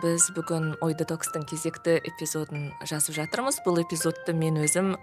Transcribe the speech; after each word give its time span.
Біз 0.00 0.30
бүгін 0.36 0.76
ой 0.80 0.96
детокстың 0.96 1.44
кезекті 1.48 1.98
эпизодын 2.00 2.70
жазып 2.88 3.18
жатырмыз. 3.20 3.60
Бұл 3.66 3.82
эпизодты 3.84 4.32
мен 4.36 4.60
өзім 4.62 4.94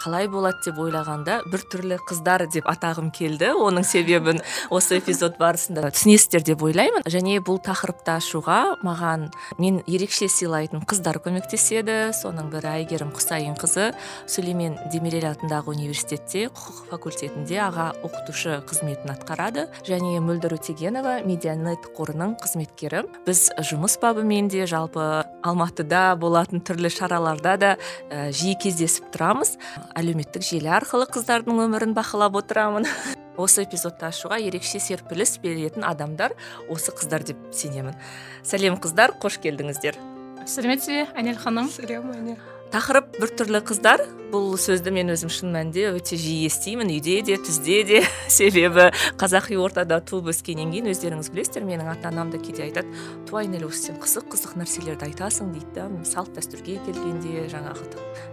қалай 0.00 0.30
болады 0.32 0.56
деп 0.64 0.78
ойлағанда 0.80 1.42
біртүрлі 1.52 1.98
қыздар 2.08 2.46
деп 2.48 2.64
атағым 2.70 3.10
келді. 3.12 3.50
Оның 3.60 3.84
себебін 3.84 4.40
осы 4.72 4.96
эпизод 4.96 5.36
барысында 5.40 5.90
түсінесіздер 5.92 6.44
деп 6.46 6.62
ойлаймын. 6.64 7.04
Және 7.04 7.36
бұл 7.44 7.60
тақырыпты 7.60 8.14
ашуға 8.14 8.60
маған 8.86 9.28
мен 9.60 9.82
ерекше 9.84 10.30
сыйлайтын 10.32 10.86
қыздар 10.88 11.20
көмектеседі. 11.20 12.14
Соның 12.16 12.48
бірі 12.54 12.70
әйгерім 12.78 13.12
құсайынқызы 13.12 13.90
сүлеймен 14.24 14.78
демирел 14.94 15.28
атындағы 15.34 15.74
университетте 15.74 16.46
құқық 16.48 16.88
факультетінде 16.94 17.60
аға 17.66 17.90
оқытушы 18.00 18.62
қызметін 18.70 19.12
атқарады. 19.12 19.66
Және 19.84 20.16
мөлдір 20.24 20.56
өтегенова 20.56 21.18
медианет 21.28 21.90
қорының 21.98 22.38
қызметкері. 22.40 23.04
Біз 23.28 23.50
жұмыс 23.80 23.94
бабымен 23.96 24.50
де 24.52 24.66
жалпы 24.68 25.24
алматыда 25.40 26.12
болатын 26.20 26.60
түрлі 26.60 26.90
шараларда 26.92 27.54
да 27.56 27.70
ә, 28.12 28.28
жиі 28.28 28.52
кездесіп 28.60 29.06
тұрамыз. 29.14 29.54
Әлеуметтік 29.96 30.44
желі 30.44 30.68
арқылы 30.76 31.08
қыздардың 31.08 31.62
өмірін 31.64 31.96
бақылап 31.96 32.36
отырамын. 32.42 32.84
Осы 33.40 33.64
эпизодты 33.64 34.10
ашуға 34.10 34.36
ерекше 34.36 34.84
серпіліс 34.84 35.38
беретін 35.40 35.88
адамдар 35.88 36.36
осы 36.68 36.92
қыздар 36.92 37.24
деп 37.24 37.40
сенемін. 37.56 37.96
Сәлем 38.44 38.76
қыздар 38.76 39.16
қош 39.16 39.40
келдіңіздер. 39.40 39.96
Сәлеметсіз 40.44 40.92
бе 40.92 41.06
айнель 41.16 41.40
ханым? 41.40 41.72
Сәлем 41.72 42.12
айнель. 42.12 42.59
Тақырып 42.70 43.16
біртүрлі 43.18 43.60
қыздар. 43.66 44.02
Бұл 44.30 44.54
сөзді 44.60 44.92
мен 44.94 45.10
өзім 45.10 45.30
шын 45.32 45.50
мәнінде 45.50 45.88
өте 45.90 46.14
жиі 46.20 46.46
естимін. 46.46 46.92
Үйде 46.94 47.16
де 47.26 47.38
түзде 47.42 47.80
де. 47.88 48.02
Себебі 48.30 48.90
қазақи 49.18 49.58
ортада 49.58 49.98
туып 50.06 50.30
өскеннен 50.30 50.70
кейін 50.70 50.90
өздеріңіз 50.92 51.32
білесіздер 51.34 51.66
менің 51.66 51.90
ата 51.90 52.12
анам 52.12 52.30
да 52.30 52.38
кейде 52.38 52.68
айтады 52.68 52.94
туа 53.26 53.42
айнель 53.42 53.66
осы 53.66 53.88
сен 53.88 53.98
қызық 54.02 54.30
қызық 54.36 54.54
нәрселерді 54.60 55.08
айтасың 55.08 55.50
дейді 55.56 55.74
да. 55.80 55.88
Салт 56.06 56.30
дәстүрге 56.38 56.78
келгенде 56.86 57.48
жаңағы 57.50 57.88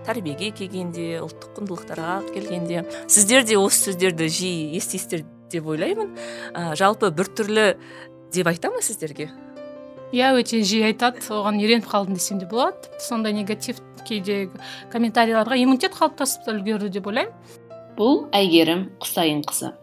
тәрбиеге 0.06 0.52
келгенде 0.62 1.08
ұлттық 1.24 1.58
құндылықтарға 1.58 2.20
келгенде. 2.36 2.86
Сіздер 3.10 3.48
де 3.48 3.58
осы 3.58 3.90
сөздерді 3.90 4.30
жиі 4.30 4.78
естисіздер 4.78 5.26
деп 5.50 5.66
ойлаймын. 5.66 6.14
Ә, 6.54 6.76
жалпы 6.78 7.10
біртүрлі 7.10 7.74
деп 8.36 8.54
айта 8.54 8.70
ма 8.70 8.86
сіздерге? 8.86 9.32
Иә 10.16 10.34
өте 10.40 10.62
жиі 10.64 10.88
айтады 10.92 11.24
оған 11.34 11.60
үйреніп 11.62 11.88
қалдым 11.90 12.16
десем 12.16 12.40
де 12.40 12.48
болады. 12.48 12.92
Сондай 13.00 13.34
негатив 13.34 13.82
кейде 14.08 14.50
комментарийларға 14.94 15.58
иммунитет 15.60 15.98
қалыптасып 15.98 16.48
үлгерді 16.54 16.94
деп 16.96 17.10
ойлаймын 17.12 17.34
бұл 17.98 18.28
әйгерім 18.36 18.88
құсайынқызы. 19.04 19.74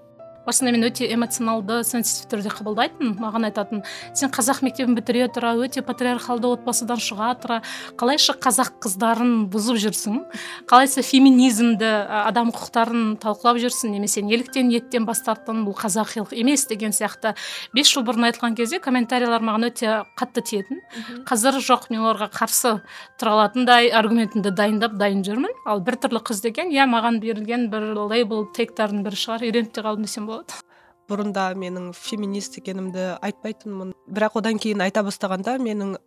Басында 0.47 0.73
мен 0.75 0.85
өте 0.89 1.07
эмоционалды 1.15 1.81
сенситив 1.87 2.29
түрде 2.33 2.53
қабылдайтынмын 2.53 3.17
маған 3.23 3.49
айтатын 3.49 3.83
сен 4.13 4.33
қазақ 4.35 4.61
мектебін 4.67 4.97
бітіре 4.99 5.29
тұра 5.33 5.55
өте 5.57 5.83
патриархалды 5.87 6.51
отбасыдан 6.53 7.01
шыға 7.01 7.31
тұра 7.41 7.61
қалайша 8.01 8.37
қазақ 8.45 8.77
қыздарын 8.85 9.33
бұзып 9.53 9.81
жүрсің? 9.85 10.21
Қалайша 10.69 11.05
феминизмді 11.07 11.89
адам 12.25 12.53
құқықтарын 12.53 13.17
талқылап 13.23 13.61
жүрсің 13.63 13.95
немесе 13.97 14.23
неліктен 14.25 14.73
еттен 14.75 15.09
бас 15.09 15.23
тарттың 15.25 15.65
бұл 15.67 15.77
қазақилық 15.79 16.35
емес 16.37 16.67
деген 16.69 16.93
сияқты. 16.93 17.35
Бес 17.75 17.89
жыл 17.93 18.05
бұрын 18.05 18.29
айтылған 18.29 18.59
кезде 18.59 18.81
комментарийлер 18.85 19.45
маған 19.45 19.69
өте 19.71 20.03
қатты 20.19 20.45
тиетін. 20.45 20.83
Қазір 21.29 21.61
жоқ 21.65 21.89
мен 21.91 22.05
оларға 22.05 22.29
қарсы 22.35 22.77
тұра 23.21 23.37
алатындай 23.39 23.91
аргументімді 23.95 24.53
дайындап 24.53 24.99
дайын 25.01 25.25
жүрмін. 25.25 25.55
Ал 25.65 25.81
біртүрлі 25.85 26.21
қыз 26.25 26.43
деген 26.45 26.73
иә 26.75 26.89
маған 26.91 27.21
берілген 27.23 27.69
бір 27.73 27.93
лейбл 28.11 28.49
тегтардың 28.57 29.05
бірі 29.07 29.21
шығар 29.25 29.49
үйреніп 29.49 29.73
те 29.75 29.85
қалдым 29.85 30.09
десем 30.09 30.27
болады 30.27 30.34
болады. 30.35 30.63
Бұрында 31.05 31.51
менің 31.61 31.91
феминист 31.93 32.55
екенімді 32.57 33.19
айтпайтынмын. 33.21 33.91
Бірақ 34.09 34.39
одан 34.41 34.57
кейін 34.57 34.81
айта 34.87 35.03
бастағанда 35.05 35.59
менің 35.61 35.99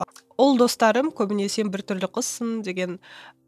ұл 0.41 0.57
достарым 0.57 1.11
көбіне 1.13 1.45
сен 1.53 1.69
біртүрлі 1.69 2.09
қызсың 2.15 2.63
деген 2.65 2.97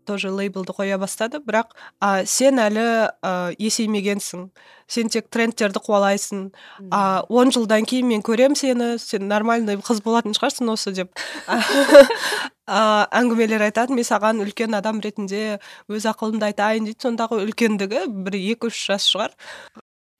тоже 0.10 0.30
лейблді 0.34 0.74
қоя 0.78 1.00
бастады. 1.02 1.42
Бірақ 1.42 1.74
а, 2.02 2.24
сен 2.26 2.62
әлі 2.62 2.86
ә, 3.10 3.32
есеймегенсің. 3.62 4.48
Сен 4.90 5.10
тек 5.10 5.30
трендтерді 5.34 5.82
қуалайсың. 5.86 6.48
А 6.92 7.26
он 7.30 7.54
жылдан 7.54 7.86
кейін 7.90 8.10
мен 8.10 8.24
көрем 8.26 8.58
сені. 8.58 8.98
Сен 9.02 9.28
нормальный 9.30 9.78
қыз 9.82 10.02
болатын 10.06 10.38
шығарсың 10.38 10.70
осы 10.74 10.94
деп. 10.98 11.14
Ә, 12.70 13.10
әңгімелер 13.18 13.66
айтады. 13.66 13.98
Мен 13.98 14.06
саған 14.06 14.42
үлкен 14.46 14.78
адам 14.78 15.02
ретінде 15.02 15.60
өз 15.90 16.10
ақылымды 16.10 16.52
айтайын 16.52 16.90
дейді. 16.90 17.02
Сондағы 17.06 17.44
үлкендігі 17.46 18.08
бір 18.26 18.38
екі 18.40 18.70
үш 18.70 18.86
жас 18.90 19.10
шығар. 19.10 19.34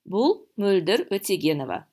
Бұл 0.10 0.36
мөлдір 0.60 1.08
өтегенова. 1.14 1.84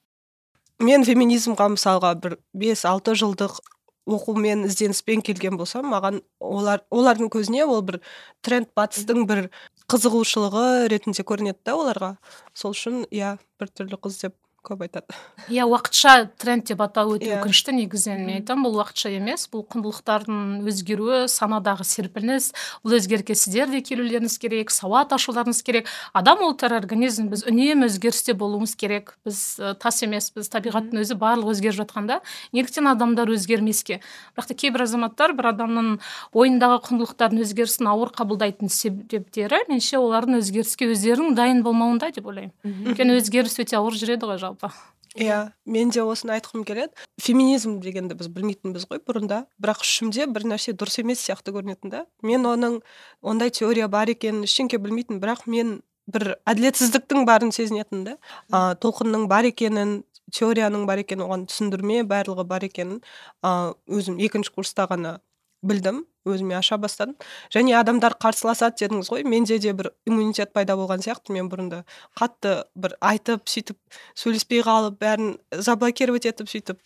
Мен 0.83 1.05
феминизмға 1.09 1.71
мысалға 1.73 2.13
бір 2.21 2.39
бес 2.57 2.85
алты 2.89 3.15
жылдық 3.17 3.61
оқумен 4.07 4.67
ізденіспен 4.69 5.23
келген 5.25 5.57
болсам 5.59 5.89
маған 5.91 6.21
олар 6.41 6.85
олардың 6.95 7.31
көзіне 7.33 7.65
ол 7.67 7.83
бір 7.87 8.01
тренд 8.47 8.71
батыстың 8.79 9.25
бір 9.27 9.49
қызығушылығы 9.91 10.89
ретінде 10.93 11.25
көрінеді 11.27 11.59
да 11.67 11.75
оларға. 11.81 12.11
Сол 12.55 12.77
үшін 12.77 13.05
иә 13.11 13.37
біртүрлі 13.61 13.99
қыз 13.99 14.21
деп 14.23 14.37
көп 14.67 14.83
айтады. 14.87 15.15
Иә 15.47 15.67
уақытша 15.71 16.31
тренд 16.41 16.67
деп 16.67 16.81
атау 16.83 17.15
өте 17.15 17.29
yeah. 17.29 17.37
Иә. 17.37 17.43
өкінішті 17.45 17.75
негізінен. 17.77 18.27
мен 18.27 18.37
айтамын 18.41 18.67
бұл 18.67 18.81
уақытша 18.81 19.13
емес. 19.15 19.47
Бұл 19.53 19.63
құндылықтардың 19.71 20.67
өзгеруі 20.67 21.21
санадағы 21.31 21.87
серпіліс. 21.87 22.51
Бұл 22.83 22.97
өзгеріске 22.99 23.37
сіздер 23.39 23.71
де 23.71 23.81
келулеріңіз 23.87 24.39
керек 24.43 24.75
сауат 24.75 25.15
ашуларыңыз 25.15 25.63
керек. 25.63 25.87
Адам 26.13 26.43
ол 26.43 26.57
тірі 26.59 26.81
организм 26.81 27.31
біз 27.31 27.47
үнемі 27.47 27.87
өзгерісте 27.87 28.35
болуымыз 28.35 28.75
керек. 28.75 29.15
Біз 29.25 29.61
ә, 29.63 29.75
тас 29.79 30.03
емеспіз 30.03 30.51
табиғаттың 30.51 31.03
өзі 31.05 31.15
барлығы 31.15 31.55
өзгеріп 31.55 31.79
жатқанда 31.85 32.21
неліктен 32.53 32.91
адамдар 32.91 33.31
өзгермеске. 33.31 34.01
Бірақ 34.35 34.51
та 34.51 34.55
кейбір 34.59 34.87
азаматтар 34.87 35.37
бір 35.37 35.53
адамның 35.53 35.99
ойындағы 36.35 36.81
құндылықтардың 36.89 37.45
өзгерісін 37.45 37.91
ауыр 37.93 38.11
қабылдайтын 38.17 38.73
себептері 38.73 39.63
меніңше 39.69 40.01
олардың 40.01 40.41
өзгеріске 40.41 40.91
өздерінің 40.95 41.37
дайын 41.37 41.63
болмауында 41.67 42.11
деп 42.17 42.27
ойлаймын. 42.31 42.55
Өйткені 42.91 43.19
өзгеріс 43.21 43.59
өте 43.63 43.79
ауыр 43.79 43.97
жүреді 43.99 44.31
ғой 44.31 44.41
жалпы. 44.41 44.56
Жалпы. 44.57 44.75
Иә 45.17 45.53
мен 45.65 45.91
де 45.91 46.03
осыны 46.03 46.35
айтқым 46.37 46.65
келеді. 46.65 46.93
Феминизм 47.21 47.81
дегенді 47.81 48.15
біз 48.15 48.29
білмейтінбіз 48.29 48.87
ғой 48.91 49.01
бұрында. 49.01 49.47
Бірақ 49.59 49.81
ішімде 49.83 50.27
бір 50.27 50.45
нәрсе 50.45 50.75
дұрыс 50.77 51.01
емес 51.01 51.23
сияқты 51.25 51.55
көрінетін 51.57 51.91
да. 51.91 52.07
Мен 52.23 52.45
оның 52.45 52.83
ондай 53.23 53.51
теория 53.51 53.89
бар 53.89 54.11
екенін 54.13 54.45
ештеңке 54.45 54.79
білмейтін 54.79 55.21
бірақ 55.23 55.47
мен 55.47 55.81
бір 56.07 56.37
әділетсіздіктің 56.45 57.25
барын 57.25 57.53
сезінетін 57.53 58.05
да. 58.05 58.19
Ә, 58.53 58.77
толқынның 58.77 59.27
бар 59.29 59.49
екенін 59.49 60.03
теорияның 60.33 60.85
бар 60.87 61.01
екенін 61.01 61.25
оған 61.25 61.47
түсіндірме 61.49 62.03
барлығы 62.05 62.45
бар 62.45 62.69
екенін 62.69 63.01
ә, 63.41 63.73
өзім 63.89 64.21
екінші 64.21 64.53
курста 64.53 64.85
ғана 64.91 65.21
білдім. 65.63 66.05
Өзіме 66.27 66.57
аша 66.59 66.79
бастадым. 66.81 67.17
Және 67.55 67.77
адамдар 67.79 68.17
қарсыласады 68.21 68.81
дедіңіз 68.83 69.11
ғой. 69.13 69.25
Менде 69.29 69.59
де 69.63 69.73
бір 69.77 69.93
иммунитет 70.07 70.53
пайда 70.57 70.77
болған 70.79 71.05
сияқты. 71.05 71.35
Мен 71.37 71.51
бұрында 71.53 71.85
қатты 72.19 72.57
бір 72.75 72.97
айтып 73.01 73.47
сөйтіп 73.51 73.79
сөйлеспей 74.19 74.63
қалып 74.67 74.99
бәрін 75.03 75.37
заблокировать 75.53 76.27
етіп 76.29 76.51
сөйтіп 76.51 76.81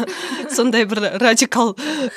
сондай 0.56 0.86
бір 0.88 1.02
радикал 1.22 1.74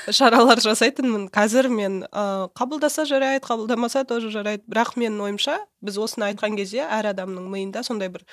шаралар 0.09 0.61
жасайтынмын. 0.63 1.29
Қазір 1.33 1.71
мен 1.71 2.03
ә, 2.11 2.47
қабылдаса 2.57 3.07
жарайды 3.09 3.45
қабылдамаса 3.47 4.05
тоже 4.07 4.31
жарайды. 4.33 4.63
Бірақ 4.67 4.95
менің 4.99 5.21
ойымша 5.27 5.59
біз 5.81 5.97
осыны 6.01 6.31
айтқан 6.31 6.57
кезде 6.57 6.81
әр 6.81 7.11
адамның 7.11 7.49
миында 7.51 7.83
сондай 7.85 8.09
бір 8.09 8.23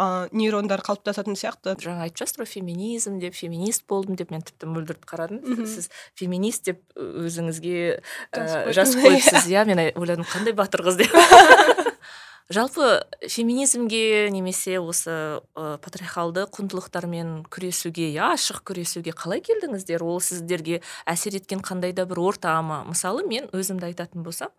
ә, 0.00 0.28
нейрондар 0.32 0.80
қалыптасатын 0.84 1.36
сияқты. 1.38 1.76
Жаңа 1.82 2.06
айтып 2.06 2.22
жатсыз 2.22 2.40
ғой 2.40 2.48
феминизм 2.50 3.18
деп 3.20 3.36
феминист 3.36 3.86
болдым 3.88 4.16
деп 4.16 4.32
мен 4.32 4.44
тіпті 4.46 4.68
мөлдірді 4.72 5.08
қарадым. 5.08 5.66
Сіз 5.68 5.90
феминист 6.18 6.66
деп 6.68 6.82
өзіңізге 6.96 7.85
ә, 7.94 8.72
жазып 8.76 9.04
қойыпсыз 9.04 9.50
иә 9.52 9.66
мен 9.68 9.82
ойладым 9.94 10.26
қандай 10.28 10.56
батыр 10.56 10.84
қыз 10.86 11.00
деп 11.02 11.14
жалпы 12.48 13.02
феминизмге 13.26 14.28
немесе 14.30 14.78
осы 14.78 15.10
ә, 15.10 15.78
патриархалды 15.82 16.46
құндылықтармен 16.54 17.46
күресуге 17.50 18.12
иә 18.12 18.32
ашық 18.36 18.62
күресуге 18.70 19.14
қалай 19.16 19.42
келдіңіздер 19.46 20.04
ол 20.06 20.20
сіздерге 20.22 20.80
әсер 21.10 21.38
еткен 21.40 21.64
қандай 21.66 21.92
да 21.96 22.06
бір 22.06 22.22
орта 22.22 22.54
ма? 22.62 22.84
Мысалы 22.86 23.26
мен 23.26 23.50
өзімді 23.50 23.90
айтатын 23.90 24.22
болсам 24.22 24.54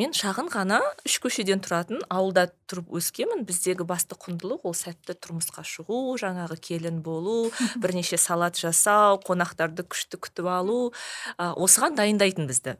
мен 0.00 0.10
шағын 0.16 0.48
ғана 0.50 0.80
үш 1.06 1.20
көшеден 1.22 1.60
тұратын 1.62 2.00
ауылда 2.10 2.48
тұрып 2.70 2.90
өскенмін. 2.98 3.44
Біздегі 3.46 3.86
басты 3.86 4.18
құндылық 4.18 4.66
ол 4.66 4.74
сәтті 4.74 5.14
тұрмысқа 5.14 5.62
шығу 5.68 6.16
жаңағы 6.18 6.58
келін 6.58 6.98
болу 7.04 7.52
бірнеше 7.78 8.18
салат 8.18 8.58
жасау 8.58 9.20
қонақтарды 9.22 9.86
күшті 9.86 10.18
күтіп 10.18 10.50
алу 10.50 10.78
ә, 11.38 11.52
осыған 11.54 11.94
дайындайтын 12.00 12.50
бізді. 12.50 12.74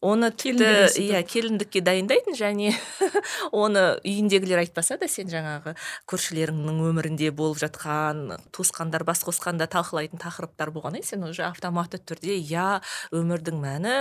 Оны 0.00 0.30
тіпті 0.32 0.90
иә 1.00 1.22
келіндікке 1.28 1.82
дайындайтын 1.84 2.36
және 2.36 2.72
оны 3.52 4.00
үйіндегілер 4.04 4.62
айтпаса 4.64 4.98
да 5.00 5.08
сен 5.08 5.30
жаңағы 5.32 5.74
көршілеріңнің 6.10 6.80
өмірінде 6.90 7.30
болып 7.36 7.60
жатқан 7.62 8.38
туысқандар 8.54 9.04
бас 9.08 9.22
қосқанда 9.26 9.68
талқылайтын 9.70 10.20
тақырыптар 10.20 10.72
болғаннан 10.74 11.04
сен 11.06 11.24
уже 11.28 11.44
автоматты 11.46 12.00
түрде 12.00 12.36
иә 12.38 12.80
өмірдің 13.14 13.60
мәні 13.60 13.96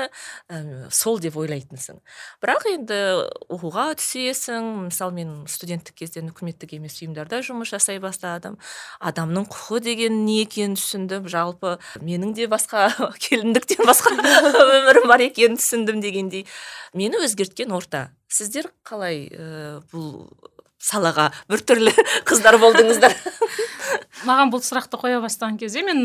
ә, 0.49 0.89
сол 0.91 1.19
деп 1.19 1.37
ойлайтынсың. 1.39 1.99
Бірақ 2.43 2.67
енді 2.73 2.99
оқуға 3.51 3.89
түсесің 3.99 4.89
мысалы 4.89 5.15
мен 5.19 5.33
студенттік 5.51 5.97
кезден 6.01 6.31
үкіметтік 6.31 6.75
емес 6.77 6.99
ұйымдарда 7.01 7.41
жұмыс 7.45 7.71
жасай 7.73 7.99
бастадым. 8.03 8.57
Адамның 8.99 9.47
құқы 9.51 9.81
деген 9.85 10.23
не 10.25 10.41
екенін 10.43 10.77
түсіндім. 10.79 11.27
Жалпы 11.31 11.77
менің 12.03 12.33
де 12.37 12.49
басқа 12.51 12.89
келіндіктен 13.25 13.85
басқа 13.87 14.15
өмірім 14.63 15.09
бар 15.11 15.25
екенін 15.29 15.57
түсіндім 15.69 16.01
дегендей 16.01 16.47
мені 16.97 17.21
өзгерткен 17.21 17.69
орта. 17.77 18.09
Сіздер 18.33 18.71
қалай 18.81 19.27
ә, 19.29 19.79
бұл 19.93 20.25
салаға 20.81 21.29
біртүрлі 21.51 21.93
қыздар 22.29 22.57
болдыңыздар? 22.57 23.13
Маған 24.27 24.51
бұл 24.51 24.61
сұрақты 24.63 24.99
қоя 24.99 25.21
бастаған 25.23 25.57
кезде 25.59 25.83
мен 25.85 25.99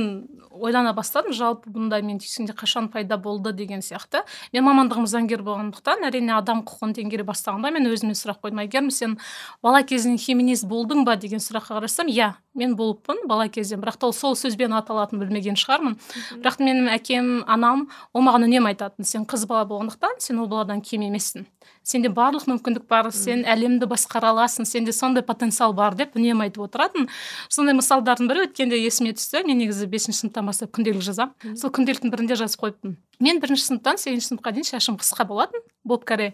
ойлана 0.54 0.92
бастадым 0.94 1.34
жалпы 1.34 1.70
бұндай 1.74 2.04
мен 2.06 2.20
түйсігінде 2.22 2.54
қашан 2.54 2.88
пайда 2.92 3.16
болды 3.18 3.52
деген 3.52 3.82
сияқты. 3.82 4.22
Мен 4.52 4.64
мамандығым 4.68 5.06
заңгер 5.10 5.42
болғандықтан 5.46 6.06
әрине 6.06 6.34
адам 6.36 6.62
құқығын 6.62 6.94
теңгере 7.00 7.26
бастағанда 7.26 7.72
мен 7.74 7.88
өзіме 7.90 8.14
сұрақ 8.14 8.40
қойдым 8.44 8.62
әйгерім 8.64 8.90
сен 8.94 9.18
бала 9.62 9.82
кезінен 9.82 10.18
феминист 10.22 10.68
болдың 10.70 11.04
ба 11.08 11.16
деген 11.16 11.42
сұраққа 11.42 11.80
қарасам 11.80 12.10
иә 12.12 12.34
мен 12.54 12.76
болыппын 12.78 13.26
бала 13.26 13.48
кезден. 13.48 13.82
Бірақ 13.82 13.98
та 13.98 14.06
ол 14.06 14.14
сол 14.14 14.36
сөзбен 14.38 14.74
аталатынын 14.78 15.24
білмеген 15.24 15.58
шығармын. 15.58 15.98
Бірақ 16.38 16.60
менің 16.62 16.90
әкем 16.94 17.32
анам 17.50 17.88
ол 18.14 18.22
маған 18.22 18.46
үнемі 18.46 18.70
айтатын. 18.74 19.04
Сен 19.04 19.26
қыз 19.26 19.48
бала 19.50 19.66
болғандықтан 19.66 20.20
сен 20.22 20.38
ол 20.38 20.46
баладан 20.46 20.80
кем 20.80 21.02
емессің. 21.02 21.48
Сенде 21.84 22.08
барлық 22.08 22.46
мүмкіндік 22.48 22.86
бар 22.88 23.10
сен 23.12 23.44
әлемді 23.44 23.86
басқара 23.90 24.32
аласың 24.32 24.66
сенде 24.68 24.92
сондай 24.96 25.24
потенциал 25.26 25.76
бар 25.76 25.94
деп 25.98 26.16
үнемі 26.16 26.48
айтып 26.48 26.64
отыратын. 26.66 27.10
Сондай 27.52 27.76
мысалдардың 27.76 28.30
бірі 28.30 28.46
өткенде 28.48 28.80
есіме 28.80 29.12
түсті. 29.14 29.44
Мен 29.44 29.60
негізі 29.60 29.86
бесінші 29.92 30.24
сыныптан 30.24 30.48
бастап 30.48 30.72
күнделік 30.74 31.04
жазамын. 31.04 31.56
Сол 31.60 31.74
күнделіктің 31.76 32.14
бірінде 32.14 32.40
жазып 32.40 32.64
қойыппын. 32.64 32.96
Мен 33.20 33.44
бірінші 33.44 33.68
сыныптан 33.68 34.00
сегізінші 34.00 34.32
сыныпқа 34.32 34.56
дейін 34.56 34.70
шашым 34.72 34.96
қысқа 34.98 35.28
болатын. 35.28 35.60
Боп 35.84 36.04
каре 36.08 36.32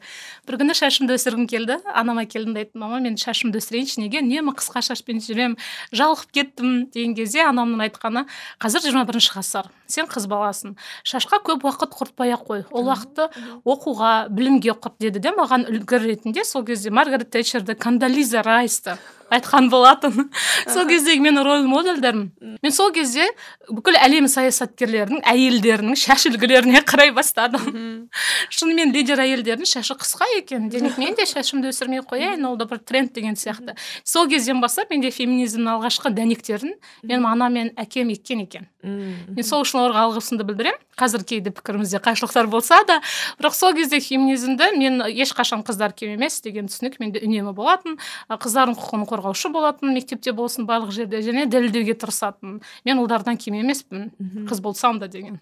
бір 0.49 0.59
күні 0.61 0.75
шашымды 0.79 1.17
өсіргім 1.19 1.47
келді 1.51 1.79
анама 1.91 2.25
келдім 2.31 2.55
да 2.55 2.63
айттым 2.65 2.85
мама 2.85 3.01
мен 3.03 3.19
шашымды 3.21 3.59
өсірейінші 3.59 4.01
неге? 4.05 4.23
Үнемі 4.23 4.55
қысқа 4.55 4.83
шашпен 4.87 5.21
жүремін 5.25 5.57
жалығып 5.91 6.31
кеттім 6.35 6.75
деген 6.95 7.17
кезде 7.19 7.43
анамның 7.49 7.85
айтқаны 7.89 8.27
қазір 8.63 8.87
жиырма 8.87 9.05
бірінші 9.11 9.35
ғасыр 9.37 9.71
сен 9.91 10.11
қыз 10.11 10.29
баласың 10.31 10.77
шашқа 11.03 11.43
көп 11.47 11.67
уақыт 11.67 11.95
құртпай 11.99 12.35
ақ 12.37 12.47
қой 12.47 12.67
ол 12.71 12.91
уақытты 12.91 13.31
оқуға 13.67 14.13
білімге 14.31 14.77
құрт 14.79 15.01
деді 15.03 15.25
де 15.27 15.35
маған 15.35 15.67
үлгі 15.71 16.05
ретінде 16.07 16.45
сол 16.47 16.65
кезде 16.65 16.95
маргарет 16.95 17.33
тэтчерді 17.35 17.75
кандализа 17.75 18.45
райсты 18.47 18.99
айтқан 19.31 19.71
болатын. 19.71 20.31
Сол 20.75 20.89
кездегі 20.89 21.23
менің 21.25 21.45
роль 21.47 21.67
модельдерім 21.69 22.29
мен 22.63 22.75
сол 22.75 22.91
кезде 22.95 23.27
бүкіл 23.71 23.97
әлем 24.01 24.27
саясаткерлерінің 24.31 25.23
әйелдерінің 25.31 25.99
шаш 25.99 26.27
үлгілеріне 26.31 26.83
қарай 26.89 27.13
бастадым. 27.17 28.09
Шынымен 28.51 28.93
лидер 28.95 29.23
әйелдердің 29.23 29.69
шашы 29.69 29.97
қысқа 30.01 30.29
екен. 30.37 30.69
Демек 30.73 30.99
мен 31.01 31.17
де 31.19 31.27
шашымды 31.29 31.71
өсірмей 31.73 32.03
қояйын 32.05 32.45
ол 32.49 32.59
да 32.61 32.67
бір 32.71 32.83
тренд 32.85 33.15
деген 33.15 33.39
сияқты. 33.39 33.77
Сол 34.05 34.29
кезден 34.29 34.61
бастап 34.61 34.91
менде 34.91 35.13
феминизмнің 35.15 35.77
алғашқы 35.77 36.13
дәнектерін 36.15 36.77
менің 37.05 37.29
анам 37.31 37.57
мен 37.57 37.73
әкем 37.81 38.13
еккен 38.13 38.45
екен. 38.45 38.69
Мен 38.83 39.45
сол 39.47 39.65
үшін 39.65 39.81
оларға 39.83 40.07
алғысымды 40.09 40.47
білдіремін. 40.49 40.81
Қазір 41.01 41.25
кейде 41.25 41.53
пікірімізде 41.55 42.01
қайшылықтар 42.05 42.49
болса 42.51 42.81
да. 42.89 43.01
Бірақ 43.41 43.57
сол 43.57 43.75
кезде 43.77 44.01
феминизмді 44.01 44.71
мен 44.79 45.03
ешқашан 45.11 45.65
қыздар 45.67 45.93
кем 45.97 46.15
емес 46.17 46.41
деген 46.41 46.69
түсінік 46.71 47.01
менде 47.01 47.21
үнемі 47.25 47.53
болатын. 47.57 47.99
Қыздардың 48.31 48.79
құқығын 48.81 49.07
қорғаушы 49.11 49.53
болатын 49.53 49.95
мектепте 49.95 50.33
болсын 50.33 50.69
барлық 50.69 50.95
жерде 50.97 51.23
және 51.25 51.47
дәлелдеуге 51.51 51.99
тырысатын. 52.01 52.61
Мен 52.85 53.05
ұлдардан 53.05 53.37
кем 53.41 53.61
емеспін 53.61 54.11
қыз 54.49 54.61
болсам 54.61 55.01
да 55.01 55.09
деген. 55.09 55.41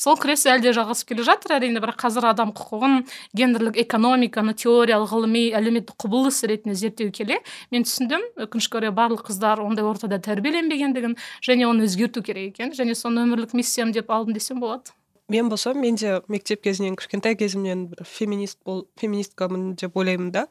Сол 0.00 0.16
күрес 0.20 0.46
әлі 0.48 0.64
де 0.64 0.72
жалғасып 0.76 1.10
келе 1.12 1.24
жатыр 1.26 1.56
әрине 1.58 1.82
бірақ 1.82 1.98
қазір 2.00 2.28
адам 2.30 2.52
құқығын 2.56 3.04
гендерлік 3.36 3.78
экономиканы 3.84 4.54
теориялық 4.56 5.12
ғылыми 5.12 5.44
әлеуметтік 5.58 5.96
құбылыс 6.00 6.40
ретінде 6.48 6.76
зерттеу 6.80 7.12
келе. 7.12 7.40
Мен 7.70 7.84
түсіндім 7.84 8.24
өкінішке 8.46 8.80
орай 8.80 8.94
барлық 8.96 9.26
қыздар 9.28 9.60
ондай 9.64 9.84
ортада 9.84 10.18
тәрбиеленбегендігін 10.24 11.18
және 11.44 11.68
оны 11.68 11.88
өзгерту 11.88 12.24
керек 12.24 12.54
екенін 12.54 12.76
және 12.78 12.96
соны 12.96 13.26
өмірлік 13.28 13.52
миссиям 13.52 13.92
деп 13.92 14.10
алдым 14.10 14.34
десем 14.34 14.60
болады. 14.64 14.96
Мен 15.28 15.48
болсам 15.48 15.80
мен 15.80 15.96
де 15.96 16.20
мектеп 16.28 16.60
кезінен 16.62 16.96
кішкентай 16.96 17.36
кезімнен 17.36 17.86
бір 17.88 18.04
феминист 18.04 18.58
бол 18.64 18.84
феминисткамын 19.00 19.74
деп 19.80 19.96
ойлаймын 19.96 20.32
да. 20.32 20.46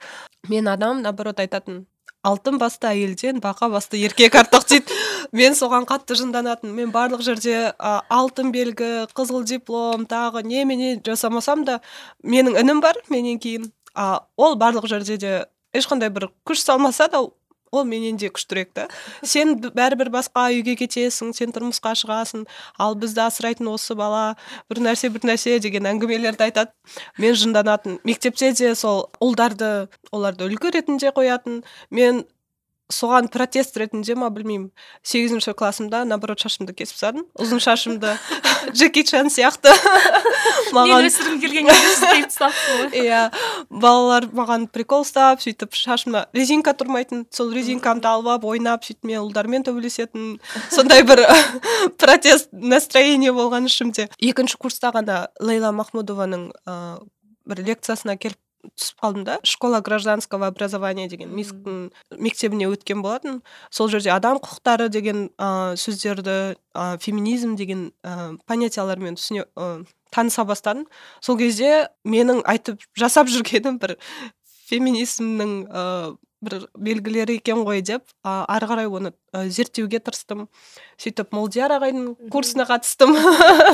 Мен 0.50 0.68
адам 0.68 1.04
наоборот 1.04 1.40
айтатын 1.40 1.86
алтын 2.24 2.58
басты 2.62 2.90
әйелден 2.90 3.42
бақа 3.44 3.70
басты 3.72 4.00
еркек 4.00 4.36
артық 4.40 4.68
дейді. 4.70 4.98
Мен 5.36 5.58
соған 5.58 5.88
қатты 5.90 6.16
жынданатын. 6.20 6.72
Мен 6.74 6.92
барлық 6.96 7.24
жерде 7.26 7.74
а, 7.78 8.02
алтын 8.10 8.52
белгі 8.56 9.08
қызыл 9.16 9.44
диплом 9.44 10.08
тағы 10.10 10.44
немене 10.48 10.96
жасамасам 11.06 11.66
да 11.68 11.80
менің 12.24 12.60
інім 12.64 12.82
бар 12.82 13.00
менен 13.10 13.40
кейін. 13.40 13.72
А, 13.94 14.26
ол 14.38 14.56
барлық 14.56 14.88
жерде 14.88 15.18
де 15.18 15.34
ешқандай 15.76 16.10
бір 16.14 16.30
күш 16.48 16.64
салмаса 16.64 17.10
да 17.12 17.26
ол 17.74 17.88
менен 17.90 18.18
де 18.22 18.30
күштірек 18.34 18.72
та. 18.78 18.88
Сен 19.26 19.56
бәрібір 19.64 20.12
басқа 20.14 20.48
үйге 20.54 20.76
кетесің 20.80 21.34
сен 21.36 21.54
тұрмысқа 21.56 21.96
шығасың 22.00 22.46
ал 22.78 22.96
бізді 23.00 23.26
асырайтын 23.26 23.72
осы 23.74 23.98
бала 23.98 24.36
бір 24.72 24.84
нәрсе 24.88 25.10
бір 25.14 25.26
нәрсе 25.34 25.58
деген 25.64 25.90
әңгімелерді 25.90 26.48
айтады. 26.48 26.72
Мен 27.18 27.36
жынданатын 27.40 28.00
мектепте 28.06 28.54
де 28.54 28.76
сол 28.78 29.08
ұлдарды 29.24 29.90
оларды 30.14 30.48
үлгі 30.48 30.76
ретінде 30.78 31.14
қоятын. 31.16 31.64
Мен 31.90 32.24
соған 32.92 33.30
протест 33.32 33.78
ретінде 33.80 34.16
ма 34.16 34.30
білмеймін. 34.34 34.72
Сегізінші 35.04 35.54
классымда 35.58 36.04
наоборот 36.08 36.42
шашымды 36.44 36.74
кесіп 36.76 36.98
тастадым. 36.98 37.26
Ұзын 37.40 37.62
шашымды 37.64 38.16
джеки 38.76 39.04
чан 39.08 39.32
сияқты. 39.34 39.72
Маған 40.76 41.08
өсіргім 41.08 41.40
келген 41.42 41.70
иә 42.98 43.22
балалар 43.70 44.28
маған 44.36 44.68
прикол 44.74 45.06
ұстап 45.06 45.44
сөйтіп 45.44 45.76
шашыма 45.78 46.26
резинка 46.36 46.76
тұрмайтын 46.78 47.26
сол 47.34 47.54
резинкамды 47.56 48.10
алып 48.10 48.34
алып 48.36 48.48
ойнап 48.52 48.86
сөйтіп 48.88 49.10
мен 49.10 49.24
ұлдармен 49.24 49.66
төбелесетін 49.68 50.38
сондай 50.74 51.06
бір 51.08 51.24
протест 52.02 52.52
настроение 52.52 53.34
болған 53.34 53.70
ішімде. 53.72 54.10
Екінші 54.20 54.60
курста 54.60 54.94
ғана 54.96 55.28
лейла 55.40 55.72
махмудованың 55.76 56.52
ыыы 56.68 57.04
бір 57.44 57.60
лекциясына 57.68 58.16
келіп 58.18 58.40
түсіп 58.78 59.02
қалдым 59.04 59.24
да 59.28 59.38
школа 59.44 59.82
гражданского 59.82 60.48
образования 60.48 61.10
деген 61.10 61.34
мисктің 61.36 61.92
мектебіне 62.18 62.70
өткен 62.72 63.02
болатын. 63.04 63.42
Сол 63.70 63.90
жерде 63.90 64.12
адам 64.14 64.40
құқықтары 64.40 64.90
деген 64.90 65.30
ә, 65.38 65.76
сөздерді 65.76 66.56
ә, 66.74 66.98
феминизм 67.04 67.56
деген 67.60 67.92
ә, 68.04 68.38
понятиялармен 68.48 69.20
түсіне 69.20 69.46
ә, 69.56 69.86
таныса 70.12 70.46
бастадым. 70.46 70.88
Сол 71.22 71.38
кезде 71.38 71.90
менің 72.06 72.44
айтып 72.48 72.82
жасап 72.98 73.32
жүргенім 73.32 73.80
бір 73.84 73.98
феминизмнің 74.70 75.58
ә, 75.68 75.86
бір 76.44 76.68
белгілері 76.76 77.38
екен 77.40 77.64
ғой 77.66 77.82
деп 77.86 78.04
ә, 78.24 78.44
ары 78.52 78.68
қарай 78.70 78.88
оны 78.88 79.14
ә, 79.34 79.48
зерттеуге 79.48 80.00
тырыстым. 80.04 80.48
Сөйтіп 81.02 81.34
молдияр 81.36 81.74
ағайдың 81.78 82.30
курсына 82.34 82.68
қатыстым. 82.70 83.16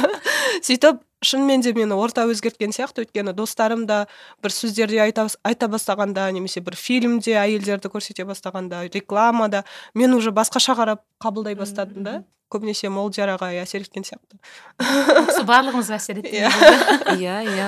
Сөйтіп 0.67 1.01
шынымен 1.25 1.61
де 1.65 1.73
мені 1.73 1.97
орта 1.97 2.25
өзгерткен 2.29 2.73
сияқты. 2.75 3.05
Өйткені 3.05 3.33
достарым 3.35 3.85
да 3.89 4.05
бір 4.43 4.53
сөздерде 4.55 5.01
айта, 5.03 5.27
айта 5.43 5.69
бастағанда 5.71 6.29
немесе 6.35 6.61
бір 6.63 6.77
фильмде 6.79 7.35
әйелдерді 7.41 7.91
көрсете 7.91 8.25
бастағанда 8.29 8.85
рекламада 8.93 9.65
мен 9.93 10.13
уже 10.13 10.31
басқаша 10.31 10.77
қарап 10.79 11.05
қабылдай 11.21 11.57
бастадым 11.59 12.03
да. 12.03 12.19
Көбінесе 12.49 12.89
молдияр 12.89 13.35
ағай 13.35 13.59
әсер 13.61 13.83
еткен 13.83 14.07
сияқты. 14.07 14.39
Осы 14.79 15.43
барлығымыз 15.45 15.91
әсер 15.93 16.23
иә. 16.23 16.49
иә 17.13 17.35
иә. 17.45 17.67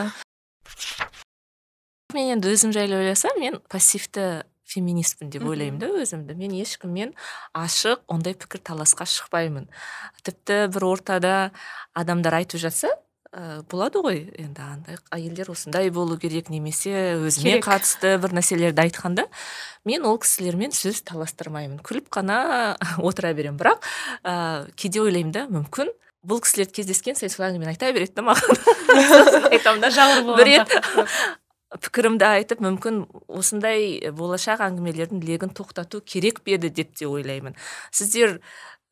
Мен 2.15 2.33
енді 2.33 2.49
өзім 2.51 2.73
жайлы 2.75 2.97
ойласам 2.97 3.37
мен 3.39 3.59
пассивті 3.69 4.43
феминистпін 4.71 5.31
деп 5.33 5.45
ойлаймын 5.47 5.79
да 5.81 5.91
өзімді. 6.01 6.35
Мен 6.39 6.55
ешкіммен 6.61 7.13
ашық 7.57 8.03
ондай 8.11 8.35
пікір 8.39 8.63
таласқа 8.71 9.07
шықпаймын. 9.09 9.69
Тіпті 10.23 10.67
бір 10.73 10.87
ортада 10.93 11.35
адамдар 11.97 12.39
айтып 12.41 12.61
жатса 12.63 12.91
ә, 13.31 13.61
болады 13.71 14.01
ғой 14.03 14.21
енді 14.39 14.63
андай 14.63 14.99
әйелдер 15.15 15.51
осындай 15.53 15.91
болу 15.93 16.17
керек 16.19 16.51
немесе 16.51 17.15
өзіме 17.19 17.57
керек. 17.57 17.67
қатысты 17.67 18.17
бір 18.21 18.35
нәрселерді 18.39 18.85
айтқанда 18.85 19.27
мен 19.87 20.05
ол 20.05 20.19
кісілермен 20.21 20.75
сөз 20.75 21.03
таластырмаймын. 21.07 21.79
Күліп 21.83 22.11
қана 22.11 22.77
отыра 23.07 23.33
беремін. 23.33 23.59
Бірақ 23.59 23.83
ә, 24.23 24.67
кейде 24.75 25.03
ойлаймын 25.03 25.35
да 25.35 25.47
мүмкін 25.51 25.91
бұл 26.27 26.41
кісілер 26.43 26.69
кездескен 26.69 27.17
сайын 27.17 27.33
сол 27.33 27.47
әңгімені 27.47 27.73
айта 27.73 27.89
береді 27.95 28.19
да 28.19 28.25
маған. 28.27 28.59
Айтамын 29.55 29.81
да 29.81 30.35
бір 30.37 30.49
рет 30.51 30.75
пікірімді 31.79 32.25
айтып 32.27 32.59
мүмкін 32.63 33.05
осындай 33.31 34.11
болашақ 34.15 34.63
әңгімелердің 34.65 35.21
легін 35.23 35.53
тоқтату 35.55 36.01
керек 36.03 36.41
пе 36.43 36.57
еді 36.57 36.71
деп 36.81 36.91
те 36.99 37.07
ойлаймын. 37.07 37.55
Сіздер 37.95 38.41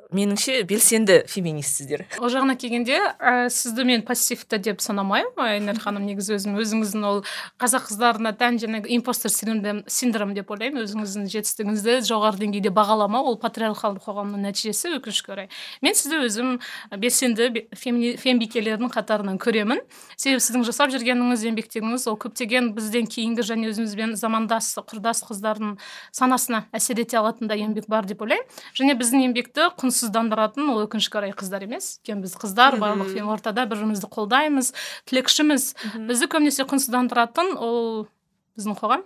меніңше 0.09 0.63
белсенді 0.65 1.19
феминистсіздер. 1.29 2.05
Ол 2.17 2.31
жағына 2.33 2.55
келгенде 2.57 2.97
ә, 2.97 3.49
сізді 3.53 3.83
мен 3.85 4.01
пассивті 4.05 4.57
деп 4.57 4.81
санамаймын 4.81 5.37
айнұр 5.37 5.77
ханым 5.83 6.07
негізі 6.09 6.33
өзім 6.39 6.57
өзіңіздің 6.57 7.05
ол 7.05 7.21
қазақ 7.61 7.85
қыздарына 7.91 8.33
тән 8.39 8.57
жаңағы 8.57 8.89
импостер 8.97 9.29
синдром, 9.29 10.33
деп 10.33 10.49
ойлаймын. 10.49 10.81
Өзіңіздің 10.87 11.29
жетістігіңізді 11.29 11.97
жоғары 12.09 12.41
деңгейде 12.41 12.71
бағаламау 12.73 13.29
ол 13.29 13.37
патриархалды 13.37 14.01
қоғамның 14.01 14.47
нәтижесі 14.49 14.95
өкінішке 14.97 15.33
орай. 15.35 15.49
Мен 15.85 15.93
сізді 15.93 16.23
өзім 16.25 16.57
белсенді 16.97 17.67
фембикелердің 17.77 18.89
қатарынан 18.89 19.37
көремін. 19.37 19.83
Себебі 20.17 20.41
сіздің 20.41 20.65
жасап 20.65 20.89
жүргеніңіз 20.95 21.45
еңбектеріңіз 21.51 22.07
ол 22.09 22.17
көптеген 22.17 22.73
бізден 22.73 23.05
кейінгі 23.05 23.45
және 23.45 23.69
өзімізбен 23.69 24.17
замандас 24.17 24.73
құрдас 24.79 25.21
қыздардың 25.29 25.77
санасына 26.15 26.65
әсер 26.73 26.99
ете 27.03 27.21
алатын 27.21 27.51
да 27.51 27.57
еңбек 27.59 27.85
бар 27.91 28.09
деп 28.09 28.23
ойлаймын. 28.25 28.47
Және 28.73 28.97
біздің 28.99 29.29
еңбекті 29.29 29.69
құнсыздандыратын 29.99 30.69
ол 30.71 30.85
өкінішке 30.85 31.19
орай 31.19 31.33
қыздар 31.35 31.65
емес. 31.67 31.99
Өйткені 31.99 32.23
біз 32.23 32.35
қыздар 32.39 32.77
барлық 32.79 33.11
ортада 33.27 33.65
бір 33.67 33.81
бірімізді 33.81 34.07
қолдаймыз 34.07 34.71
тілекшіміз. 35.09 35.75
Бізді 36.07 36.29
көбінесе 36.31 36.63
құнсыздандыратын 36.69 37.57
ол 37.59 38.07
біздің 38.55 38.79
қоғам. 38.79 39.03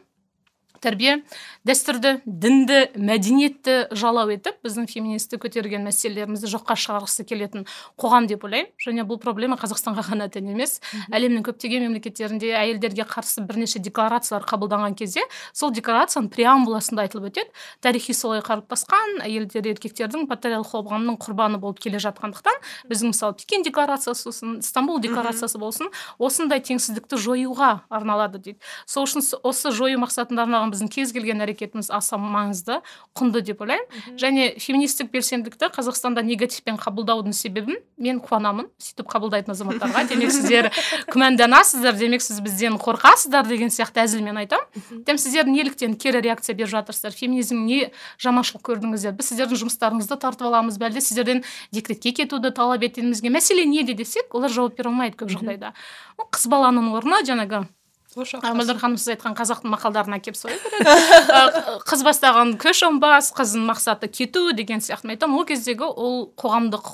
Тәрбие 0.84 1.16
дәстүрді 1.68 2.14
дінді 2.26 2.80
мәдениетті 3.00 3.76
жалау 3.96 4.34
етіп 4.36 4.60
біздің 4.66 4.88
феминистік 4.92 5.44
көтерген 5.46 5.86
мәселелерімізді 5.88 6.52
жоққа 6.52 6.76
шығарғысы 6.80 7.26
келетін 7.28 7.66
қоғам 8.00 8.28
деп 8.28 8.44
ойлаймын. 8.44 8.72
Және 8.84 9.06
бұл 9.08 9.20
проблема 9.24 9.58
қазақстанға 9.62 10.04
ғана 10.10 10.28
тән 10.34 10.52
емес. 10.54 10.80
Әлемнің 11.14 11.46
көптеген 11.48 11.88
мемлекеттерінде 11.88 12.52
әйелдерге 12.60 13.06
қарсы 13.08 13.44
бірнеше 13.48 13.80
декларациялар 13.84 14.46
қабылданған 14.50 14.98
кезде 15.00 15.24
сол 15.54 15.72
декларацияның 15.76 16.30
преамбуласында 16.34 17.08
айтылып 17.08 17.32
өтеді. 17.32 17.52
Тарихи 17.82 18.14
солай 18.18 18.44
қалыптасқан 18.44 19.24
әйелдер 19.24 19.72
еркектердің 19.74 20.28
патриархал 20.28 20.84
қоғамның 20.84 21.20
құрбаны 21.24 21.60
болып 21.64 21.80
келе 21.84 22.02
жатқандықтан 22.04 22.60
біздің 22.90 23.14
мысалы 23.14 23.38
пекин 23.40 23.64
декларациясы 23.64 24.28
болсын 24.30 24.60
стамбул 24.66 25.00
декларациясы 25.04 25.60
болсын 25.62 25.92
осындай 26.20 26.62
теңсіздікті 26.64 27.20
жоюға 27.22 27.72
арналады 27.90 28.42
дейді. 28.42 28.60
Сол 28.86 29.08
үшін 29.08 29.24
осы 29.44 29.72
жою 29.72 30.02
мақсатында 30.04 30.46
арналған 30.46 30.73
біздің 30.74 30.90
кез 30.92 31.14
келген 31.16 31.44
әрекетіміз 31.46 31.92
аса 31.94 32.18
маңызды 32.20 32.80
құнды 33.18 33.44
деп 33.46 33.62
ойлаймын. 33.64 34.18
Және 34.20 34.50
феминистік 34.62 35.12
белсенділікті 35.14 35.70
қазақстанда 35.74 36.24
негативпен 36.26 36.80
қабылдаудың 36.82 37.36
себебін 37.38 37.80
мен 37.98 38.20
қуанамын. 38.24 38.70
Сөйтіп 38.82 39.10
қабылдайтын 39.14 39.54
азаматтарға 39.54 40.06
демек 40.12 40.34
сіздер 40.34 40.70
күмәнданасыздар 41.14 41.98
демек 42.00 42.26
сіз 42.26 42.42
бізден 42.44 42.78
қорқасыздар 42.82 43.48
деген 43.48 43.74
сияқты 43.74 44.04
әзілмен 44.04 44.42
айтамын. 44.44 45.04
Тем 45.06 45.22
сіздер 45.22 45.48
неліктен 45.50 45.96
кері 45.96 46.24
реакция 46.26 46.56
беріп 46.56 46.74
жатырсыздар? 46.74 47.14
Феминизм 47.16 47.64
не 47.68 47.92
жаманшылық 48.22 48.66
көрдіңіздер 48.70 49.16
біз 49.18 49.32
сіздердің 49.32 49.62
жұмыстарыңызды 49.64 50.18
тартып 50.20 50.50
аламыз 50.50 50.80
ба 50.82 50.90
әлде 50.90 51.04
сіздерден 51.04 51.44
декретке 51.76 52.14
кетуді 52.24 52.54
талап 52.56 52.84
ететінімізге 52.84 53.32
мәселе 53.34 53.68
неде 53.70 53.94
десек 53.98 54.34
олар 54.36 54.52
жауап 54.52 54.78
бере 54.78 54.92
алмайды 54.92 55.20
көп 55.20 55.34
жағдайда. 55.38 55.74
Қыз 56.34 56.50
баланың 56.52 56.92
орнына 56.98 57.24
жаңағы 57.28 57.66
мөлдір 58.18 58.80
ханым 58.82 58.98
сіз 59.00 59.14
айтқан 59.16 59.36
қазақтың 59.38 59.72
мақалдарын 59.74 60.18
әкеліп 60.18 60.38
соя 60.38 60.58
береді. 60.62 61.64
Қыз 61.90 62.04
бастаған 62.06 62.54
көш 62.62 62.84
оңбас 62.88 63.32
қыздың 63.38 63.66
мақсаты 63.70 64.10
кету 64.12 64.52
деген 64.54 64.84
сияқты. 64.84 65.08
Мен 65.08 65.18
айтамын 65.18 65.40
ол 65.40 65.48
кездегі 65.50 65.88
ол 65.90 66.20
қоғамдық 66.40 66.92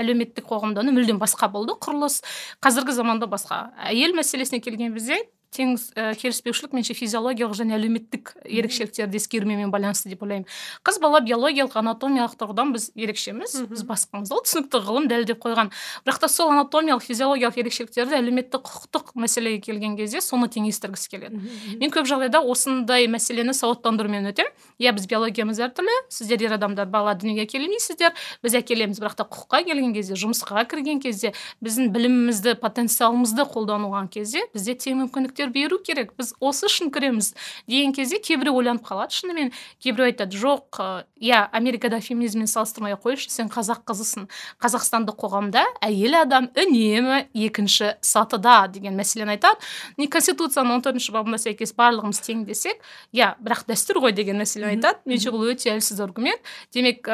әлеуметтік 0.00 0.48
қоғамдану 0.48 0.94
мүлдем 0.96 1.20
басқа 1.22 1.50
болды. 1.52 1.76
Құрылыс 1.76 2.22
қазіргі 2.64 2.96
заманда 2.96 3.28
басқа. 3.30 3.68
Әйел 3.90 4.16
мәселесіне 4.16 4.62
келген 4.64 4.96
кезде 4.96 5.20
тең 5.52 5.74
ә, 5.76 6.12
келіспеушілік 6.18 6.72
меніңше 6.72 6.96
физиологиялық 6.96 7.56
және 7.58 7.76
әлеуметтік 7.76 8.32
ерекшеліктерді 8.44 9.20
ескермеумен 9.20 9.72
байланысты 9.72 10.08
деп 10.12 10.24
ойлаймын. 10.24 10.48
Қыз 10.86 10.98
бала 11.02 11.20
биологиялық 11.20 11.76
анатомиялық 11.82 12.36
тұрғыдан 12.40 12.72
біз 12.72 12.88
ерекшеміз. 12.96 13.56
Біз 13.68 13.84
басқамыз 13.88 14.32
ол 14.32 14.42
түсінікті 14.46 14.80
ғылым 14.86 15.08
дәлелдеп 15.12 15.42
қойған. 15.44 15.72
Бірақ 16.06 16.22
та 16.24 16.30
сол 16.32 16.52
анатомиялық 16.54 17.04
физиологиялық 17.04 17.60
ерекшеліктерді 17.60 18.18
әлеуметтік 18.22 18.64
құқықтық 18.64 19.12
мәселеге 19.20 19.60
келген 19.68 19.96
кезде 20.00 20.24
соны 20.24 20.48
теңестіргісі 20.52 21.12
келеді. 21.12 21.42
Мен 21.80 21.92
көп 21.92 22.08
жағдайда 22.08 22.40
осындай 22.40 23.08
мәселені 23.12 23.52
сауаттандырумен 23.56 24.32
өтемін 24.32 24.52
иә 24.82 24.92
біз 24.96 25.06
биологиямыз 25.10 25.60
әртүрлі 25.62 25.94
сіздер 26.12 26.46
ер 26.46 26.54
адамдар 26.56 26.88
бала 26.90 27.14
дүниеге 27.18 27.46
әкелмейсіздер 27.46 28.14
біз 28.42 28.56
әкелеміз 28.58 29.00
бірақ 29.02 29.16
та 29.18 29.26
құқыққа 29.26 29.62
келген 29.68 29.94
кезде 29.94 30.16
жұмысқа 30.18 30.64
кірген 30.70 31.00
кезде 31.02 31.32
біздің 31.64 31.90
білімімізді 31.94 32.54
потенциалымызды 32.62 33.46
қолданылған 33.52 34.10
кезде 34.12 34.44
бізде 34.54 34.74
тең 34.74 35.02
мүмкіндіктер 35.02 35.41
беру 35.50 35.78
керек. 35.82 36.12
Біз 36.18 36.34
осы 36.40 36.66
үшін 36.68 36.92
кіреміз 36.94 37.32
деген 37.66 37.92
кезде 37.96 38.18
кейбіреу 38.22 38.60
ойланып 38.60 38.84
қалады 38.86 39.16
шынымен. 39.16 39.52
Кейбіреу 39.82 40.10
айтады 40.10 40.36
жоқ 40.36 40.80
иә 41.20 41.48
америкада 41.52 42.00
феминизммен 42.00 42.46
салыстырмай 42.46 42.94
ақ 42.94 43.06
қойшы 43.06 43.30
сен 43.30 43.50
қазақ 43.52 43.84
қызысың. 43.88 44.28
Қазақстандық 44.62 45.18
қоғамда 45.18 45.64
әйел 45.82 46.18
адам 46.22 46.50
үнемі 46.54 47.26
екінші 47.34 47.96
сатыда 48.00 48.68
деген 48.72 48.96
мәселені 48.98 49.36
айтады. 49.36 49.58
Не 49.98 50.06
конституцияның 50.06 50.78
он 50.78 50.84
төртінші 50.84 51.14
бабына 51.14 51.40
сәйкес 51.42 51.74
барлығымыз 51.78 52.22
тең 52.22 52.44
десек 52.46 52.82
иә 53.12 53.34
бірақ 53.42 53.66
дәстүр 53.70 54.02
ғой 54.06 54.12
деген 54.12 54.40
мәселені 54.42 54.76
айтады. 54.76 55.02
Меніңше 55.06 55.32
бұл 55.34 55.52
өте 55.52 55.72
әлсіз 55.74 56.02
аргумент. 56.04 56.40
Демек 56.72 57.08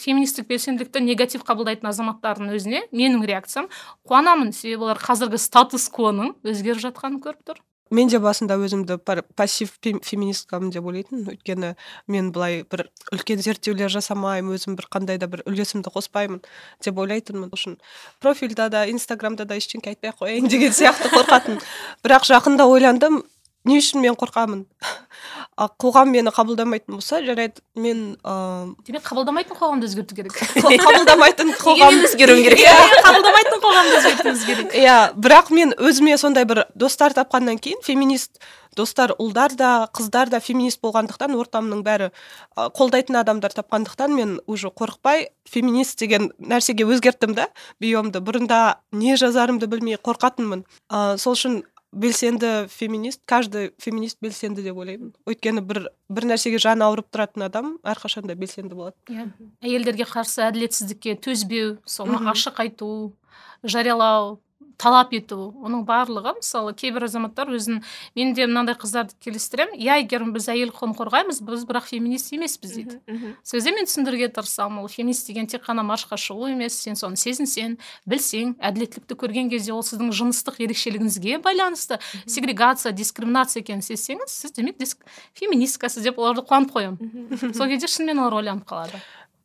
феминистік 0.00 0.48
белсенділікті 0.48 1.04
негатив 1.04 1.44
қабылдайтын 1.46 1.90
азаматтардың 1.90 2.54
өзіне 2.56 2.86
менің 2.90 3.26
реакциям 3.28 3.68
қуанамын. 4.08 4.50
Себебі 4.56 4.88
олар 4.88 5.02
қазіргі 5.02 5.38
статус 5.38 5.86
квоның 5.92 6.34
өзгеріп 6.42 6.82
жатқанын 6.88 7.22
көріп 7.22 7.52
тұр. 7.52 7.62
Мен 7.94 8.08
де 8.08 8.18
басында 8.18 8.56
өзімді 8.58 8.96
пассив 9.36 9.74
феминисткамын 9.78 10.72
деп 10.72 10.86
ойлайтынмын. 10.88 11.34
Өйткені 11.36 11.74
мен 12.10 12.30
былай 12.34 12.64
бір 12.64 12.88
үлкен 13.12 13.42
зерттеулер 13.44 13.92
жасамаймын 13.92 14.56
өзім 14.56 14.74
бір 14.78 14.88
қандай 14.90 15.20
да 15.20 15.28
бір 15.30 15.44
үлесімді 15.46 15.92
қоспаймын 15.94 16.40
деп 16.82 16.98
ойлайтынмын. 16.98 17.52
Үшін 17.54 17.76
профильда 18.24 18.70
да 18.72 18.86
инстаграмда 18.90 19.44
да 19.44 19.60
ештеңе 19.60 19.92
айтпай 19.92 20.10
ақ 20.10 20.24
қояйын 20.24 20.48
деген 20.50 20.74
сияқты 20.74 21.12
қорқатын. 21.12 21.60
Бірақ 22.02 22.26
жақында 22.32 22.66
ойландым 22.72 23.22
не 23.64 23.78
үшін 23.80 24.02
мен 24.04 24.16
қорқамын? 24.20 24.64
Қоғам 25.80 26.10
мені 26.12 26.32
қабылдамайтын 26.34 26.96
болса 26.96 27.20
жарайды 27.24 27.62
мен 27.78 28.16
ыыы 28.20 28.74
демек 28.86 29.04
қабылдамайтын 29.06 29.56
қоғамды 29.56 29.88
өзгерту 29.88 30.16
керек. 30.18 30.36
Қабылдамайтын 30.84 31.54
қоғам 31.60 32.00
өзгеруім 32.08 32.42
керек. 32.48 32.64
Иә 32.64 32.74
қабылдамайтын 33.06 33.62
қоғамды 33.62 34.00
өзгертуіміз 34.00 34.44
керек. 34.48 34.74
Иә 34.84 34.98
бірақ 35.14 35.52
мен 35.54 35.72
өзіме 35.78 36.18
сондай 36.20 36.44
бір 36.44 36.64
достар 36.74 37.16
тапқаннан 37.16 37.60
кейін 37.62 37.80
феминист 37.86 38.42
достар 38.76 39.14
ұлдар 39.18 39.54
да 39.56 39.88
қыздар 39.94 40.28
да 40.32 40.40
феминист 40.42 40.80
болғандықтан 40.82 41.36
ортамның 41.38 41.84
бәрі 41.86 42.10
қолдайтын 42.56 43.20
адамдар 43.20 43.54
тапқандықтан 43.54 44.14
мен 44.14 44.40
уже 44.46 44.68
қорықпай 44.68 45.28
феминист 45.48 45.98
деген 46.02 46.32
нәрсеге 46.38 46.86
өзгерттім 46.88 47.36
да 47.38 47.48
биомды. 47.80 48.18
Бұрында 48.18 48.80
не 48.92 49.14
жазарымды 49.16 49.70
білмей 49.70 49.96
қорқатынмын. 50.02 50.66
Ыыы 50.90 51.18
сол 51.22 51.38
үшін 51.38 51.62
белсенді 51.94 52.66
феминист 52.68 53.22
каждый 53.26 53.72
феминист 53.78 54.18
белсенді 54.20 54.64
деп 54.66 54.76
ойлаймын. 54.76 55.12
Өйткені 55.28 55.62
бір 55.64 55.86
бір 56.08 56.28
нәрсеге 56.32 56.60
жаны 56.62 56.86
ауырып 56.86 57.08
тұратын 57.14 57.46
адам 57.46 57.74
әрқашанда 57.86 58.36
белсенді 58.38 58.76
болады. 58.78 58.96
Иә. 59.08 59.28
Әйелдерге 59.64 60.06
қарсы 60.10 60.44
әділетсіздікке 60.48 61.16
төзбеу 61.24 61.76
соны 61.86 62.20
ашық 62.32 62.60
айту 62.64 62.90
жариялау 63.62 64.38
талап 64.78 65.12
ету 65.14 65.52
оның 65.64 65.84
барлығы 65.86 66.34
мысалы 66.38 66.74
кейбір 66.78 67.06
азаматтар 67.06 67.50
өзін 67.54 67.80
мен 68.16 68.32
де 68.34 68.46
мынандай 68.48 68.76
қыздарды 68.78 69.14
келістіремін 69.22 69.78
иә 69.78 69.98
әйгерім 70.00 70.32
біз 70.34 70.48
әйел 70.52 70.72
құқығын 70.74 70.94
қорғаймыз 70.98 71.40
біз 71.46 71.64
бірақ 71.68 71.88
феминист 71.90 72.32
емеспіз 72.34 72.74
дейді. 72.76 72.98
сол 73.42 73.58
кезде 73.58 73.74
мен 73.74 73.86
түсіндіруге 73.88 74.30
тырысамын 74.34 74.82
ол 74.82 74.88
феминист 74.90 75.28
деген 75.28 75.46
тек 75.46 75.64
қана 75.66 75.84
маршқа 75.86 76.18
шығу 76.18 76.50
емес 76.50 76.78
сен 76.86 76.98
соны 76.98 77.16
сезінсең 77.20 77.76
білсең 78.06 78.56
әділеттілікті 78.58 79.18
көрген 79.20 79.50
кезде 79.52 79.72
ол 79.74 79.84
сіздің 79.86 80.10
жыныстық 80.10 80.58
ерекшелігіңізге 80.66 81.38
байланысты 81.44 82.00
сегрегация 82.26 82.92
дискриминация 82.92 83.62
екенін 83.62 83.84
сезсеңіз 83.86 84.30
сіз 84.30 84.56
демек 84.58 84.82
феминисткасыз 85.38 86.02
деп 86.02 86.18
оларды 86.18 86.42
қуанып 86.42 86.74
қоямын. 86.74 87.54
Сол 87.54 87.70
кезде 87.70 87.86
шынымен 87.86 88.20
олар 88.20 88.40
ойланып 88.40 88.66
қалады. 88.68 89.00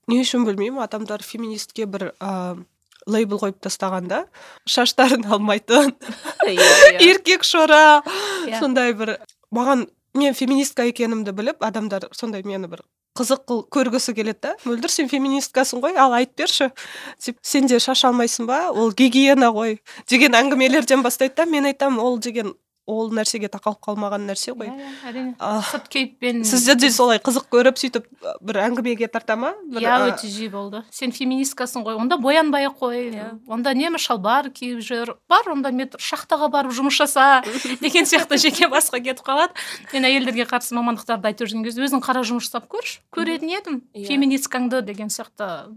Не 0.10 0.22
үшін 0.24 0.46
білмеймін 0.48 0.82
адамдар 0.84 1.24
феминистке 1.24 1.86
бір 1.86 2.12
ыыы 2.18 2.66
лейбл 3.10 3.42
қойып 3.42 3.60
тастағанда 3.66 4.24
шаштарын 4.70 5.25
алмайтын. 5.30 5.96
Еркек 7.10 7.44
шора. 7.48 8.01
Сондай 8.60 8.94
бір. 8.94 9.18
Маған 9.56 9.88
мен 10.18 10.38
феминистка 10.38 10.86
екенімді 10.89 11.34
біліп 11.36 11.63
адамдар 11.66 12.10
сондай 12.13 12.46
мені 12.46 12.70
бір 12.70 12.86
қызық 13.20 13.44
қыл 13.50 13.62
көргісі 13.74 14.13
келеді 14.16 14.39
да. 14.44 14.54
Мөлдір 14.63 14.92
сен 14.94 15.10
феминисткасың 15.12 15.82
ғой 15.84 15.98
ал 16.00 16.13
айтып 16.16 16.44
берші. 16.44 16.70
Деп 17.25 17.38
сен 17.42 17.68
де 17.68 17.80
шаш 17.84 18.06
алмайсың 18.08 18.48
ба? 18.48 18.70
Ол 18.72 18.94
гигиена 18.96 19.51
ғой 19.56 19.80
деген 20.10 20.38
әңгімелерден 20.39 21.04
бастайды 21.04 21.42
да. 21.42 21.46
Мен 21.50 21.68
айтамын 21.70 22.00
ол 22.00 22.20
деген 22.20 22.54
ол 22.89 23.12
нәрсеге 23.13 23.50
тақалып 23.53 23.79
қалмаған 23.86 24.25
нәрсе 24.29 24.53
ғой. 24.58 24.69
Иә 24.72 24.79
иә 24.79 25.10
әрине. 25.10 25.34
Сырт 25.69 25.88
кейіппен 25.93 26.41
де 26.81 26.89
солай 26.91 27.19
қызық 27.22 27.46
көріп 27.53 27.77
сөйтіп 27.81 28.08
бір 28.41 28.60
әңгімеге 28.65 29.10
тарта 29.12 29.36
ма? 29.39 29.53
Иә 29.77 29.98
өте 30.10 30.29
жиі 30.31 30.50
болды. 30.53 30.81
Сен 30.91 31.13
феминисткасың 31.13 31.86
ғой 31.86 32.00
онда 32.00 32.17
боянбай 32.17 32.67
ақ 32.69 32.79
қой. 32.81 33.10
Иә. 33.13 33.27
онда 33.48 33.74
немі 33.77 34.00
шалбар 34.01 34.50
киіп 34.50 34.81
жүр? 34.86 35.15
Бар 35.29 35.51
онда 35.53 35.72
метр 35.72 36.01
шахтаға 36.01 36.50
барып 36.50 36.74
жұмыс 36.74 36.98
жаса 36.98 37.43
деген 37.84 38.10
сияқты 38.10 38.38
жеке 38.41 38.69
басқа 38.72 39.00
кетіп 39.00 39.25
қалады. 39.25 39.53
Мен 39.93 40.10
әйелдерге 40.10 40.48
қарсы 40.50 40.74
мамандықтарды 40.77 41.29
айтып 41.29 41.50
жүрген 41.50 41.65
кезде 41.67 41.86
өзің 41.86 42.03
қара 42.03 42.24
жұмыс 42.25 42.50
жасап 42.50 42.69
көрші. 42.72 43.00
Көретін 43.15 43.53
едім. 43.53 43.81
Иә. 43.93 44.08
феминисткаңды 44.10 44.81
деген 44.86 45.10
сияқты 45.13 45.69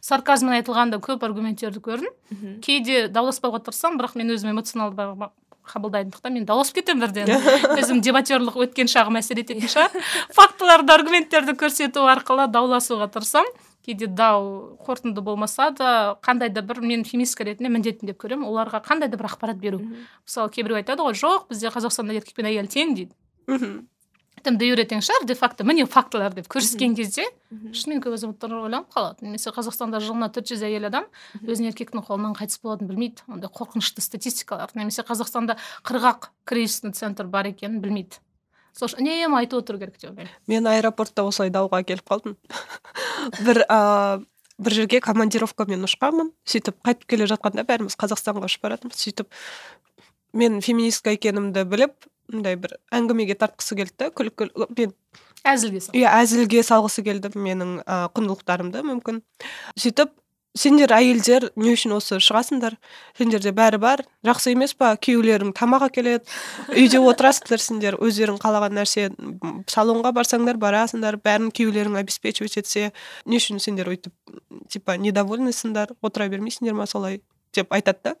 сарказммен 0.00 0.60
айтылған 0.60 0.92
да 0.92 1.00
көп 1.02 1.24
аргументтерді 1.26 1.82
көрдім. 1.84 2.60
Кейде 2.64 3.08
дауласпауға 3.12 3.62
тырысамын 3.66 4.00
бірақ 4.00 4.18
мен 4.18 4.34
өзім 4.34 4.52
эмоционалды 4.54 5.30
қабылдайтындықтан 5.68 6.34
мен 6.34 6.46
дауласып 6.48 6.80
кетемін 6.80 7.06
бірден. 7.06 7.30
Өзім 7.80 8.00
дебатерлық 8.04 8.56
өткен 8.66 8.90
шағым 8.90 9.20
әсер 9.20 9.42
ететін 9.42 9.68
шығар. 9.70 9.94
Фактыларды 10.34 10.94
аргументтерді 10.94 11.54
көрсету 11.58 12.06
арқылы 12.10 12.48
дауласуға 12.52 13.10
тырысамын 13.14 13.52
кейде 13.86 14.06
дау 14.06 14.76
қорытынды 14.86 15.22
болмаса 15.22 15.70
да 15.74 16.18
қандай 16.22 16.52
да 16.54 16.62
бір 16.62 16.80
мен 16.80 17.04
феминистка 17.04 17.44
ретінде 17.44 17.70
міндетім 17.72 18.10
деп 18.10 18.20
көремін. 18.22 18.46
Оларға 18.46 18.82
қандай 18.84 19.10
да 19.10 19.18
бір 19.18 19.30
ақпарат 19.32 19.58
беру. 19.58 19.80
Мысалы 20.26 20.50
кейбіреу 20.54 20.78
айтады 20.78 21.02
ғой 21.02 21.18
жоқ 21.18 21.48
бізде 21.50 21.72
қазақстанда 21.74 22.14
еркек 22.18 22.36
пен 22.38 22.50
әйел 22.50 22.70
тең 22.70 22.94
дейді. 22.94 23.14
Мхм. 23.50 23.80
Тым 24.44 24.58
де 24.58 24.70
тең 24.88 25.02
шығар 25.04 25.26
де 25.26 25.34
факто 25.38 25.64
міне 25.64 25.86
фактылар 25.86 26.34
деп 26.34 26.48
көрсеткен 26.52 26.96
кезде 26.98 27.24
шынымен 27.50 28.02
көп 28.04 28.16
азаматтар 28.16 28.54
ойланып 28.56 28.90
қалады. 28.92 29.26
Немесе 29.26 29.52
қазақстанда 29.54 30.00
жылына 30.02 30.30
төрт 30.32 30.50
жүз 30.52 30.64
әйел 30.66 30.88
адам 30.88 31.06
өзінің 31.42 31.72
еркектің 31.72 32.04
қолынан 32.06 32.34
қайтыс 32.38 32.60
болатынын 32.62 32.90
білмейді. 32.90 33.24
Ондай 33.28 33.50
қорқынышты 33.52 34.04
статистикалар. 34.04 34.74
Немесе 34.74 35.04
қазақстанда 35.06 35.58
қырық 35.86 36.08
ақ 36.10 36.30
кризисный 36.44 36.92
центр 36.92 37.30
бар 37.30 37.50
екенін 37.52 37.80
білмейді. 37.84 38.18
Сол 38.72 38.88
үшін 38.88 39.04
үнемі 39.04 39.36
айтып 39.42 39.60
отыру 39.60 39.78
керек 39.78 39.98
деп 40.00 40.10
ойлаймын. 40.10 40.34
Мен 40.48 40.66
аэропортта 40.70 41.26
осылай 41.28 41.52
дауға 41.52 41.82
келіп 41.84 42.08
қалдым. 42.08 42.38
бір 43.46 43.66
ә, 43.68 44.22
бір 44.56 44.76
жерге 44.78 45.02
командировкамен 45.04 45.84
ұшқанмын. 45.84 46.32
Сөйтіп 46.48 46.80
қайтып 46.80 47.10
келе 47.12 47.28
жатқанда 47.28 47.66
бәріміз 47.68 47.98
қазақстанға 48.00 48.48
ұшып 48.48 48.64
баратырмыз. 48.64 48.96
Сөйтіп 48.96 49.28
мен 50.32 50.60
феминистка 50.64 51.12
екенімді 51.12 51.66
біліп 51.68 52.08
мындай 52.30 52.56
бір 52.60 52.76
әңгімеге 52.94 53.36
тартқысы 53.40 53.78
келді. 53.78 53.94
Да 53.98 54.10
күлкі 54.14 54.50
мен 54.76 54.94
әзілге 55.48 55.82
иә 55.98 56.16
әзілге 56.22 56.62
салғысы 56.66 57.04
келді 57.06 57.32
менің 57.34 57.78
ә, 57.82 58.08
құндылықтарымды 58.14 58.84
мүмкін. 58.86 59.22
Сөйтіп 59.74 60.12
сендер 60.58 60.92
әйелдер 60.92 61.48
не 61.56 61.72
үшін 61.72 61.94
осы 61.96 62.18
шығасыңдар? 62.20 62.76
Сендерде 63.16 63.52
бәрі 63.56 63.80
бар 63.80 64.02
жақсы 64.26 64.52
емес 64.52 64.74
па? 64.76 64.92
Күйеулерің 65.00 65.54
тамақ 65.56 65.86
әкеледі 65.88 66.76
үйде 66.76 67.00
отырасыңдар 67.00 67.62
сендер 67.62 67.96
өздерің 67.96 68.38
қалаған 68.42 68.76
нәрсе 68.76 69.08
салонға 69.72 70.12
барсаңдар 70.18 70.60
барасыңдар 70.60 71.18
бәрін 71.24 71.50
күйеулерің 71.56 71.96
обеспечивать 72.02 72.58
етсе 72.60 72.90
не 73.24 73.40
үшін 73.40 73.62
сендер 73.64 73.88
өйтіп 73.92 74.12
типа 74.68 74.98
недовольныйсыңдар? 75.00 75.96
Отыра 76.02 76.28
бермейсіңдер 76.32 76.76
ма 76.76 76.86
солай? 76.86 77.22
Деп 77.56 77.72
айтады 77.72 78.12
да. 78.12 78.16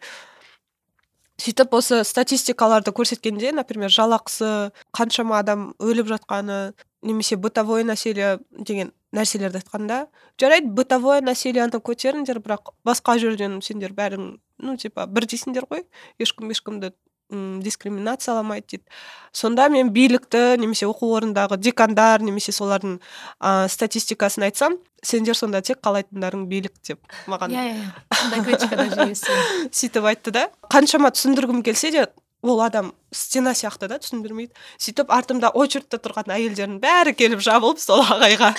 Сөйтіп 1.42 1.74
осы 1.74 2.02
статистикаларды 2.06 2.92
көрсеткенде 2.94 3.52
например 3.56 3.90
жалақысы 3.90 4.70
қаншама 4.94 5.40
адам 5.42 5.72
өліп 5.82 6.12
жатқаны 6.12 6.58
немесе 7.02 7.36
бытовое 7.36 7.82
насилие 7.84 8.38
деген 8.52 8.92
нәрселерді 9.12 9.60
айтқанда 9.60 9.98
жарайды 10.40 10.70
бытовое 10.76 11.20
насилияны 11.20 11.82
көтеріңдер 11.82 12.38
бірақ 12.44 12.72
басқа 12.86 13.18
жерден 13.18 13.58
сендер 13.64 13.92
бәрің 13.96 14.36
ну 14.62 14.76
типа 14.78 15.08
бірдейсіңдер 15.10 15.66
ғой 15.70 15.82
ешкім 16.22 16.54
ешкімді 16.54 16.92
м, 17.32 17.60
дискриминацияламайды 17.64 18.66
дейді 18.76 18.84
сонда 19.32 19.68
мен 19.72 19.90
билікті 19.90 20.58
немесе 20.60 20.86
оқу 20.86 21.08
орнындағы 21.16 21.56
декандар 21.58 22.20
немесе 22.22 22.52
солардың 22.52 22.98
ә, 23.40 23.68
статистикасын 23.72 24.44
айтсам 24.48 24.76
сендер 25.02 25.34
сонда 25.34 25.62
тек 25.64 25.80
қалайтындарың 25.82 26.46
билік 26.46 26.74
деп 26.86 27.00
маған 27.26 27.50
иә 27.56 27.64
иә 27.70 27.76
иә. 27.80 27.86
Сөйтіп 29.72 30.04
айтты 30.12 30.30
да. 30.36 30.44
Қаншама 30.70 31.10
түсіндіргім 31.16 31.62
келсе 31.66 31.90
де 31.90 32.06
ол 32.42 32.60
адам 32.60 32.90
стена 33.14 33.52
сияқты 33.54 33.86
да 33.86 33.98
түсіндірмейді. 34.02 34.50
Сөйтіп 34.82 35.12
артымда 35.14 35.52
очередьте 35.54 35.98
тұрған 36.02 36.32
әйелдердің 36.34 36.80
бәрі 36.82 37.12
келіп 37.14 37.42
жабылып 37.44 37.78
сол 37.78 38.02
ағайға. 38.02 38.50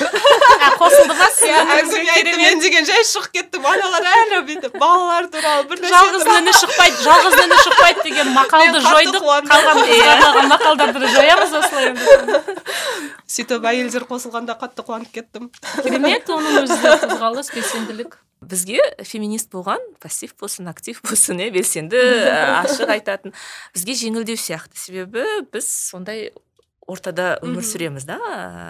Қосылды 0.79 1.17
ма 1.17 1.27
мен 2.39 2.63
деген 2.63 2.87
жай 2.87 3.03
шығып 3.09 3.33
кеттім 3.35 3.67
аналар 3.67 4.07
әлі 4.13 4.39
бүйтіп 4.47 4.77
балалар 4.79 5.27
туралы 5.33 5.67
бір 5.67 5.83
жалғыз 5.91 6.27
үні 6.37 6.55
шықпайды 6.61 7.03
жалғыз 7.03 7.37
үні 7.43 7.59
шықпайды 7.65 8.07
деген 8.07 8.33
мақалды 8.37 8.83
жойдық. 8.87 9.29
қалған 9.51 10.49
мақалдарды 10.53 11.13
жоямыз 11.17 11.57
осылай 11.59 11.91
енді. 11.91 12.43
Сөйтіп 13.27 13.67
әйелдер 13.67 14.07
қосылғанда 14.07 14.55
қатты 14.63 14.85
қуанып 14.87 15.11
кеттім. 15.11 15.49
Керемет 15.81 16.29
оның 16.29 16.63
өзі 16.63 16.95
қозғалыс 17.03 17.51
белсенділік. 17.57 18.22
Бізге 18.49 18.79
феминист 19.06 19.51
болған 19.53 19.82
пассив 20.03 20.34
болсын 20.39 20.69
актив 20.71 20.99
болсын 21.06 21.41
иә 21.43 21.51
белсенді 21.56 21.99
ашық 22.63 22.91
айтатын 22.95 23.34
бізге 23.75 23.95
жеңілдеу 23.99 24.39
сияқты. 24.39 24.77
Себебі 24.79 25.25
біз 25.53 25.67
сондай 25.67 26.32
ортада 26.88 27.38
өмір 27.43 27.65
сүреміз 27.65 28.08
да. 28.08 28.19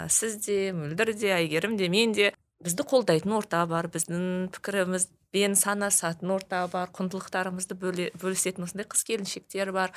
Сіз 0.09 0.38
де 0.45 0.73
мөлдір 0.75 1.13
де 1.17 1.33
әйгерім 1.38 1.77
де 1.77 1.89
мен 1.89 2.13
де. 2.15 2.31
Бізді 2.63 2.86
қолдайтын 2.88 3.33
орта 3.36 3.65
бар 3.67 3.89
біздің 3.91 4.51
пікірімізбен 4.55 5.57
санасатын 5.59 6.31
орта 6.31 6.63
бар 6.71 6.93
құндылықтарымызды 6.95 7.75
бөле, 7.75 8.12
бөлісетін 8.21 8.67
осындай 8.67 8.88
қыз 8.88 9.03
келіншектер 9.09 9.73
бар. 9.75 9.91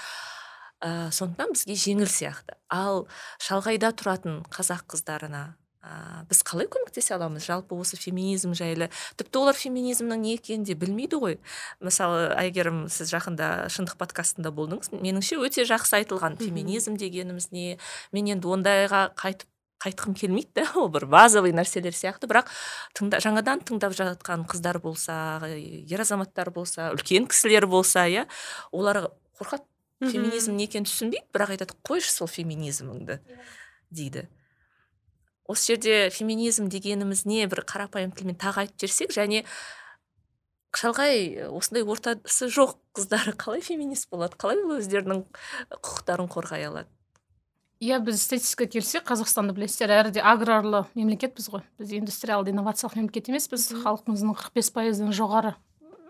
Ә, 0.82 1.12
сондықтан 1.14 1.54
бізге 1.54 1.76
жеңіл 1.78 2.10
сияқты. 2.10 2.58
Ал 2.68 3.06
шалғайда 3.38 3.92
тұратын 3.96 4.42
қазақ 4.50 4.88
қыздарына 4.96 5.54
ә, 5.86 6.24
біз 6.26 6.42
қалай 6.46 6.66
көмектесе 6.70 7.14
аламыз? 7.14 7.46
Жалпы 7.46 7.78
осы 7.78 7.98
феминизм 8.00 8.54
жайлы. 8.58 8.90
Тіпті 9.16 9.40
олар 9.40 9.56
феминизмнің 9.56 10.22
не 10.22 10.34
екенін 10.36 10.66
де 10.66 10.74
білмейді 10.74 11.20
ғой. 11.22 11.38
Мысалы 11.84 12.32
әйгерім 12.34 12.86
сіз 12.92 13.12
жақында 13.14 13.68
шындық 13.72 13.98
подкастында 14.00 14.50
болдыңыз. 14.54 14.90
Меніңше 14.94 15.38
өте 15.38 15.66
жақсы 15.68 16.00
айтылған 16.02 16.38
феминизм 16.42 16.98
дегеніміз 16.98 17.52
не. 17.54 17.78
Мен 18.16 18.32
енді 18.34 18.50
ондайға 18.56 19.10
қайтып 19.18 19.48
қайтқым 19.82 20.16
келмейді 20.16 20.62
да 20.62 20.66
ол 20.80 20.88
бір 20.92 21.06
базовый 21.10 21.52
нәрселер 21.54 21.94
сияқты. 21.94 22.28
Бірақ 22.30 22.50
тыңда, 22.96 23.20
жаңадан 23.22 23.62
тыңдап 23.68 23.94
жатқан 23.96 24.46
қыздар 24.48 24.80
болса 24.82 25.46
ер 25.46 26.02
азаматтар 26.02 26.50
болса 26.50 26.90
үлкен 26.96 27.28
кісілер 27.30 27.68
болса 27.70 28.06
иә 28.08 28.26
олар 28.72 29.10
қорқады. 29.38 29.68
Феминизм 30.00 30.56
не 30.56 30.66
екенін 30.66 30.88
түсінбейді. 30.88 31.28
Бірақ 31.32 31.54
айтады 31.54 31.76
қойшы 31.86 32.12
сол 32.12 32.28
феминизміңді 32.28 33.20
дейді. 33.90 34.26
Осы 35.48 35.74
жерде 35.74 36.10
феминизм 36.10 36.68
дегеніміз 36.72 37.24
не 37.26 37.46
бір 37.50 37.64
қарапайым 37.68 38.12
тілмен 38.16 38.38
тағы 38.40 38.64
айтып 38.64 38.84
жіберсек 38.84 39.14
және 39.16 39.44
шалғай 40.76 41.48
осындай 41.48 41.86
ортасы 41.86 42.50
жоқ 42.52 42.76
қыздар 42.96 43.32
қалай 43.38 43.62
феминист 43.64 44.10
болады? 44.10 44.36
Қалай 44.36 44.60
ол 44.62 44.76
өздерінің 44.80 45.24
құқықтарын 45.72 46.30
қорғай 46.32 46.66
алады? 46.68 46.90
Иә 47.80 47.98
біз 48.00 48.22
статистикаға 48.24 48.72
келсек 48.72 49.04
қазақстанды 49.04 49.52
білесіздер 49.56 49.92
әрі 49.98 50.14
де 50.16 50.22
аграрлы 50.24 50.86
мемлекетпіз 50.96 51.50
ғой. 51.52 51.64
Біз 51.76 51.92
индустриалды 51.98 52.54
инновациялық 52.54 52.96
мемлекет 52.96 53.28
емеспіз. 53.28 53.68
Халқымыздың 53.82 54.32
қырық 54.32 54.54
бес 54.56 54.70
пайыздан 54.72 55.12
жоғары 55.12 55.52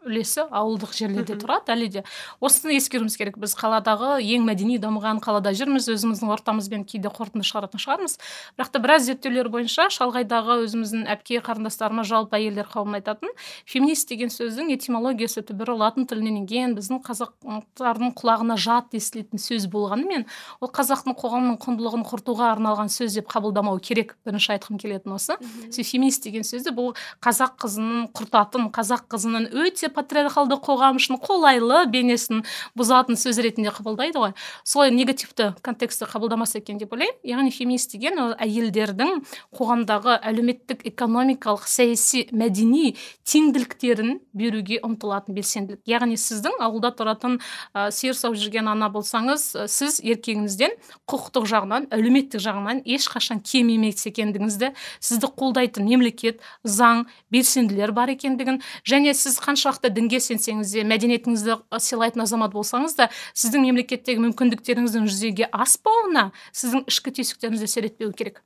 үлесі 0.06 0.46
ауылдық 0.48 0.94
жерлерде 0.96 1.36
тұрады. 1.36 1.74
Әлі 1.74 1.88
де 1.98 2.04
осыны 2.40 2.76
ескеруіміз 2.78 3.18
керек. 3.18 3.38
Біз 3.42 3.56
қаладағы 3.58 4.16
ең 4.22 4.46
мәдени 4.46 4.78
дамыған 4.82 5.20
қалада 5.24 5.52
жүрміз. 5.56 5.90
Өзіміздің 5.92 6.32
ортамызбен 6.36 6.86
кейде 6.88 7.10
қорытынды 7.12 7.46
шығаратын 7.46 7.82
шығармыз. 7.82 8.18
Бірақ 8.56 8.72
та 8.72 8.82
біраз 8.82 9.06
зерттеулер 9.08 9.50
бойынша 9.52 9.88
шалғайдағы 9.92 10.60
өзіміздің 10.66 11.06
әпке 11.12 11.40
қарындастарымыз 11.44 12.08
жалпы 12.08 12.38
әйелдер 12.38 12.68
қауымын 12.70 13.00
айтатын 13.00 13.32
феминист 13.66 14.08
деген 14.10 14.30
сөздің 14.32 14.72
этимологиясы 14.76 15.42
түбірі 15.46 15.76
латын 15.80 16.06
тілінен 16.08 16.40
енген 16.42 16.74
біздің 16.76 17.02
қазақтардың 17.06 18.14
құлағына 18.18 18.56
жат 18.60 18.94
естілетін 18.96 19.42
сөз 19.42 19.68
болғанымен 19.72 20.26
ол 20.60 20.72
қазақтың 20.76 21.16
қоғамның 21.20 21.58
құндылығын 21.62 22.04
құртуға 22.10 22.50
арналған 22.54 22.92
сөз 22.92 23.18
деп 23.18 23.30
қабылдамау 23.32 23.80
керек 23.80 24.16
бірінші 24.26 24.56
айтқым 24.56 24.80
келетін 24.82 25.16
осы. 25.16 25.38
Феминист 25.72 26.26
деген 26.26 26.46
сөзді 26.46 26.74
бұл 26.76 26.92
қазақ 27.24 27.56
қызының 27.62 28.08
құртатын 28.16 28.70
қазақ 28.74 29.06
қызының 29.12 29.50
өте 29.66 29.90
патриархалды 29.96 30.58
қоғам 30.62 31.00
үшін 31.00 31.18
қолайлы 31.22 31.86
бейнесін 31.90 32.44
бұзатын 32.78 33.18
сөз 33.18 33.40
ретінде 33.42 33.72
қабылдайды 33.74 34.20
ғой. 34.20 34.34
Солай 34.64 34.92
негативті 34.94 35.54
контекстте 35.64 36.06
қабылдамаса 36.06 36.60
екен 36.60 36.78
деп 36.78 36.92
ойлаймын. 36.92 37.16
Яғни 37.24 37.50
феминист 37.54 37.96
деген 37.96 38.20
ол 38.20 38.34
әйелдердің 38.36 39.22
қоғамдағы 39.56 40.18
әлеуметтік 40.20 40.84
экономикалық 40.92 41.66
саяси 41.68 42.26
мәдени 42.32 42.94
теңділіктерін 43.26 44.20
беруге 44.36 44.80
ұмтылатын 44.84 45.36
белсенділік. 45.36 45.82
Яғни 45.88 46.18
сіздің 46.20 46.60
ауылда 46.62 46.92
тұратын 46.96 47.38
ә, 47.74 47.90
сиыр 47.90 48.16
сауып 48.16 48.38
жүрген 48.40 48.68
ана 48.70 48.90
болсаңыз 48.92 49.48
ә, 49.56 49.66
сіз 49.70 49.98
еркегіңізден 50.04 50.76
құқықтық 51.10 51.48
жағынан 51.50 51.88
әлеуметтік 51.94 52.42
жағынан 52.42 52.82
ешқашан 52.86 53.40
кем 53.44 53.70
емес 53.72 54.06
екендігіңізді 54.08 54.72
сізді 55.00 55.30
қолдайтын 55.38 55.86
мемлекет 55.88 56.42
заң 56.64 57.06
белсенділер 57.32 57.92
бар 57.96 58.12
екендігін 58.14 58.60
және 58.86 59.14
сіз 59.14 59.38
қаншалықты 59.42 59.85
тіпті 59.86 60.00
дінге 60.00 60.20
сенсеңіз 60.20 60.72
де 60.74 60.82
мәдениетіңізді 60.86 61.56
сыйлайтын 61.78 62.24
азамат 62.24 62.52
болсаңыз 62.54 62.96
да 62.98 63.08
сіздің 63.34 63.66
мемлекеттегі 63.68 64.22
мүмкіндіктеріңіздің 64.24 65.06
жүзеге 65.06 65.48
аспауына 65.52 66.32
сіздің 66.52 66.86
ішкі 66.90 67.14
түйсіктеріңіз 67.18 67.66
әсер 67.66 67.86
етпеуі 67.86 68.14
керек. 68.16 68.42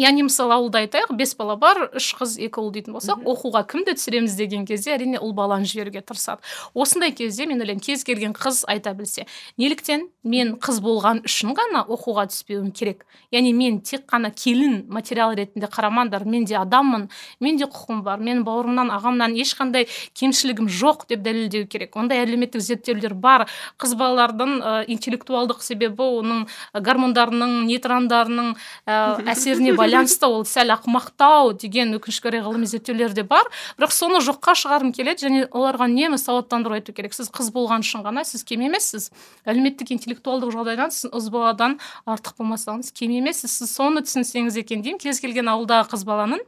Яғни 0.00 0.24
мысалы 0.26 0.56
ауылда 0.56 0.80
айтайық 0.82 1.12
бес 1.14 1.36
бала 1.38 1.54
бар 1.54 1.78
үш 1.94 2.08
қыз 2.18 2.34
екі 2.42 2.58
ұл 2.58 2.72
дейтін 2.74 2.96
болсақ 2.96 3.20
оқуға 3.30 3.62
кімді 3.70 3.94
түсіреміз 3.94 4.34
деген 4.34 4.64
кезде 4.66 4.90
әрине 4.96 5.20
ұл 5.22 5.30
баланы 5.36 5.68
жіберуге 5.70 6.02
тырысады. 6.02 6.42
Осындай 6.74 7.12
кезде 7.14 7.46
мен 7.46 7.62
ойлаймын 7.62 7.82
кез 7.84 8.02
келген 8.02 8.34
қыз 8.34 8.64
айта 8.66 8.90
білсе 8.98 9.28
неліктен 9.56 10.08
мен 10.26 10.56
қыз 10.58 10.80
болған 10.82 11.22
үшін 11.28 11.54
ғана 11.54 11.84
оқуға 11.86 12.26
түспеуім 12.32 12.72
керек? 12.74 13.04
Яғни 13.30 13.52
мен 13.54 13.78
тек 13.86 14.08
қана 14.10 14.32
келін 14.34 14.88
материал 14.90 15.36
ретінде 15.38 15.70
қарамаңдар 15.70 16.26
мен 16.26 16.44
де 16.44 16.58
адаммын 16.58 17.06
мен 17.38 17.62
де 17.62 17.70
құқым 17.70 18.02
бар 18.02 18.18
менің 18.18 18.42
бауырымнан 18.48 18.90
ағамнан 18.98 19.38
ешқандай 19.38 19.86
кемшілігім 20.18 20.66
жоқ 20.66 21.06
деп 21.06 21.22
дәлелдеу 21.22 21.68
керек. 21.70 21.94
Ондай 21.94 22.24
әлеуметтік 22.24 22.64
зерттеулер 22.64 23.14
бар. 23.14 23.46
Қыз 23.78 23.94
балалардың 24.00 24.58
ә, 24.58 24.74
интеллектуалдық 24.90 25.62
себебі 25.62 26.02
оның 26.02 26.46
гормондарының 26.74 27.62
нейтрондарының 27.68 28.54
ә, 28.86 28.98
әсеріне 29.34 29.76
байланысты 29.84 30.26
ол 30.26 30.44
сәл 30.48 30.72
ақымақтау 30.74 31.52
деген 31.60 31.94
өкінішке 31.98 32.30
орай 32.30 32.42
ғылыми 32.44 32.68
зерттеулер 32.70 33.12
де 33.14 33.22
бар. 33.28 33.48
Бірақ 33.78 33.92
соны 33.94 34.22
жоққа 34.24 34.56
шығарғым 34.58 34.94
келеді 34.96 35.28
және 35.28 35.44
оларға 35.50 35.88
үнемі 35.90 36.18
сауаттандыру 36.20 36.78
айту 36.78 36.96
керек. 36.96 37.14
Сіз 37.14 37.30
қыз 37.34 37.52
болған 37.54 37.84
үшін 37.84 38.04
ғана 38.06 38.24
сіз 38.24 38.44
кем 38.48 38.64
емессіз. 38.66 39.10
Әлеуметтік 39.44 39.94
интеллектуалдық 39.98 40.54
жағдайдан 40.56 40.94
сіз 40.94 41.12
ұз 41.12 41.30
баладан 41.34 41.78
артық 42.08 42.40
болмасаңыз 42.40 42.92
кем 42.96 43.14
емессіз. 43.20 43.60
Сіз 43.60 43.76
соны 43.76 44.04
түсінсеңіз 44.06 44.58
екен 44.64 44.82
деймін. 44.82 45.02
Кез 45.02 45.20
келген 45.20 45.52
ауылдағы 45.52 45.92
қыз 45.94 46.08
баланың 46.08 46.42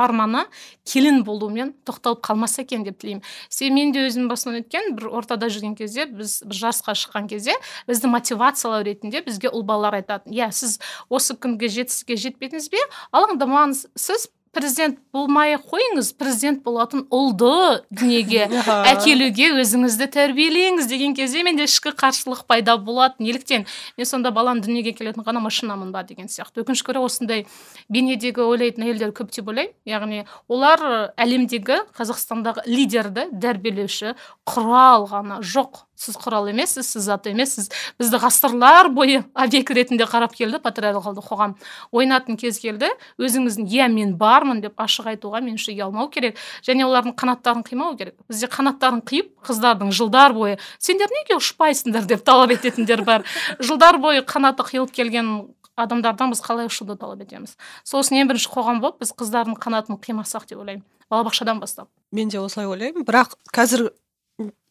арманы 0.00 0.44
келін 0.88 1.22
болумен 1.24 1.72
тоқталып 1.86 2.22
қалмаса 2.24 2.62
екен 2.62 2.84
деп 2.84 2.98
тілеймін. 3.00 3.22
Себебі 3.48 3.74
мен 3.74 3.92
де 3.94 4.04
өзімнің 4.08 4.30
басымнан 4.30 4.62
өткен 4.62 4.94
бір 4.98 5.10
ортада 5.20 5.50
жүрген 5.52 5.76
кезде 5.78 6.06
біз 6.10 6.40
бір 6.44 6.60
жарысқа 6.60 6.94
шыққан 6.98 7.28
кезде 7.30 7.56
бізді 7.88 8.12
мотивациялау 8.12 8.84
ретінде 8.86 9.24
бізге 9.26 9.52
ұл 9.52 9.66
балалар 9.66 10.00
айтатын 10.00 10.34
иә 10.34 10.50
сіз 10.52 10.78
осы 11.08 11.36
күнге 11.38 11.68
жетістікке 11.68 12.16
жетпедіңіз 12.26 12.70
бе? 12.72 12.82
Алаңдамаңыз 13.12 13.86
сіз 13.94 14.28
президент 14.54 14.98
болмай 15.12 15.56
ақ 15.56 15.66
қойыңыз 15.72 16.12
президент 16.18 16.62
болатын 16.64 17.04
ұлды 17.12 17.82
дүниеге 17.90 18.46
әкелуге 18.92 19.50
өзіңізді 19.60 20.08
тәрбиелеңіз 20.14 20.88
деген 20.90 21.16
кезде 21.18 21.44
менде 21.46 21.66
ішкі 21.68 21.94
қарсылық 21.98 22.44
пайда 22.50 22.76
болады 22.78 23.22
неліктен 23.24 23.66
мен 23.98 24.08
сонда 24.08 24.32
баланы 24.34 24.64
дүниеге 24.64 24.94
келетін 24.96 25.26
ғана 25.26 25.42
машинамын 25.44 25.92
ба 25.94 26.04
деген 26.06 26.30
сияқты. 26.30 26.64
Өкінішке 26.64 26.94
орай 26.94 27.04
осындай 27.04 27.46
бейнедегі 27.88 28.44
ойлайтын 28.46 28.86
әйелдер 28.88 29.14
көп 29.16 29.34
деп 29.34 29.50
ойлаймын. 29.50 29.74
Яғни 29.88 30.24
олар 30.48 31.12
әлемдегі 31.20 31.82
қазақстандағы 31.96 32.66
лидерді 32.70 33.28
тәрбиелеуші 33.42 34.14
құрал 34.48 35.08
ғана 35.10 35.42
жоқ. 35.42 35.84
Сіз 35.98 36.16
құрал 36.22 36.48
емессіз 36.52 36.86
сіз 36.86 37.08
зат 37.08 37.26
емессіз. 37.26 37.70
Бізді 37.98 38.20
ғасырлар 38.22 38.88
бойы 38.94 39.24
объект 39.34 39.74
ретінде 39.74 40.06
қарап 40.06 40.36
келді 40.38 40.62
патриархалды 40.62 41.24
қоғам 41.24 41.56
ойнатын 41.90 42.38
кез 42.38 42.60
келді. 42.62 42.92
Өзіңіздің 43.18 43.66
иә 43.66 43.90
мен 43.90 44.14
бармын 44.16 44.62
деп 44.62 44.78
ашық 44.78 45.10
айтуға 45.14 45.42
меніңше 45.42 45.74
ұялмау 45.74 46.10
керек. 46.14 46.38
Және 46.62 46.86
олардың 46.86 47.16
қанаттарын 47.18 47.66
қимау 47.66 47.98
керек. 47.98 48.16
Бізде 48.30 48.48
қанаттарын 48.52 49.02
қиып 49.02 49.32
қыздардың 49.44 49.92
жылдар 49.92 50.32
бойы 50.32 50.58
сендер 50.78 51.10
неге 51.10 51.38
ұшпайсыңдар? 51.40 52.04
деп 52.04 52.24
талап 52.24 52.50
ететіндер 52.54 53.04
бар. 53.04 53.24
Жылдар 53.60 53.98
бойы 53.98 54.22
қанаты 54.26 54.64
қиылып 54.66 54.92
келген 54.94 55.30
адамдардан 55.76 56.32
біз 56.34 56.42
қалай 56.44 56.68
ұшуды 56.68 56.96
талап 57.00 57.22
етеміз? 57.24 57.56
Сол 57.84 58.04
үшін 58.04 58.22
ең 58.22 58.30
бірінші 58.30 58.50
қоғам 58.52 58.80
болып 58.84 59.00
біз 59.02 59.14
қыздардың 59.16 59.58
қанатын 59.58 59.98
қимасақ 60.02 60.46
деп 60.50 60.60
ойлаймын. 60.60 60.84
Балабақшадан 61.10 61.60
бастап. 61.60 61.88
Мен 62.12 62.28
де 62.28 62.40
осылай 62.40 62.68
ойлаймын. 62.68 63.04
Бірақ 63.04 63.34
қазір 63.54 63.90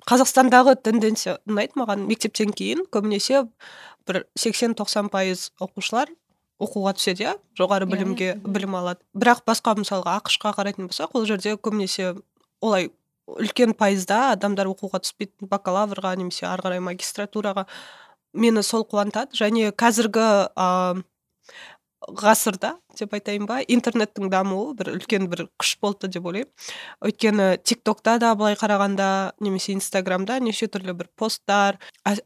қазақстандағы 0.10 0.76
тенденция 0.84 1.38
ұнайды 1.50 1.80
маған. 1.80 2.08
Мектептен 2.10 2.52
кейін 2.56 2.84
көбінесе 2.94 3.46
бір 4.08 4.24
80-90 4.39 5.10
пайыз 5.13 5.46
оқушылар 5.63 6.12
оқуға 6.63 6.94
түседі 6.98 7.28
иә? 7.28 7.38
жоғары 7.58 7.88
білімге 7.89 8.36
білім 8.44 8.78
алады. 8.80 9.02
Бірақ 9.16 9.44
басқа 9.48 9.76
мысалға 9.80 10.18
ақшқа 10.22 10.54
қарайтын 10.58 10.89
болсақ 10.89 11.16
ол 11.18 11.26
жерде 11.30 11.56
көбінесе 11.56 12.13
олай 12.62 12.92
үлкен 13.28 13.74
пайызда 13.80 14.34
адамдар 14.34 14.70
оқуға 14.72 15.02
түспейді 15.04 15.48
бакалаврға 15.52 16.16
немесе 16.20 16.48
ары 16.50 16.66
қарай 16.66 16.84
магистратураға 16.84 17.66
мені 18.34 18.63
сол 18.63 18.84
қуантады. 18.89 19.36
Және 19.39 19.72
қазіргі 19.72 20.28
ә, 20.52 21.04
ғасырда 22.08 22.76
деп 23.00 23.13
айтайын 23.16 23.48
ба? 23.50 23.60
Интернеттің 23.62 24.30
дамуы 24.34 24.74
бір 24.78 24.94
үлкен 24.96 25.28
бір 25.32 25.48
күш 25.62 25.76
болды 25.82 26.10
деп 26.12 26.26
ойлаймын. 26.30 26.52
Өйткені 27.04 27.50
тик 27.63 27.84
токта 27.84 28.18
да 28.22 28.34
былай 28.36 28.58
қарағанда 28.60 29.34
немесе 29.44 29.74
инстаграмда 29.78 30.39
неше 30.44 30.68
түрлі 30.68 30.98
бір 31.00 31.12
посттар 31.16 31.80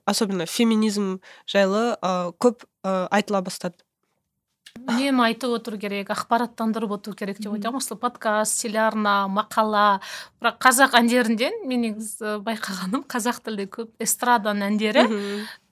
особенно 0.06 0.46
феминизм 0.46 1.18
жайлы 1.50 1.98
ә, 2.02 2.32
көп 2.40 2.66
ә, 2.84 3.08
айтыла 3.12 3.42
бастады. 3.42 3.84
Үнемі 4.86 5.24
айтып 5.26 5.56
отыру 5.56 5.78
керек 5.82 6.12
ақпараттандырып 6.14 6.92
отыру 6.98 7.16
керек 7.18 7.40
деп 7.42 7.56
айтамын. 7.56 7.82
Осы 7.82 7.98
подкаст 7.98 8.62
телеарна 8.62 9.26
мақала 9.32 10.00
бірақ 10.42 10.58
қазақ 10.62 10.98
әндерінде 11.00 11.52
мен 11.66 11.86
негізі 11.88 12.38
байқағаным 12.46 13.08
қазақ 13.10 13.42
тілде 13.46 13.66
көп 13.74 14.04
эстраданың 14.04 14.68
әндері 14.72 15.06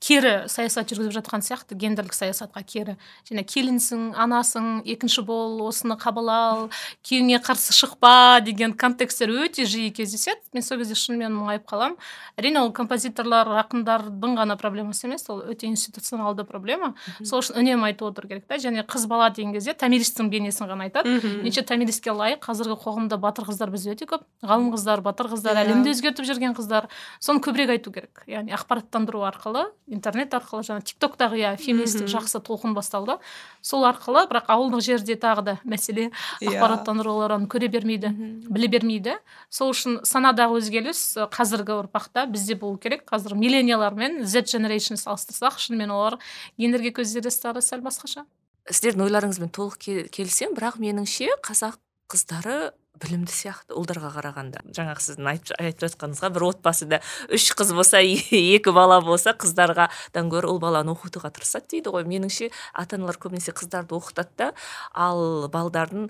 кері 0.06 0.46
саясат 0.52 0.92
жүргізіп 0.92 1.16
жатқан 1.16 1.42
сияқты 1.46 1.76
гендерлік 1.80 2.14
саясатқа 2.14 2.62
кері. 2.68 2.96
Және 3.26 3.42
келінсің 3.50 4.12
анасың 4.22 4.84
екінші 4.86 5.24
бол 5.26 5.64
осыны 5.66 5.98
қабыл 5.98 6.30
ал 6.30 6.62
күйеуіңе 7.08 7.40
қарсы 7.46 7.74
шықпа 7.74 8.42
деген 8.46 8.76
контексттер 8.78 9.34
өте 9.34 9.66
жиі 9.66 9.90
кездеседі. 9.96 10.42
Мен 10.54 10.66
сол 10.66 10.82
кезде 10.82 10.98
шынымен 11.00 11.34
мұңайып 11.34 11.66
қаламын 11.66 11.98
әрине 12.38 12.62
ол 12.62 12.72
композиторлар 12.76 13.50
ақындардың 13.64 14.38
ғана 14.38 14.58
проблемасы 14.62 15.08
емес 15.08 15.26
ол 15.30 15.42
өте 15.50 15.66
институционалды 15.72 16.46
проблема. 16.46 16.94
Сол 17.24 17.42
үшін 17.42 17.58
үнемі 17.64 17.90
айтып 17.90 18.12
отыру 18.12 18.30
керек 18.30 18.46
та. 18.46 18.60
Және 18.62 18.86
қыз 18.86 19.08
бала 19.10 19.32
деген 19.34 19.56
кезде 19.58 19.74
томиристің 19.74 20.30
бейнесін 20.30 20.70
ғана 20.70 20.86
айтады. 20.86 21.18
Меніңше 21.24 21.66
томиристке 21.66 22.14
лайық 22.14 22.44
қазіргі 22.46 22.78
қоғамда 22.84 23.18
батыр 23.18 23.50
қыздар 23.50 23.74
бізде 23.74 23.96
өте 23.96 24.06
көп. 24.10 24.28
Ғалым 24.56 24.72
қыздар 24.74 25.04
батыр 25.04 25.28
қыздар 25.30 25.60
әлемді 25.60 25.92
өзгертіп 25.92 26.26
жүрген 26.26 26.56
қыздар. 26.56 26.88
Соны 27.20 27.42
көбірек 27.44 27.76
айту 27.76 27.92
керек. 27.92 28.24
Яғни 28.28 28.56
ақпараттандыру 28.56 29.26
арқылы 29.28 29.68
интернет 29.92 30.34
арқылы 30.34 30.64
жаңа 30.64 30.86
тик 30.88 30.98
токтағы 31.04 31.40
иә 31.42 31.56
феминистік 31.60 32.08
жақсы 32.12 32.40
толқын 32.40 32.74
басталды. 32.78 33.18
Сол 33.62 33.86
арқылы 33.86 34.26
бірақ 34.32 34.48
ауылдық 34.56 34.84
жерде 34.86 35.18
тағы 35.20 35.44
да 35.44 35.58
мәселе 35.68 36.12
ақпараттандыру 36.40 37.16
олар 37.18 37.36
оны 37.38 37.50
көре 37.52 37.68
бермейді 37.68 38.14
біле 38.50 38.72
бермейді. 38.72 39.18
Сол 39.50 39.74
үшін 39.76 40.00
санадағы 40.08 40.62
өзгеріс 40.62 41.04
қазіргі 41.36 41.82
ұрпақта 41.84 42.26
бізде 42.32 42.56
болу 42.56 42.78
керек. 42.78 43.06
Қазір 43.10 43.36
миллениалар 43.36 43.94
мен 43.94 44.24
z 44.26 44.46
generation 44.46 44.98
салыстырсақ 44.98 45.60
шынымен 45.60 45.92
олар 45.92 46.20
гендерге 46.58 46.94
көзқарастары 46.96 47.62
сәл 47.62 47.84
басқаша. 47.86 48.26
Сіздердің 48.66 49.06
ойларыңызбен 49.06 49.52
толық 49.54 49.78
келісемін. 50.10 50.56
Бірақ 50.58 50.80
меніңше 50.82 51.28
қазақ 51.46 51.78
қыздары 52.12 52.74
білімді 53.02 53.34
сияқты 53.36 53.76
ұлдарға 53.76 54.12
қарағанда. 54.16 54.62
Жаңағы 54.76 55.04
сіздің 55.04 55.30
айтып, 55.32 55.58
айтып 55.60 55.84
жатқаныңызға 55.84 56.30
бір 56.36 56.46
отбасыда 56.48 57.00
үш 57.36 57.50
қыз 57.58 57.74
болса 57.76 58.00
екі 58.00 58.74
бала 58.76 59.02
болса 59.04 59.34
қыздарғадан 59.36 60.32
гөрі 60.32 60.54
ұл 60.54 60.62
баланы 60.64 60.94
оқытуға 60.96 61.34
тырысады 61.36 61.76
дейді 61.76 61.92
ғой. 61.96 62.08
Меніңше 62.08 62.52
ата 62.74 62.96
аналар 63.00 63.20
көбінесе 63.20 63.56
қыздарды 63.58 63.98
оқытады 64.00 64.32
да 64.40 64.52
ал 64.94 65.50
балдардың 65.52 66.08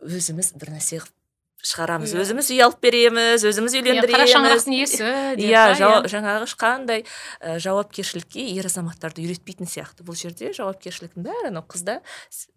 өзіміз 0.00 0.54
бір 0.56 0.76
нәрсе 0.78 1.02
шығарамыз. 1.66 2.12
Yeah. 2.14 2.22
өзіміз 2.24 2.50
үй 2.54 2.60
алып 2.66 2.80
береміз 2.84 3.46
өзіміз 3.50 3.76
үйлендіреміз. 3.80 4.32
шаңырақтың 4.32 4.76
иесі 4.76 5.02
иә 5.42 5.64
жаңағы 6.10 6.46
ешқандай 6.46 7.04
ә, 7.40 7.58
жауапкершілікке 7.62 8.46
ер 8.56 8.68
азаматтарды 8.70 9.24
үйретпейтін 9.24 9.70
сияқты 9.70 10.06
бұл 10.06 10.18
жерде 10.18 10.52
жауапкершіліктің 10.56 11.26
бәрі 11.26 11.50
анау 11.50 11.66
қызда 11.66 12.00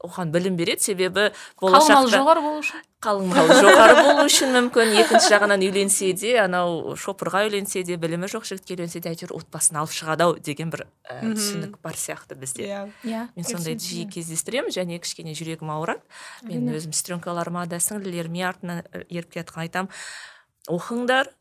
оған 0.04 0.34
білім 0.36 0.60
береді 0.60 0.92
себебі 0.92 1.32
болашақта 1.62 2.14
жоғары 2.16 2.46
болу 2.46 2.64
үшін 2.64 2.86
қалың 3.04 3.30
мал 3.32 3.48
жоғары 3.56 3.96
болу 4.04 4.26
үшін 4.28 4.52
мүмкін. 4.56 4.92
Екінші 5.04 5.32
жағынан 5.32 5.64
үйленсе 5.64 6.12
де 6.20 6.34
анау 6.42 6.96
шопырға 7.00 7.46
үйленсе 7.48 7.84
де 7.88 7.96
білімі 8.02 8.28
жоқ 8.32 8.48
жігітке 8.50 8.76
үйленсе 8.76 9.00
де 9.00 9.14
әйтеуір 9.14 9.34
отбасын 9.38 9.80
алып 9.80 9.96
шығады 9.96 10.28
ау 10.28 10.36
деген 10.36 10.74
бір 10.74 10.84
ә, 11.08 11.22
түсінік 11.24 11.80
бар 11.84 11.96
сияқты 11.96 12.36
бізде. 12.40 12.68
Иә. 12.68 12.82
Иә 13.08 13.24
мен 13.38 13.48
сондайды 13.48 13.86
жиі 13.88 14.10
кездестіремін 14.12 14.76
және 14.76 15.00
кішкене 15.00 15.32
жүрегім 15.40 15.72
ауырады. 15.72 16.04
Мен 16.44 16.68
өзім 16.76 16.92
сестренкаларыма 16.92 17.66
да 17.72 17.80
сіңлілеріме 17.80 18.44
артынан 18.52 18.84
еріп 19.08 19.32
келе 19.32 19.46
жатқан 19.46 19.64
айтамын. 19.64 19.94
Оқыңдар 20.70 21.32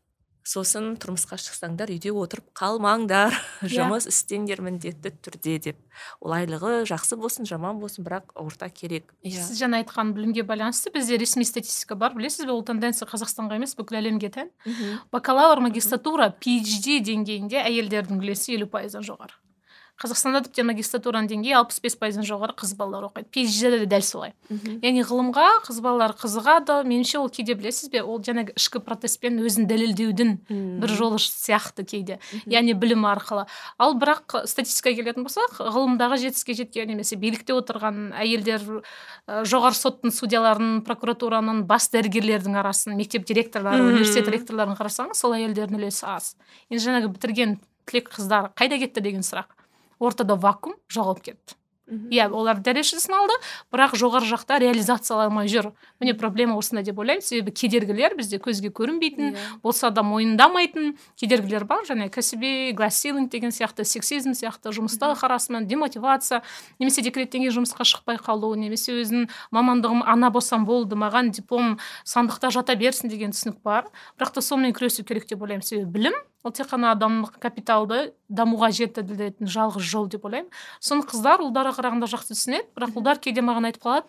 сосын 0.49 0.95
тұрмысқа 1.01 1.37
шықсаңдар 1.41 1.93
үйде 1.93 2.13
отырып 2.17 2.47
қалмаңдар. 2.57 3.35
Жұмыс 3.69 4.09
істеңдер 4.09 4.63
міндетті 4.65 5.13
түрде 5.25 5.57
деп. 5.69 5.81
Ол 6.25 6.35
айлығы 6.39 6.87
жақсы 6.89 7.19
болсын 7.21 7.49
жаман 7.49 7.81
болсын 7.83 8.07
бірақ 8.07 8.33
орта 8.39 8.71
керек. 8.73 9.13
Иә. 9.23 9.43
Сіз 9.45 9.61
жаңа 9.61 9.83
айтқан 9.83 10.15
білімге 10.17 10.47
байланысты 10.49 10.93
бізде 10.95 11.19
ресми 11.21 11.45
статистика 11.45 11.99
бар 11.99 12.17
білесіз 12.17 12.47
бе? 12.47 12.55
Ол 12.55 12.65
тенденция 12.65 13.09
қазақстанға 13.11 13.59
емес 13.59 13.77
бүкіл 13.79 14.01
әлемге 14.01 14.33
тән. 14.33 14.53
Бакалавр 15.13 15.65
магистратура 15.69 16.31
phd 16.33 17.03
деңгейінде 17.11 17.61
әйелдердің 17.67 18.23
үлесі 18.23 18.57
елу 18.57 18.71
пайыздан 18.73 19.05
жоғары. 19.05 19.37
Қазақстанда 19.99 20.45
тіптен 20.47 20.69
магистратураның 20.69 21.29
деңгейі 21.33 21.57
алпыс 21.59 21.81
бес 21.83 21.97
пайыздан 21.99 22.27
жоғары 22.27 22.55
қыз 22.59 22.75
балалар 22.79 23.09
оқиды. 23.09 23.27
Phd 23.35 23.83
де 23.83 23.89
дәл 23.91 24.05
солай. 24.07 24.33
Яғни 24.49 25.03
ғылымға 25.03 25.47
қыз 25.67 25.81
балалар 25.83 26.15
қызығады. 26.19 26.77
Меніңше 26.87 27.19
ол 27.19 27.31
кейде 27.35 27.57
білесіз 27.59 27.91
бе 27.91 28.03
ол 28.05 28.21
жаңағы 28.23 28.55
ішкі 28.55 28.83
протестпен 28.87 29.41
өзін 29.43 29.67
дәлелдеудің 29.71 30.35
бір 30.79 30.95
жолы 30.95 31.19
сияқты 31.23 31.83
кейде. 31.83 32.21
Яғни 32.47 32.77
білім 32.79 33.09
арқылы. 33.11 33.49
Ал 33.79 33.97
бірақ 33.99 34.39
статистикаға 34.47 35.01
келетін 35.03 35.27
болсақ 35.27 35.59
ғылымдағы 35.67 36.21
жетістікке 36.23 36.59
жеткен 36.63 36.93
немесе 36.93 37.19
билікте 37.19 37.57
отырған 37.59 38.13
әйелдер 38.23 38.63
ә, 39.27 39.43
жоғары 39.49 39.75
соттың 39.75 40.15
судьяларын 40.15 40.81
прокуратураның 40.87 41.65
бас 41.67 41.91
дәрігерлердің 41.93 42.59
арасын 42.63 42.97
мектеп 42.99 43.27
директорлары 43.27 43.83
университет 43.83 44.31
ректорларын 44.31 44.79
қарасаңыз 44.79 45.19
сол 45.19 45.35
әйелдердің 45.37 45.81
үлесі 45.81 46.07
аз. 46.09 46.35
Енді 46.71 46.85
жаңағы 46.87 47.13
бітірген 47.17 47.59
түлек 47.89 48.13
қыздар 48.15 48.53
қайда 48.59 48.79
кетті 48.85 49.05
деген 49.05 49.27
сұрақ. 49.27 49.58
Ортада 49.99 50.37
вакуум 50.37 50.77
жоғалып 50.93 51.25
кетті. 51.31 51.59
Иә 51.89 52.27
олар 52.37 52.59
дәрежесін 52.61 53.15
алды 53.17 53.37
бірақ 53.73 53.95
жоғары 53.97 54.29
жақта 54.29 54.59
реализацияламай 54.61 55.49
жүр. 55.49 55.71
Міне 56.03 56.13
проблема 56.21 56.59
осында 56.61 56.83
деп 56.85 56.99
ойлаймын. 57.01 57.25
Себебі 57.25 57.55
кедергілер 57.57 58.13
бізде 58.19 58.37
көзге 58.45 58.69
көрінбейтін 58.77 59.37
болса 59.65 59.89
да 59.91 60.05
мойындамайтын 60.05 60.99
кедергілер 61.17 61.65
бар. 61.65 61.87
Және 61.89 62.11
кәсіби 62.13 62.75
глассилинг 62.77 63.33
деген 63.33 63.55
сияқты 63.57 63.89
сексизм 63.89 64.37
сияқты 64.37 64.75
жұмыстағы 64.77 65.17
харасмент 65.17 65.69
демотивация 65.69 66.43
немесе 66.79 67.03
декреттен 67.03 67.47
кейін 67.47 67.57
жұмысқа 67.63 67.89
шықпай 67.89 68.21
қалу 68.21 68.53
немесе 68.61 68.93
өзінің 69.01 69.31
мамандығым 69.57 70.05
ана 70.05 70.29
болсам 70.31 70.69
болды 70.69 70.97
маған 70.97 71.33
диплом 71.33 71.79
сандықта 72.05 72.53
жата 72.53 72.77
берсін 72.77 73.09
деген 73.09 73.33
түсінік 73.33 73.63
бар. 73.65 73.89
Бірақ 74.21 74.37
та 74.37 74.45
сонымен 74.45 74.77
күресу 74.77 75.09
керек 75.09 75.25
деп 75.25 75.41
ойлаймын. 75.41 75.65
Себебі 75.65 75.89
білім 75.97 76.21
ол 76.49 76.55
тек 76.57 76.69
қана 76.73 76.95
адамдық 76.97 77.39
капиталды 77.43 78.13
дамуға 78.29 78.71
жетілдіретін 78.75 79.49
жалғыз 79.53 79.85
жол 79.85 80.09
деп 80.09 80.25
ойлаймын. 80.25 80.51
Соны 80.81 81.05
қыздар 81.09 81.45
ұлдарға 81.45 81.77
қарағанда 81.79 82.09
жақсы 82.09 82.35
түсінеді 82.35 82.73
бірақ 82.77 82.97
ұлдар 82.99 83.21
кейде 83.23 83.45
маған 83.45 83.69
айтып 83.69 83.85
қалады 83.85 84.09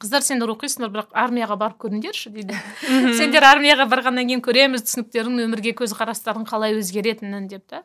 қыздар 0.00 0.24
сендер 0.24 0.48
оқисыңдар 0.54 0.90
бірақ 0.94 1.10
армияға 1.12 1.56
барып 1.60 1.76
көріңдерші 1.84 2.32
дейді. 2.32 2.56
Сендер 3.18 3.44
армияға 3.44 3.84
барғаннан 3.90 4.30
кейін 4.30 4.40
көреміз 4.44 4.86
түсініктерің 4.86 5.42
өмірге 5.44 5.74
көзқарастарың 5.76 6.46
қалай 6.48 6.78
өзгеретінін 6.78 7.50
деп 7.50 7.66
та. 7.68 7.82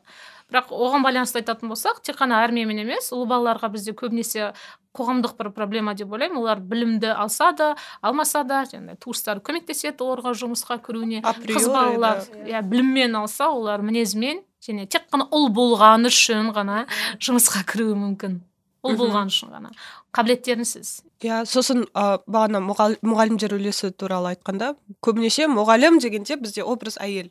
Бірақ 0.48 0.72
оған 0.72 1.04
байланысты 1.04 1.42
айтатын 1.42 1.68
болсақ 1.68 2.00
тек 2.06 2.16
қана 2.16 2.40
армиямен 2.46 2.80
емес 2.86 3.10
ұл 3.12 3.26
балаларға 3.28 3.68
бізде 3.74 3.92
көбінесе 3.98 4.52
қоғамдық 4.96 5.36
бір 5.36 5.52
проблема 5.52 5.92
деп 5.98 6.12
ойлаймын. 6.14 6.38
Олар 6.40 6.60
білімді 6.62 7.12
алса 7.12 7.50
да 7.52 7.74
алмаса 8.00 8.44
да 8.48 8.62
жаңағы 8.70 8.96
туыстары 9.02 9.44
көмектеседі 9.44 10.06
оларға 10.06 10.32
жұмысқа 10.38 10.80
кіруіне. 10.86 11.20
Қыз 11.20 11.68
балалар 11.68 12.24
иә 12.46 12.62
біліммен 12.62 13.18
алса 13.20 13.50
олар 13.50 13.82
мінезмен 13.84 14.40
және 14.62 14.86
тек 14.86 15.10
қана 15.12 15.28
ұл 15.34 15.50
болғаны 15.52 16.08
үшін 16.14 16.54
ғана 16.56 16.86
жұмысқа 17.18 17.66
кіруі 17.66 17.98
мүмкін. 18.06 18.40
Ұл 18.86 18.94
Мгм. 18.94 19.00
болғаны 19.02 19.32
үшін 19.34 19.50
ғана. 19.52 19.70
Қабілеттерінсіз 20.16 20.90
иә 21.26 21.42
сосын 21.48 21.84
ә, 21.94 22.18
бағана 22.28 22.60
мұғал- 22.62 22.98
мұғалімдер 23.02 23.56
үлесі 23.58 23.90
туралы 23.92 24.34
айтқанда 24.36 24.74
көбінесе 25.04 25.48
мұғалім 25.50 25.98
дегенде 26.00 26.36
бізде 26.40 26.62
образ 26.62 26.96
әйел. 27.02 27.30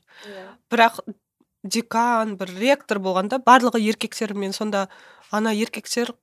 Бірақ 0.70 1.00
декан 1.64 2.36
бір 2.38 2.52
ректор 2.60 3.00
болғанда 3.00 3.40
барлығы 3.44 3.82
еркектер 3.82 4.34
мен 4.38 4.54
сонда 4.54 4.88
ана 5.32 5.54
еркектер 5.54 6.14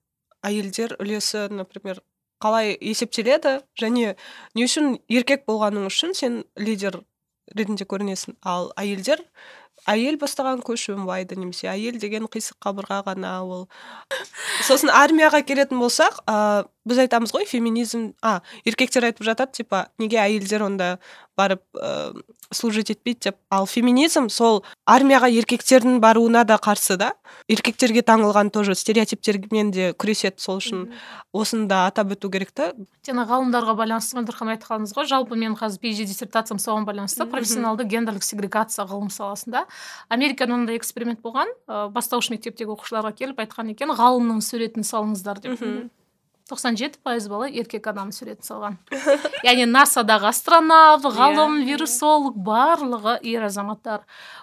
әйелдер 0.45 0.97
үлесі 1.03 1.49
например 1.51 2.01
қалай 2.43 2.77
есептеледі? 2.81 3.61
Және 3.79 4.17
не 4.55 4.65
үшін 4.67 4.99
еркек 5.09 5.45
болғаның 5.47 5.87
үшін 5.87 6.15
сен 6.15 6.45
лидер 6.57 7.01
ретінде 7.55 7.85
көрінесің? 7.87 8.37
Ал 8.43 8.73
әйелдер 8.77 9.23
әйел 9.91 10.19
бастаған 10.21 10.63
көш 10.63 10.89
оңбайды 10.95 11.39
немесе 11.39 11.69
әйел 11.73 11.99
деген 12.03 12.29
қисық 12.31 12.59
қабырға 12.63 13.03
ғана 13.09 13.35
ол. 13.43 13.67
Сосын 14.67 14.93
армияға 14.95 15.43
келетін 15.47 15.81
болсақ 15.83 16.23
ә, 16.27 16.65
біз 16.87 17.03
айтамыз 17.05 17.35
ғой 17.35 17.47
феминизм 17.51 18.13
а 18.23 18.41
еркектер 18.65 19.07
айтып 19.09 19.27
жатады 19.27 19.63
типа 19.63 19.89
неге 19.99 20.21
әйелдер 20.23 20.67
онда 20.67 20.97
барып 21.37 21.63
ә, 21.75 22.13
служить 22.53 22.91
етпейді 22.93 23.31
деп. 23.31 23.37
Ал 23.51 23.67
феминизм 23.67 24.29
сол 24.29 24.63
армияға 24.87 25.31
еркектердің 25.33 25.99
баруына 26.03 26.45
да 26.45 26.59
қарсы 26.61 26.99
да. 27.01 27.13
Еркектерге 27.49 28.03
таңылған 28.05 28.51
тоже 28.53 28.75
стереотиптермен 28.77 29.73
де 29.73 29.93
күреседі 29.97 30.43
сол 30.43 30.61
үшін. 30.61 30.85
Осыны 31.33 31.67
да 31.71 31.87
атап 31.89 32.13
өту 32.13 32.31
керек 32.33 32.53
та. 32.53 32.73
Жаңа 33.07 33.25
ғалымдарға 33.31 33.77
байланысты 33.79 34.19
мөлдірхан 34.19 34.53
айтып 34.53 34.69
қалдыңыз 34.69 34.93
ғой. 34.99 35.09
Жалпы 35.09 35.39
мен 35.41 35.57
қазір 35.57 35.81
phd 35.81 36.07
диссертациям 36.13 36.61
соған 36.61 36.85
байланысты. 36.85 37.25
Профессионалды 37.25 37.89
гендерлік 37.89 38.27
сегрегация 38.27 38.85
ғылым 38.85 39.09
саласында. 39.11 39.65
Америкада 40.09 40.53
мынандай 40.53 40.77
эксперимент 40.77 41.21
болған 41.25 41.49
ә, 41.69 41.89
бастауыш 41.95 42.31
мектептегі 42.35 42.75
оқушыларға 42.75 43.15
келіп 43.17 43.43
айтқан 43.45 43.73
екен 43.73 43.93
ғалымның 43.97 44.41
суретін 44.45 44.87
салыңыздар 44.87 45.41
деп. 45.45 45.91
Тоқсан 46.51 46.75
жеті 46.77 46.99
пайыз 47.07 47.29
бала 47.31 47.47
еркек 47.49 47.87
адамның 47.87 48.11
суретін 48.13 48.45
салған. 48.45 48.75
Яғни 49.47 49.65
насадағы 49.71 50.27
астронавт 50.29 51.07
ғалым 51.15 51.61
вирусолог 51.65 52.35
барлығы 52.37 53.15
ер 53.31 53.47
азаматтар. 53.47 54.03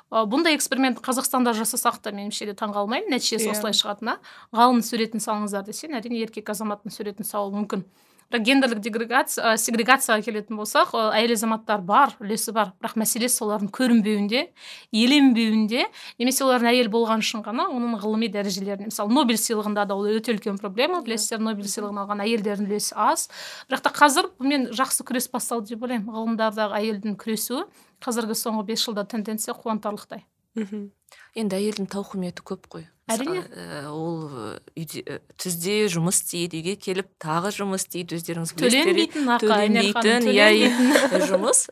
Бұндай 0.09 0.55
эксперимент 0.55 1.03
қазақстанда 1.05 1.53
жасасақ 1.59 1.99
та 2.01 2.13
меніңше 2.15 2.47
де 2.49 2.55
таңғалмаймын 2.57 3.13
нәтижесі 3.13 3.51
Иә. 3.51 3.53
осылай 3.53 3.75
шығатынына. 3.77 4.15
Ғалымның 4.55 4.87
суретін 4.87 5.21
салыңыздар 5.21 5.67
десең 5.67 5.99
әрине 5.99 6.23
еркек 6.23 6.49
азаматтың 6.49 6.95
суретін 6.95 7.27
салу 7.27 7.51
мүмкін. 7.59 7.83
Бірақ 8.29 8.43
гендерлік 8.45 8.79
дегрегация 8.83 9.53
ә, 9.53 9.57
сегрегацияға 9.57 10.21
келетін 10.25 10.59
болсақ 10.59 10.93
ә, 10.93 11.03
әйел 11.17 11.33
азаматтар 11.33 11.81
бар 11.81 12.13
үлесі 12.21 12.53
бар. 12.53 12.73
Бірақ 12.81 12.95
мәселе 13.01 13.29
солардың 13.29 13.71
көрінбеуінде 13.73 14.43
еленбеуінде. 14.93 15.87
Немесе 16.21 16.45
олардың 16.45 16.69
әйел 16.71 16.91
болған 16.93 17.23
үшін 17.25 17.43
ғана 17.45 17.65
оның 17.73 17.97
ғылыми 18.03 18.29
дәрежелеріне. 18.33 18.91
Мысалы 18.91 19.13
нобель 19.13 19.41
сыйлығында 19.41 19.87
да 19.89 19.97
ол 19.97 20.05
өте 20.13 20.35
үлкен 20.35 20.61
проблема. 20.61 21.01
Білесіздер 21.01 21.41
нобель 21.41 21.69
сыйлығын 21.69 22.03
алған 22.03 22.23
әйелдердің 22.27 22.69
үлесі 22.69 22.93
аз. 22.95 23.27
Бірақ 23.69 23.85
та 23.87 23.95
қазір 23.97 24.29
бұнымен 24.37 24.69
жақсы 24.77 25.07
күрес 25.09 25.29
басталды 25.33 25.73
деп 25.73 25.87
ойлаймын. 25.87 26.13
Ғылымдардағы 26.13 26.77
әйелдің 26.83 27.17
күресуі 27.17 27.65
қазіргі 28.05 28.37
соңғы 28.37 28.69
бес 28.69 28.85
жылда 28.85 29.07
тенденция 29.09 29.57
қуантарлықтай. 29.57 30.25
Мхм 30.55 30.89
енді 31.39 31.59
әйелдің 31.59 31.89
тауқыметі 31.93 32.45
көп 32.45 32.67
қой. 32.71 32.87
Әрине. 33.09 33.41
Ә, 33.49 33.89
ол 33.89 34.27
ә, 34.29 34.49
үйде 34.77 35.01
ә, 35.01 35.17
түзде 35.41 35.87
жұмыс 35.89 36.19
істейді 36.21 36.59
үйге 36.59 36.75
келіп 36.77 37.09
тағы 37.21 37.53
жұмыс 37.55 37.87
істейді 37.87 38.19
өздеріңіз 38.19 38.53
төленбейтін 38.59 39.33
ақы 39.33 39.47
төленбейтін 39.47 40.29
иә 40.29 40.51
иә, 40.53 41.23
жұмыс. 41.31 41.65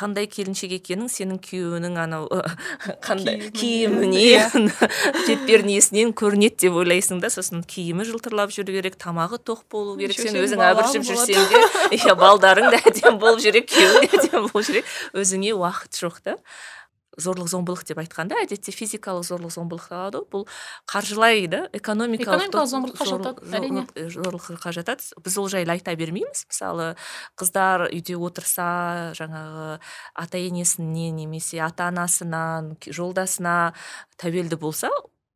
Қандай 0.00 0.24
келіншек 0.30 0.70
екенің 0.78 1.10
сенің 1.12 1.40
күйеуінің 1.44 1.98
анау 2.00 2.28
қандай 3.04 3.50
Киімі, 3.52 4.06
киімінен 4.08 4.70
бетпер 5.26 5.66
несінен 5.66 6.14
көрінеді 6.16 6.62
деп 6.64 6.78
ойлайсың 6.80 7.20
да 7.20 7.28
сосын 7.34 7.60
киімі 7.68 8.06
жылтырлап 8.08 8.54
жүру 8.54 8.72
керек 8.78 8.96
тамағы 9.02 9.42
тоқ 9.42 9.66
болу 9.68 9.98
керек 10.00 10.16
сен 10.16 10.38
өзің 10.40 10.62
болады. 10.62 11.04
жүрсең 11.04 11.44
де 11.52 11.98
иә 11.98 12.16
балдарың 12.16 12.70
да 12.72 12.80
әдемі 12.80 13.18
болып 13.20 13.44
жүр 13.44 13.60
күйеуің 13.66 14.06
де 14.06 14.22
әдемі 14.22 14.46
болып 14.46 14.70
жүр 14.70 15.20
өзіңе 15.20 15.56
уақыт 15.58 16.00
жоқ 16.00 16.22
та. 16.24 16.38
Зорлық 17.18 17.48
зомбылық 17.50 17.82
деп 17.88 17.98
айтқанда 17.98 18.38
әдетте 18.44 18.70
физикалық 18.72 19.24
зорлық 19.26 19.50
зомбылық 19.54 19.86
алады. 19.90 20.20
Ғой 20.22 20.28
бұл 20.30 20.44
қаржылай 20.86 21.46
да 21.50 21.60
экономикалық 21.74 22.46
Экономикалық 22.46 23.04
жатады, 23.10 23.44
зор- 23.44 23.58
әрине. 23.60 23.82
зорлыққа 23.96 24.72
жатады 24.72 25.02
біз 25.24 25.38
ол 25.38 25.48
жайлы 25.50 25.72
айта 25.74 25.94
бермейміз. 25.96 26.46
Мысалы 26.48 26.94
қыздар 27.36 27.88
үйде 27.90 28.14
отырса 28.16 29.12
жаңағы 29.18 29.80
ата 30.14 30.38
енесіне 30.38 31.10
немесе 31.10 31.60
ата 31.60 31.88
анасынан 31.90 32.76
жолдасына 32.86 33.72
тәуелді 34.16 34.56
болса 34.60 34.88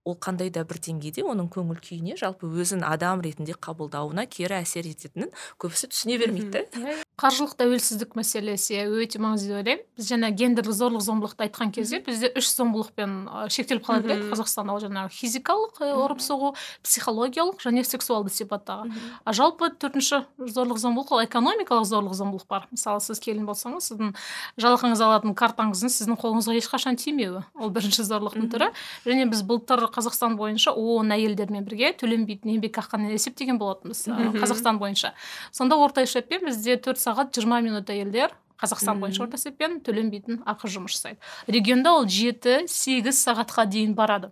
ол 0.05 0.19
қандай 0.21 0.53
да 0.53 0.64
бір 0.69 0.81
деңгейде 0.85 1.25
оның 1.25 1.49
көңіл 1.55 1.81
күйіне 1.81 2.19
жалпы 2.21 2.49
өзін 2.49 2.85
адам 2.85 3.25
ретінде 3.25 3.57
қабылдауына 3.57 4.27
кері 4.29 4.61
әсер 4.61 4.85
ететінін 4.88 5.33
көбісі 5.59 5.88
түсіне 5.93 6.19
бермейді 6.21 6.64
да 6.69 7.01
қаржылық 7.14 7.53
тәуелсіздік 7.61 8.17
мәселесі 8.19 8.75
иә, 8.75 8.85
өте 8.90 9.21
маңызды 9.23 9.53
деп 9.53 9.59
ойлаймын. 9.61 9.83
Біз 9.95 10.07
жаңа 10.09 10.31
гендерлік 10.35 10.75
зорлық 10.75 11.03
зомбылықты 11.07 11.45
айтқан 11.47 11.71
кезде 11.71 12.01
бізде 12.03 12.33
үш 12.35 12.49
зомбылықпен 12.57 13.12
шектеліп 13.55 13.85
қала 13.87 14.03
береді 14.03 14.33
қазақстанда. 14.33 14.75
Ол 14.75 14.83
жаңағы 14.83 15.12
физикалық 15.14 15.79
ұрып 15.95 16.19
соғу 16.25 16.51
психологиялық 16.83 17.62
және 17.62 17.85
сексуалды 17.87 18.35
сипаттағы. 18.35 18.90
А 19.23 19.31
жалпы 19.31 19.71
төртінші 19.79 20.25
зорлық 20.43 20.81
зомбылық 20.83 21.14
ол 21.14 21.23
экономикалық 21.23 21.87
зорлық 21.87 22.19
зомбылық 22.19 22.49
бар. 22.51 22.67
Мысалы 22.75 22.99
сіз 22.99 23.23
келін 23.23 23.47
болсаңыз 23.47 23.93
сіздің 23.93 24.11
жалақыңыз 24.59 25.05
алатын 25.07 25.38
картаңыздың 25.38 25.95
сіздің 25.95 26.19
қолыңызға 26.19 26.59
ешқашан 26.59 26.99
тимеуі. 26.99 27.45
Ол 27.55 27.71
бірінші 27.71 28.03
зорлықтың 28.11 28.51
түрі. 28.51 28.73
Және 29.07 29.31
біз 29.31 29.47
былтыр 29.47 29.87
қазақстан 29.95 30.37
бойынша 30.39 30.75
оон 30.75 31.13
әйелдермен 31.15 31.65
бірге 31.67 31.93
төленбейтін 32.01 32.57
еңбекақыны 32.57 33.15
есептеген 33.15 33.59
болатынбыз 33.61 34.07
қазақстан 34.37 34.81
бойынша. 34.83 35.15
Сонда 35.53 35.79
орта 35.79 36.03
есеппен 36.05 36.45
бізде 36.49 36.77
төрт 36.77 37.01
сағат 37.01 37.35
жиырма 37.35 37.61
минут 37.65 37.91
әйелдер 37.91 38.35
қазақстан 38.61 39.01
бойынша 39.03 39.25
орта 39.25 39.39
есеппен 39.39 39.81
төленбейтін 39.87 40.43
ақы 40.49 40.71
жұмыс 40.71 40.99
жасайды. 40.99 41.19
Регионда 41.47 41.95
ол 41.99 42.09
жеті 42.09 42.65
сегіз 42.71 43.19
сағатқа 43.27 43.67
дейін 43.71 43.95
барады. 43.95 44.31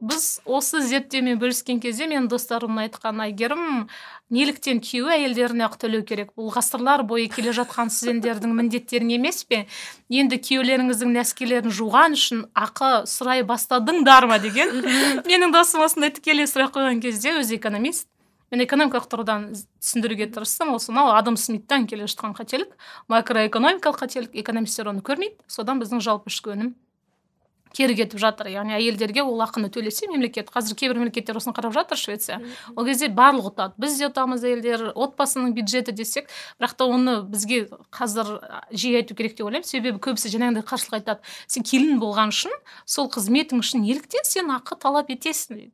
Біз 0.00 0.40
осы 0.46 0.80
зерттеумен 0.84 1.38
бөліскен 1.40 1.80
кезде 1.82 2.06
менің 2.08 2.28
достарым 2.30 2.78
айтқан 2.82 3.20
әйгерім 3.24 3.86
неліктен 4.34 4.80
күйеуі 4.84 5.14
әйелдеріне 5.16 5.66
ақы 5.66 5.80
төлеу 5.84 6.04
керек? 6.08 6.30
Бұл 6.38 6.52
ғасырлар 6.54 7.04
бойы 7.08 7.28
келе 7.32 7.54
жатқан 7.56 7.92
сіздердің 7.92 8.54
міндеттерің 8.58 9.14
емес 9.16 9.42
пе? 9.48 9.66
Енді 10.08 10.40
күйеулеріңіздің 10.40 11.14
нәскилерін 11.18 11.74
жуған 11.74 12.18
үшін 12.18 12.44
ақы 12.56 13.04
сұрай 13.10 13.44
бастадыңдар 13.48 14.28
ма 14.30 14.38
деген? 14.42 14.72
Менің 15.28 15.54
досым 15.54 15.84
осындай 15.86 16.14
тікелей 16.14 16.48
сұрақ 16.50 16.76
қойған 16.78 17.02
кезде 17.04 17.36
өзі 17.40 17.58
экономист. 17.58 18.08
Мен 18.48 18.64
экономикалық 18.64 19.10
тұрғыдан 19.12 19.48
түсіндіруге 19.82 20.30
тырыстым. 20.32 20.72
Ол 20.72 20.80
сонау 20.80 21.12
адам 21.12 21.36
смиттан 21.36 21.84
келе 21.86 22.08
жатқан 22.08 22.32
қателік 22.38 22.72
макроэкономикалық 23.12 24.00
қателік 24.00 24.36
экономистер 24.40 24.88
оны 24.88 25.04
көрмейді. 25.04 25.36
Содан 25.52 25.82
біздің 25.82 26.00
жалпы 26.00 26.32
ішкі 26.32 26.56
өнім 26.56 26.76
кері 27.76 27.96
кетіп 27.98 28.20
жатыр. 28.20 28.50
Яғни 28.52 28.76
әйелдерге 28.76 29.22
ол 29.22 29.40
ақыны 29.44 29.70
төлесе 29.72 30.08
мемлекет 30.10 30.50
қазір 30.52 30.76
кейбір 30.78 31.00
мемлекеттер 31.02 31.38
осыны 31.38 31.54
қарап 31.56 31.74
жатыр 31.76 32.00
швеция. 32.00 32.40
Ол 32.74 32.86
кезде 32.88 33.08
барлығы 33.08 33.52
ұтады 33.52 33.78
біз 33.78 33.98
де 33.98 34.08
ұтамыз 34.08 34.44
әйелдер 34.44 34.92
отбасының 34.94 35.54
бюджеті 35.56 35.92
десек 35.92 36.28
бірақ 36.60 36.76
та 36.78 36.88
оны 36.88 37.16
бізге 37.28 37.66
қазір 37.94 38.38
жиі 38.72 39.02
айту 39.02 39.14
керек 39.18 39.36
деп 39.38 39.46
ойлаймын. 39.48 39.68
Себебі 39.68 39.98
көбісі 39.98 40.32
жаңағыдай 40.34 40.66
қарсылық 40.68 41.00
айтады. 41.00 41.34
Сен 41.46 41.66
келін 41.66 41.98
болған 42.02 42.34
үшін 42.34 42.54
сол 42.86 43.10
қызметің 43.12 43.64
үшін 43.64 43.84
неліктен 43.84 44.24
сен 44.24 44.54
ақы 44.54 44.78
талап 44.80 45.10
етесің? 45.12 45.58
Дейді 45.58 45.72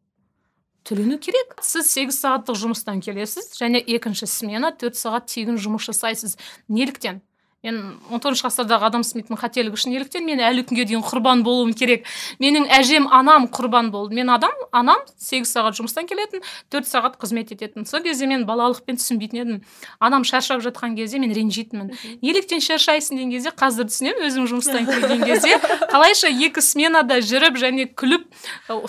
төлену 0.85 1.19
керек. 1.19 1.57
Сіз 1.65 1.89
сегіз 1.89 2.19
сағаттық 2.21 2.59
жұмыстан 2.61 3.01
келесіз 3.05 3.55
және 3.57 3.81
екінші 3.81 4.29
смена 4.29 4.71
төрт 4.77 4.99
сағат 5.01 5.31
тегін 5.33 5.57
жұмыс 5.57 5.89
жасайсыз. 5.89 6.37
Неліктен? 6.69 7.23
Мен 7.65 7.81
он 8.11 8.21
тоғызыншы 8.21 8.45
ғасырдағы 8.45 8.89
адам 8.91 9.05
смиттің 9.07 9.39
қателігі 9.41 9.75
үшін 9.75 9.95
неліктен 9.95 10.27
мен 10.27 10.43
әлі 10.45 10.67
күнге 10.69 10.85
дейін 10.91 11.03
құрбан 11.05 11.43
болуым 11.47 11.73
керек. 11.73 12.05
Менің 12.43 12.69
әжем 12.69 13.09
анам 13.09 13.49
құрбан 13.49 13.91
болды. 13.91 14.15
Мен 14.15 14.31
адам 14.31 14.53
анам 14.71 15.01
сегіз 15.17 15.49
сағат 15.49 15.79
жұмыстан 15.79 16.07
келетін 16.09 16.45
төрт 16.71 16.89
сағат 16.89 17.17
қызмет 17.17 17.55
ететін. 17.57 17.87
Сол 17.89 18.05
кезде 18.05 18.29
мен 18.29 18.45
балалықпен 18.45 19.01
түсінбейтін 19.01 19.41
едім. 19.41 19.63
Анам 19.99 20.25
шаршап 20.29 20.61
жатқан 20.61 20.95
кезде 20.99 21.19
мен 21.19 21.33
ренжитінмін. 21.33 21.95
Неліктен 22.23 22.61
шаршайсың 22.61 23.17
деген 23.17 23.33
кезде 23.33 23.55
қазір 23.57 23.89
түсінемін 23.89 24.29
өзім 24.29 24.49
жұмыстан 24.53 24.85
келген 24.89 25.25
кезде. 25.25 25.57
Қалайша 25.89 26.29
екі 26.29 26.61
сменада 26.61 27.21
жүріп 27.25 27.57
және 27.65 27.89
күліп 27.97 28.29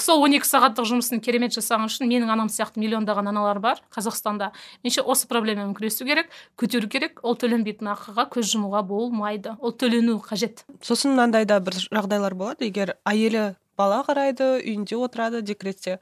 сол 0.02 0.24
он 0.26 0.36
екі 0.36 0.48
сағаттық 0.50 0.90
жұмысын 0.92 1.24
керемет 1.24 1.56
жасаған 1.56 1.88
үшін 1.88 2.10
менің 2.12 2.34
анам 2.34 2.52
сияқты 2.52 2.82
миллиондаған 2.84 3.32
аналар 3.32 3.60
бар 3.64 3.82
қазақстанда. 3.96 4.52
Меніңше 4.84 5.06
осы 5.06 5.30
проблемамен 5.32 5.76
күресу 5.78 6.06
керек 6.08 6.32
көтеру 6.60 6.90
керек 6.92 7.22
ол 7.24 7.38
төленбейтін 7.40 7.94
ақыға 7.94 8.28
көз 8.34 8.52
жұму 8.56 8.65
болмайды. 8.84 9.56
Ол 9.60 9.74
төлену 9.74 10.18
қажет. 10.24 10.66
Сосын 10.82 11.16
мынандай 11.16 11.46
да 11.46 11.60
бір 11.60 11.78
жағдайлар 11.88 12.36
болады. 12.38 12.70
Егер 12.70 12.96
әйелі 13.06 13.56
бала 13.78 14.04
қарайды 14.08 14.58
үйінде 14.62 14.98
отырады 14.98 15.42
декретте. 15.42 16.00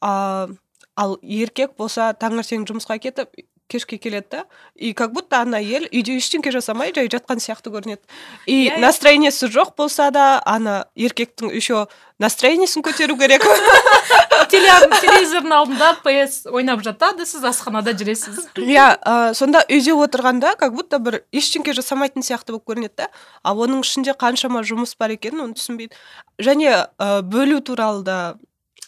Ал 0.00 1.18
еркек 1.22 1.76
болса 1.78 2.12
таңертең 2.14 2.66
жұмысқа 2.68 2.98
кетіп 3.02 3.34
кешке 3.68 3.98
келеді 3.98 4.26
да 4.30 4.44
и 4.74 4.92
как 4.92 5.12
будто 5.12 5.40
ана 5.40 5.58
әйел 5.58 5.86
үйде 5.88 6.16
ештеңке 6.18 6.52
жасамай 6.52 6.92
жай 6.94 7.08
жатқан 7.08 7.40
сияқты 7.40 7.72
көрінеді. 7.72 8.02
И 8.46 8.68
иә, 8.68 8.76
иә. 8.76 8.80
настроениесі 8.80 9.48
жоқ 9.48 9.74
болса 9.76 10.10
да 10.10 10.42
ана 10.44 10.86
еркектің 10.96 11.52
еще 11.54 11.86
настроениесін 12.18 12.84
көтеру 12.84 13.16
керек. 13.18 13.42
Телевизордың 14.52 15.54
алдында 15.56 15.90
ps 16.04 16.44
ойнап 16.50 16.84
жатады 16.84 17.26
сіз 17.26 17.44
асханада 17.48 17.94
жүресіз. 17.96 18.52
Иә 18.60 18.86
ә, 19.00 19.34
сонда 19.34 19.64
үйде 19.68 19.96
отырғанда 19.96 20.54
как 20.60 20.74
будто 20.76 20.98
бір 20.98 21.22
ештеңке 21.32 21.74
жасамайтын 21.74 22.22
сияқты 22.22 22.54
болып 22.54 22.68
көрінеді 22.68 23.04
да. 23.04 23.10
Ал 23.42 23.64
оның 23.64 23.82
ішінде 23.82 24.14
қаншама 24.14 24.62
жұмыс 24.62 24.94
бар 24.98 25.16
екенін 25.16 25.48
оны 25.48 25.58
түсінбейді. 25.58 25.96
Және 26.38 26.74
ә, 26.98 27.22
бөлу 27.22 27.60
туралы 27.64 28.04
да 28.04 28.18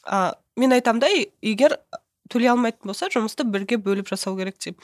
ә, 0.05 0.37
мен 0.57 0.77
айтамын 0.77 1.01
да 1.01 1.11
егер 1.43 1.79
төлей 2.33 2.53
алмайтын 2.53 2.91
болса 2.91 3.11
жұмысты 3.12 3.45
бірге 3.45 3.79
бөліп 3.83 4.11
жасау 4.12 4.37
керек 4.39 4.59
деймін 4.62 4.81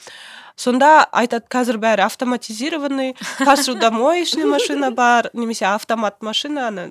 сонда 0.55 1.07
айтады 1.11 1.49
қазір 1.49 1.79
бәрі 1.81 2.05
автоматизированный 2.05 3.15
посудомоечный 3.39 4.45
машина 4.45 4.91
бар 4.91 5.31
немесе 5.33 5.65
автомат 5.65 6.21
машина 6.21 6.67
ана 6.67 6.89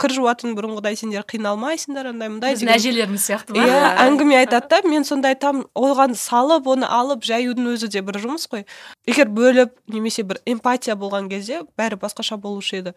кір 0.00 0.14
жуатын 0.16 0.56
бұрынғыдай 0.56 0.96
сендер 0.96 1.26
қиналмайсыңдар 1.28 2.08
андай 2.14 2.32
мындай 2.32 2.56
біздің 2.56 2.72
әжелеріміз 2.72 3.26
сияқты 3.28 3.56
ба 3.58 3.66
иә 3.68 3.92
әңгіме 4.06 4.38
айтады 4.40 4.70
да 4.72 4.80
мен 4.88 5.04
сонда 5.04 5.32
айтамын 5.34 5.66
оған 5.76 6.16
салып 6.18 6.66
оны 6.72 6.88
алып 6.88 7.24
жаюдың 7.26 7.72
өзі 7.74 7.90
де 7.92 8.02
бір 8.04 8.18
жұмыс 8.22 8.48
қой. 8.50 8.64
Егер 9.08 9.30
бөліп 9.32 9.74
немесе 9.92 10.24
бір 10.26 10.40
эмпатия 10.46 10.96
болған 10.98 11.28
кезде 11.32 11.62
бәрі 11.78 11.98
басқаша 12.00 12.38
болушы 12.40 12.80
еді. 12.80 12.94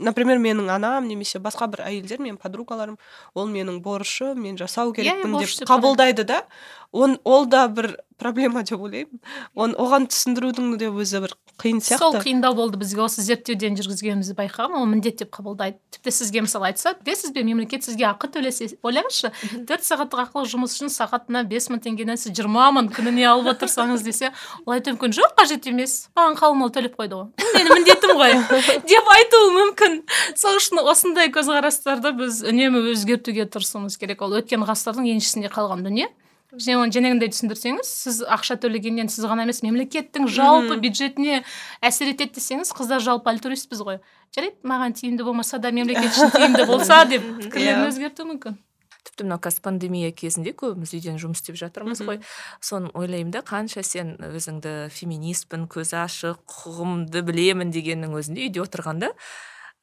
Например 0.00 0.40
менің 0.42 0.70
анам 0.72 1.08
немесе 1.08 1.40
басқа 1.42 1.68
бір 1.70 1.84
әйелдер 1.86 2.22
менің 2.22 2.38
подругаларым 2.40 2.98
ол 3.34 3.48
менің 3.52 3.80
борышым 3.84 4.40
мен 4.40 4.58
жасау 4.60 4.94
керекпін 4.96 5.38
деп 5.38 5.68
қабылдайды 5.68 6.24
да. 6.28 6.42
Он 6.92 7.18
ол 7.24 7.46
да 7.46 7.68
бір 7.68 7.96
проблема 8.20 8.62
деп 8.62 8.80
ойлаймын. 8.80 9.20
Он 9.56 9.72
оған 9.80 10.06
түсіндірудің 10.10 10.76
де 10.78 10.90
өзі 10.92 11.22
бір 11.24 11.32
қиын 11.60 11.80
сол 11.80 12.12
сияқты 12.12 12.20
қиындау 12.26 12.54
болды 12.58 12.78
бізге 12.80 13.00
осы 13.06 13.24
зерттеуден 13.24 13.78
жүргізгенімізді 13.80 14.36
байқағанмын 14.36 14.82
ол 14.82 14.88
міндет 14.90 15.22
деп 15.22 15.32
қабылдайды. 15.32 15.78
Тіпті 15.94 16.12
сізге 16.12 16.44
мысалы 16.44 16.68
айтса 16.68 16.92
білесіз 17.00 17.32
бе 17.32 17.44
мемлекет 17.48 17.86
сізге 17.86 18.10
ақы 18.10 18.28
төлесе? 18.34 18.68
Ойлаңызшы 18.84 19.32
төрт 19.68 19.86
сағаттық 19.88 20.24
ақылы 20.26 20.52
жұмыс 20.52 20.76
үшін 20.76 20.92
сағатына 20.92 21.46
бес 21.48 21.70
мың 21.72 21.80
теңгеден 21.86 22.20
сіз 22.20 22.36
жиырма 22.36 22.68
мың 22.76 22.92
күніне 22.92 23.24
алып 23.30 23.54
отырсаңыз 23.54 24.04
десе 24.04 24.32
ол 24.66 24.76
айтуы 24.76 24.98
мүмкін 24.98 25.16
жоқ 25.16 25.36
қажет 25.40 25.68
емес. 25.72 26.10
Маған 26.16 26.36
қалың 26.40 26.60
мал 26.60 26.72
төлеп 26.76 27.00
қойды 27.00 27.22
ғой 27.22 27.50
менің 27.56 27.76
міндетім 27.80 28.16
ғой. 28.20 28.36
Деп 28.90 29.12
айтуы 29.16 29.50
мүмкін. 29.56 30.00
Сол 30.36 30.60
үшін 30.60 30.82
осындай 30.84 31.32
көзқарастарды 31.32 32.12
біз 32.20 32.42
үнемі 32.44 32.84
өзгертуге 32.92 33.48
тырысуымыз 33.48 33.96
керек. 34.00 34.22
Ол 34.24 34.38
өткен 34.40 34.64
ғасырдың 34.68 35.08
еншісінде 35.14 35.52
қалған 35.52 35.84
дүние. 35.86 36.10
Және 36.54 36.78
оны 36.80 36.94
жаңағындай 36.94 37.30
түсіндірсеңіз 37.32 37.90
сіз 37.90 38.22
ақша 38.26 38.56
төлегеннен 38.62 39.10
сіз 39.12 39.26
ғана 39.30 39.44
емес 39.46 39.62
мемлекеттің 39.62 40.26
жалпы 40.30 40.78
бюджетіне 40.82 41.42
әсер 41.84 42.10
етеді 42.14 42.38
десеңіз 42.40 42.72
қыздар 42.74 43.02
жалпы 43.04 43.30
альтруистпіз 43.30 43.84
ғой. 43.86 44.00
Жарайды 44.34 44.58
маған 44.66 44.96
тиімді 44.98 45.26
болмаса 45.26 45.58
да 45.62 45.70
мемлекет 45.74 46.10
үшін 46.10 46.34
тиімді 46.34 46.66
болса 46.70 47.04
деп 47.10 47.22
пікірлерін 47.42 47.86
Иә. 47.86 47.92
өзгертуі 47.92 48.28
мүмкін. 48.32 48.58
Тіпті 49.00 49.24
мынау 49.24 49.40
қазір 49.40 49.62
пандемия 49.64 50.10
кезінде 50.12 50.52
көбіміз 50.52 50.90
үйден 50.92 51.16
жұмыс 51.22 51.40
істеп 51.40 51.56
жатырмыз 51.56 52.02
ғой. 52.04 52.18
Соны 52.60 52.90
ойлаймын 52.92 53.32
да 53.32 53.40
қанша 53.40 53.80
сен 53.86 54.16
өзіңді 54.20 54.90
феминистпін 54.92 55.64
көзі 55.72 56.02
ашық 56.02 56.42
құқығымды 56.44 57.22
білемін 57.24 57.72
дегеннің 57.72 58.12
өзінде 58.20 58.50
үйде 58.50 58.60
отырғанда 58.60 59.14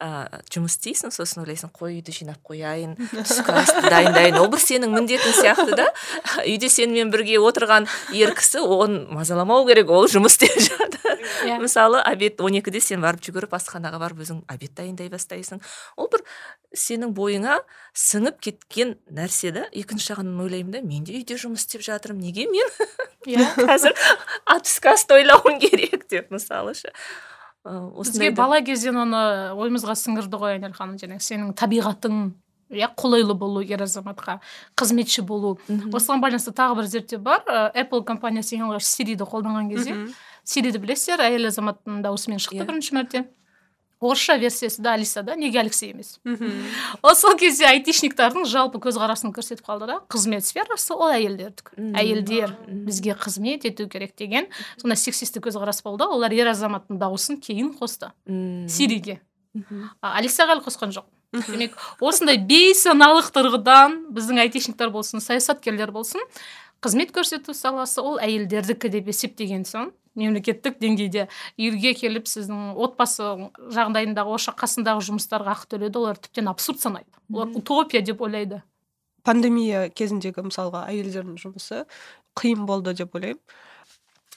ә, 0.04 0.42
жұмыс 0.54 0.76
істейсің 0.78 1.12
сосын 1.14 1.42
ойлайсың 1.44 1.72
қой 1.74 1.98
үйді 1.98 2.14
жинап 2.14 2.42
қояйын 2.46 2.94
түскі 3.16 3.54
асты 3.58 3.82
дайындайын 3.90 4.38
ол 4.38 4.50
бір 4.52 4.62
сенің 4.62 4.94
міндетің 4.94 5.36
сияқты 5.40 5.78
да. 5.80 5.88
Үйде 6.44 6.70
сенімен 6.70 7.12
бірге 7.14 7.40
отырған 7.42 7.88
ер 8.14 8.34
кісі 8.38 8.62
оны 8.62 9.06
мазаламау 9.14 9.66
керек 9.70 9.90
ол 9.90 10.06
жұмыс 10.12 10.38
істеп 10.38 10.60
жатыр. 10.68 11.24
Иә. 11.48 11.58
мысалы 11.62 12.02
обед 12.02 12.42
он 12.42 12.58
екіде 12.60 12.80
сен 12.82 13.02
барып 13.02 13.24
жүгіріп 13.26 13.56
асханаға 13.58 14.00
барып 14.02 14.22
өзің 14.26 14.44
обед 14.52 14.76
дайындай 14.78 15.10
бастайсың. 15.10 15.62
Ол 15.98 16.10
бір 16.14 16.24
сенің 16.78 17.14
бойыңа 17.18 17.60
сіңіп 17.98 18.42
кеткен 18.44 18.96
нәрсе 19.10 19.54
да. 19.56 19.66
Екінші 19.74 20.14
жағынан 20.14 20.44
ойлаймын 20.46 20.78
да 20.78 20.84
мен 20.86 21.08
де 21.08 21.18
үйде 21.18 21.40
жұмыс 21.42 21.66
істеп 21.66 21.86
жатырмын 21.86 22.30
неге 22.30 22.46
мен? 22.52 22.70
Иә. 23.26 23.50
Қазір 23.70 23.98
түскі 24.62 24.94
асты 24.94 25.18
ойлауым 25.18 25.60
керек 25.64 26.08
деп 26.12 26.30
мысалы 26.34 26.78
шы 26.78 26.94
Бізге 27.68 28.00
осындай 28.02 28.30
да- 28.32 28.42
бала 28.42 28.62
кезден 28.62 28.96
оны 29.04 29.22
ойымызға 29.60 29.96
сіңірді 30.00 30.40
ғой 30.40 30.56
айнель 30.58 30.74
ханым 30.78 30.96
жаңағы 31.02 31.24
сенің 31.28 31.54
табиғатың 31.60 32.32
иә 32.72 32.90
қолайлы 32.96 33.34
болу 33.36 33.62
ер 33.64 33.80
азаматқа 33.84 34.40
қызметші 34.76 35.22
болу. 35.28 35.58
Осыған 35.70 36.22
байланысты 36.24 36.52
тағы 36.56 36.76
бір 36.82 36.86
зерттеу 36.92 37.20
бар. 37.20 37.44
Apple 37.76 38.04
компаниясы 38.04 38.56
ең 38.58 38.68
алғаш 38.70 38.84
сириді 38.88 39.24
қолданған 39.24 39.70
кезде 39.72 39.96
сириді 40.44 40.80
білесіздер 40.80 41.24
әйел 41.28 41.48
азаматтың 41.52 42.02
дауысымен 42.04 42.40
шықты 42.40 42.64
Иә. 42.64 42.68
бірінші 42.68 42.96
мәрте. 42.96 43.26
Орысша 44.00 44.38
версиясы 44.38 44.82
да 44.82 44.94
алиса 44.94 45.24
да 45.24 45.36
неге 45.36 45.60
алексей 45.60 45.92
емес? 45.92 46.20
Ол 47.02 47.16
сол 47.16 47.38
кезде 47.38 47.66
айтишниктардың 47.70 48.46
жалпы 48.46 48.82
көзқарасын 48.84 49.34
көрсетіп 49.36 49.66
қалды 49.66 49.88
да 49.90 50.00
қызмет 50.10 50.46
сферасы 50.46 50.94
ол 50.94 51.10
әйелдердікі 51.12 51.92
әйелдер 51.98 52.56
бізге 52.68 53.18
қызмет 53.18 53.66
ету 53.70 53.88
керек 53.90 54.16
деген 54.18 54.48
сондай 54.78 54.98
сексистік 54.98 55.48
көзқарас 55.48 55.84
болды. 55.84 56.06
Олар 56.06 56.32
ер 56.32 56.52
азаматтың 56.54 57.00
дауысын 57.02 57.42
кейін 57.42 57.74
қосты. 57.80 58.12
Мм. 58.26 58.68
сириге 58.70 59.20
алисаға 60.02 60.58
әлі 60.58 60.66
қосқан 60.66 60.94
жоқ. 60.94 61.08
Демек 61.48 61.76
осындай 62.00 62.38
бейсаналық 62.38 63.32
тұрғыдан 63.36 63.98
біздің 64.16 64.40
айтишниктер 64.46 64.92
болсын 64.94 65.20
саясаткерлер 65.24 65.92
болсын 65.92 66.22
қызмет 66.84 67.12
көрсету 67.16 67.56
саласы 67.58 68.02
ол 68.02 68.20
әйелдердікі 68.22 68.92
деп 68.94 69.10
есептеген 69.12 69.66
соң 69.68 69.92
мемлекеттік 70.18 70.80
деңгейде 70.82 71.28
үйге 71.62 71.94
келіп 71.98 72.28
сіздің 72.30 72.74
отбасы 72.76 73.30
жағдайындағы 73.76 74.34
ошақ 74.38 74.58
қасындағы 74.64 75.06
жұмыстарға 75.12 75.54
ақы 75.56 75.70
төлеуді 75.76 76.02
олар 76.02 76.18
тіптен 76.18 76.50
абсурд 76.52 76.82
санайды. 76.82 77.10
Олар 77.32 77.54
утопия 77.56 78.02
деп 78.02 78.22
ойлайды. 78.26 78.62
Пандемия 79.24 79.88
кезіндегі 79.90 80.46
мысалға 80.50 80.86
әйелдердің 80.92 81.38
жұмысы 81.42 81.86
қиын 82.40 82.66
болды 82.68 82.94
деп 82.98 83.16
ойлаймын. 83.16 83.42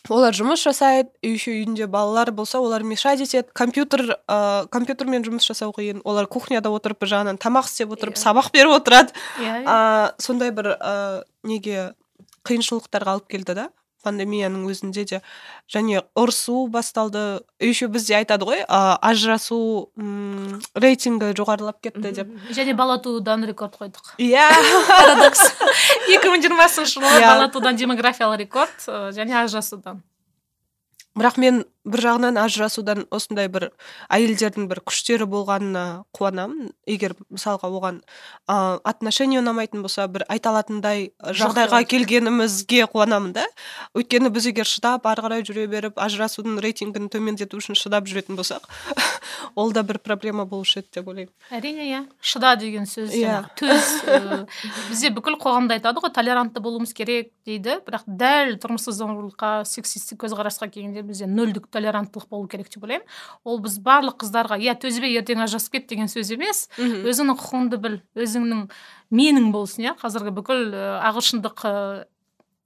Олар 0.09 0.33
жұмыс 0.33 0.63
жасайды 0.65 1.11
еще 1.23 1.53
үйінде 1.53 1.85
балалар 1.87 2.31
болса 2.33 2.59
олар 2.59 2.83
мешать 2.83 3.21
етеді. 3.21 3.51
Компьютер 3.53 4.17
ә, 4.27 4.67
компьютермен 4.73 5.23
жұмыс 5.27 5.45
жасау 5.45 5.75
қиын. 5.77 6.01
Олар 6.09 6.27
кухняда 6.27 6.73
отырып 6.73 7.03
бір 7.05 7.11
жағынан 7.13 7.39
тамақ 7.39 7.69
істеп 7.69 7.93
отырып 7.93 8.17
Иә. 8.17 8.23
сабақ 8.23 8.49
беріп 8.55 8.79
отырады. 8.79 9.13
Иә 9.45 9.63
а, 9.67 10.15
сондай 10.19 10.51
бір 10.57 10.73
ә, 10.81 11.23
неге 11.45 11.93
қиыншылықтарға 12.49 13.19
алып 13.19 13.29
келді 13.29 13.55
да? 13.61 13.69
Пандемияның 14.05 14.65
өзінде 14.71 15.05
де. 15.05 15.21
Және 15.71 16.03
ұрысу 16.19 16.67
басталды. 16.73 17.41
Еще 17.61 17.89
бізде 17.89 18.17
айтады 18.21 18.45
ғой 18.49 18.63
ә, 18.65 18.97
ажырасу 19.01 19.91
м, 19.97 20.61
рейтингі 20.75 21.33
жоғарылап 21.39 21.81
кетті 21.85 22.13
деп. 22.21 22.29
және 22.51 22.75
бала 22.75 22.99
туудан 22.99 23.45
рекорд 23.45 23.77
қойдық. 23.81 24.15
Иә. 24.19 24.49
Парадокс. 24.89 25.41
Екі 26.15 26.29
мың 26.33 26.43
жиырмасыншы 26.47 26.99
жылы 27.01 27.07
Иә. 27.21 27.27
бала 27.35 27.49
туудан 27.49 27.77
демографиялық 27.77 28.39
рекорд 28.45 28.89
және 29.17 29.37
ажырасудан. 29.45 30.03
Бірақ 31.19 31.39
мен 31.43 31.65
бір 31.85 32.03
жағынан 32.05 32.37
ажырасудан 32.41 33.07
осындай 33.15 33.49
бір 33.49 33.71
әйелдердің 34.13 34.67
бір 34.69 34.83
күштері 34.85 35.25
болғанына 35.31 36.05
қуанамын. 36.17 36.73
Егер 36.91 37.15
мысалға 37.33 37.71
оған 37.73 38.01
ә, 38.45 38.81
отношение 38.85 39.41
ұнамайтын 39.41 39.81
болса 39.85 40.05
бір 40.13 40.27
айта 40.29 40.53
алатындай 40.53 41.11
жағдайға 41.25 41.81
келгенімізге 41.89 42.85
қуанамын 42.93 43.33
да. 43.39 43.47
Өйткені 43.97 44.33
біз 44.35 44.51
егер 44.53 44.69
шыдап 44.69 45.09
ары 45.09 45.25
қарай 45.25 45.47
жүре 45.47 45.65
беріп 45.73 46.01
ажырасудың 46.01 46.61
рейтингін 46.61 47.09
төмендету 47.13 47.61
үшін 47.63 47.79
шыдап 47.79 48.11
жүретін 48.11 48.37
болсақ 48.37 48.69
ол 49.55 49.73
да 49.73 49.83
бір 49.83 50.03
проблема 50.05 50.45
болушы 50.45 50.83
еді 50.83 51.01
деп 51.01 51.09
ойлаймын. 51.09 51.33
Әрине 51.51 51.89
иә. 51.89 52.03
Шыда 52.21 52.55
деген 52.61 52.85
сөз 52.91 53.15
Иә. 53.17 53.41
төз 53.57 53.89
э, 54.07 54.45
бізде 54.91 55.15
бүкіл 55.17 55.39
қоғамда 55.41 55.79
айтады 55.79 56.03
ғой 56.05 56.13
толерантты 56.13 56.61
болуымыз 56.61 56.93
керек 56.93 57.33
дейді. 57.49 57.81
Бірақ 57.87 58.05
дәл 58.05 58.57
тұрмыстық 58.61 58.97
зомбылыққа 58.99 59.53
сексистік 59.69 60.21
көзқарасқа 60.27 60.69
келгенде 60.69 61.03
бізде 61.07 61.29
нөлдік 61.31 61.70
толеранттылық 61.73 62.29
болу 62.31 62.49
керек 62.51 62.71
деп 62.71 62.85
ойлаймын. 62.85 63.07
Ол 63.45 63.61
біз 63.65 63.79
барлық 63.85 64.21
қыздарға 64.23 64.61
иә 64.61 64.77
төзбе 64.83 65.11
ертең 65.17 65.43
ажырасып 65.47 65.79
кет 65.79 65.89
деген 65.91 66.11
сөз 66.11 66.33
емес. 66.35 66.69
Өзіңнің 66.79 67.39
құқығыңды 67.41 67.81
біл 67.81 67.99
өзіңнің 68.19 68.65
менің 69.11 69.51
болсын 69.55 69.89
иә. 69.89 69.97
Қазіргі 70.01 70.35
бүкіл 70.39 70.75
ағылшындық 71.11 71.67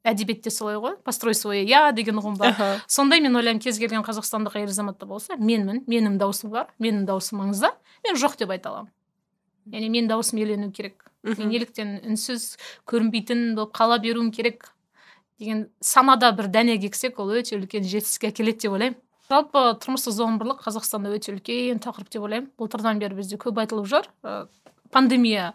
әдебиетте 0.05 0.51
солай 0.53 0.77
ғой 0.77 0.99
построй 1.01 1.35
свое 1.35 1.63
я 1.65 1.87
деген 1.97 2.21
ұғым 2.21 2.37
бар. 2.37 2.59
Сондай 2.87 3.23
мен 3.25 3.37
ойлаймын 3.37 3.63
кез 3.65 3.79
келген 3.81 4.05
қазақстандық 4.05 4.59
әйел 4.59 4.69
азаматта 4.69 5.09
болса 5.09 5.39
менмін 5.41 5.81
менің 5.89 6.19
дауысым 6.21 6.53
бар 6.53 6.69
менің 6.77 7.07
дауысым 7.09 7.41
маңызды 7.41 7.73
мен 8.05 8.21
жоқ 8.21 8.37
деп 8.43 8.53
айта 8.53 8.69
аламын. 8.69 8.93
Яғни 9.73 9.89
менің 9.89 10.11
дауысым 10.13 10.43
елену 10.45 10.69
керек. 10.77 11.07
Мен 11.25 11.49
неліктен 11.49 12.03
үнсіз 12.05 12.59
көрінбейтін 12.85 13.55
болып 13.57 13.73
қала 13.73 13.97
беруім 13.97 14.29
керек. 14.29 14.74
Деген 15.39 15.69
санада 15.81 16.33
бір 16.37 16.49
дәнек 16.53 16.85
ексек 16.91 17.19
ол 17.19 17.33
өте 17.35 17.57
үлкен 17.59 17.87
жетістікке 17.87 18.31
әкеледі 18.33 18.67
деп 18.67 18.77
ойлаймын. 18.77 19.01
Жалпы 19.31 19.63
тұрмыстық 19.81 20.15
зомбылық 20.19 20.61
қазақстанда 20.67 21.15
өте 21.17 21.33
үлкен 21.33 21.81
тақырып 21.83 22.13
деп 22.13 22.27
ойлаймын. 22.27 22.51
Былтырдан 22.61 23.01
бері 23.01 23.19
бізде 23.19 23.39
көп 23.41 23.59
айтылып 23.63 23.89
жүр. 23.89 24.09
Ә, 24.23 24.47
пандемия 24.93 25.55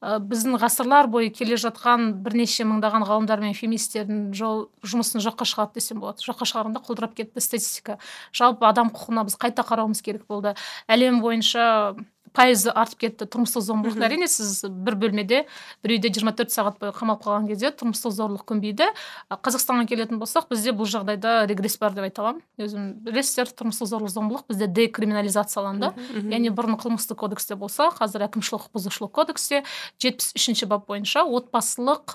ә, 0.00 0.16
біздің 0.24 0.56
ғасырлар 0.62 1.10
бойы 1.12 1.28
келе 1.30 1.58
жатқан 1.60 2.22
бірнеше 2.24 2.64
мыңдаған 2.64 3.04
ғалымдар 3.06 3.42
мен 3.44 3.52
феминистердің 3.54 4.30
жол 4.36 4.70
жұмысын 4.82 5.20
жоққа 5.20 5.46
шығарды 5.46 5.82
десем 5.82 6.00
болады. 6.00 6.24
Жоққа 6.24 6.48
шығарғанда 6.48 6.82
құлдырап 6.86 7.14
кетті 7.18 7.44
статистика. 7.44 7.98
Жалпы 8.32 8.66
адам 8.66 8.88
құқығына 8.88 9.26
біз 9.28 9.36
қайта 9.36 9.66
қарауымыз 9.68 10.00
керек 10.02 10.24
болды. 10.26 10.56
Әлем 10.88 11.20
бойынша 11.20 11.94
пайызы 12.36 12.70
артып 12.70 12.98
кетті 13.04 13.26
тұрмыстық 13.26 13.64
зомбылық 13.66 13.96
Мгм. 13.98 14.04
әрине 14.06 14.28
сіз 14.30 14.64
бір 14.70 14.94
бөлмеде 15.00 15.44
бір 15.82 15.94
үйде 15.96 16.10
24 16.14 16.52
сағат 16.54 16.78
бойы 16.80 16.92
қамалып 16.94 17.24
қалған 17.24 17.48
кезде 17.50 17.70
тұрмыстық 17.74 18.14
зорлық 18.14 18.44
көнбейді 18.46 18.86
қазақстанға 19.30 19.86
келетін 19.90 20.20
болсақ 20.22 20.48
бізде 20.50 20.72
бұл 20.76 20.86
жағдайда 20.86 21.46
регресс 21.50 21.78
бар 21.78 21.92
деп 21.96 22.06
айта 22.06 22.22
аламын. 22.22 22.42
Өзім 22.60 22.86
білесіздер 23.04 23.50
тұрмыстық 23.50 23.90
зорлық 23.90 24.12
зомбылық 24.14 24.46
бізде 24.48 24.66
декриминализацияланды. 24.68 25.92
Яғни 26.30 26.50
бұрын 26.54 26.78
қылмыстық 26.80 27.18
кодексте 27.24 27.56
болса 27.56 27.90
қазір 27.90 28.26
әкімшілік 28.28 28.66
құқық 28.66 28.74
бұзушылық 28.78 29.10
кодексте 29.10 29.62
жетпіс 30.00 30.32
үшінші 30.38 30.66
бап 30.70 30.86
бойынша 30.86 31.24
отбасылық 31.26 32.14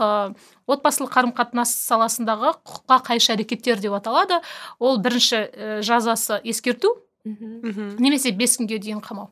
отбасылық 0.66 1.12
қарым 1.14 1.34
қатынас 1.36 1.76
саласындағы 1.86 2.56
құқыққа 2.66 2.98
қайшы 3.12 3.34
әрекеттер 3.36 3.80
деп 3.84 3.94
аталады. 3.94 4.42
Ол 4.80 4.98
бірінші 4.98 5.36
і, 5.46 5.82
жазасы 5.86 6.40
ескерту. 6.44 6.96
Немесе 7.26 8.32
бес 8.32 8.58
күнге 8.58 8.80
дейін 8.80 9.02
қамау. 9.02 9.32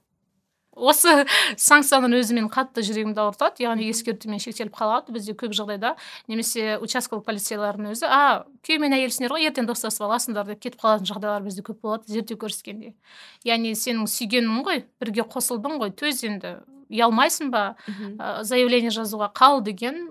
Осы 0.75 1.25
санкцияның 1.57 2.17
өзі 2.19 2.37
менің 2.37 2.49
қатты 2.53 2.83
жүрегімді 2.85 3.23
ауыртады. 3.23 3.63
Яғни 3.65 3.89
ескертумен 3.91 4.41
шектеліп 4.43 4.75
қалады 4.77 5.13
бізде 5.15 5.35
көп 5.37 5.53
жағдайда. 5.55 5.95
Немесе 6.31 6.77
участковый 6.81 7.23
полицейлардың 7.25 7.93
өзі 7.93 8.09
а 8.09 8.43
күйеу 8.65 8.81
мен 8.83 8.97
әйелсіңдер 8.97 9.35
ғой 9.35 9.47
ертең 9.49 9.69
достасып 9.69 10.07
аласыңдар 10.07 10.49
деп 10.49 10.63
кетіп 10.63 10.81
қалатын 10.81 11.09
жағдайлар 11.09 11.45
бізде 11.45 11.63
көп 11.65 11.81
болады 11.83 12.09
зерттеу 12.11 12.39
көрсеткендей 12.41 12.93
яғни 13.47 13.73
сенің 13.77 14.07
сүйгенің 14.09 14.63
ғой 14.65 14.83
бірге 15.01 15.25
қосылдың 15.29 15.79
ғой 15.81 15.93
төз 15.99 16.23
енді 16.27 16.57
ұялмайсың 16.93 17.51
ба? 17.53 17.63
Ә, 17.87 18.43
заявление 18.43 18.91
жазуға 18.93 19.31
қал 19.35 19.61
деген 19.65 20.07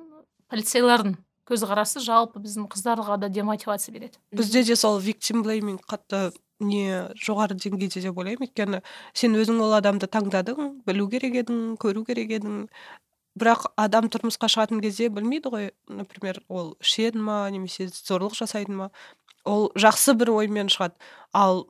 полицейлардың 0.53 1.17
көзқарасы 1.49 2.03
жалпы 2.03 2.43
біздің 2.43 2.69
қыздарға 2.73 3.19
да 3.23 3.29
демотивация 3.33 3.93
береді. 3.95 4.19
Бізде 4.33 4.65
де 4.65 4.77
сол 4.77 5.01
виктим 5.01 5.43
блейминг 5.43 5.85
қатты 5.89 6.33
не 6.63 7.13
жоғары 7.19 7.57
деңгейде 7.59 8.03
деп 8.05 8.19
ойлаймын. 8.19 8.49
Өйткені 8.49 8.83
сен 9.15 9.37
өзің 9.39 9.61
ол 9.65 9.75
адамды 9.77 10.09
таңдадың 10.11 10.83
білу 10.87 11.09
керек 11.13 11.43
едің 11.43 11.77
көру 11.83 12.05
керек 12.07 12.39
едің. 12.39 12.67
Бірақ 13.39 13.71
адам 13.81 14.11
тұрмысқа 14.13 14.49
шығатын 14.53 14.83
кезде 14.85 15.09
білмейді 15.09 15.53
ғой 15.53 15.71
например 15.89 16.43
ол 16.49 16.75
ішеді 16.85 17.19
ма 17.19 17.47
немесе 17.51 17.89
зорлық 17.89 18.37
жасайды 18.37 18.73
ма. 18.77 18.91
Ол 19.45 19.71
жақсы 19.75 20.15
бір 20.15 20.35
оймен 20.37 20.69
шығады. 20.69 20.99
Ал 21.33 21.67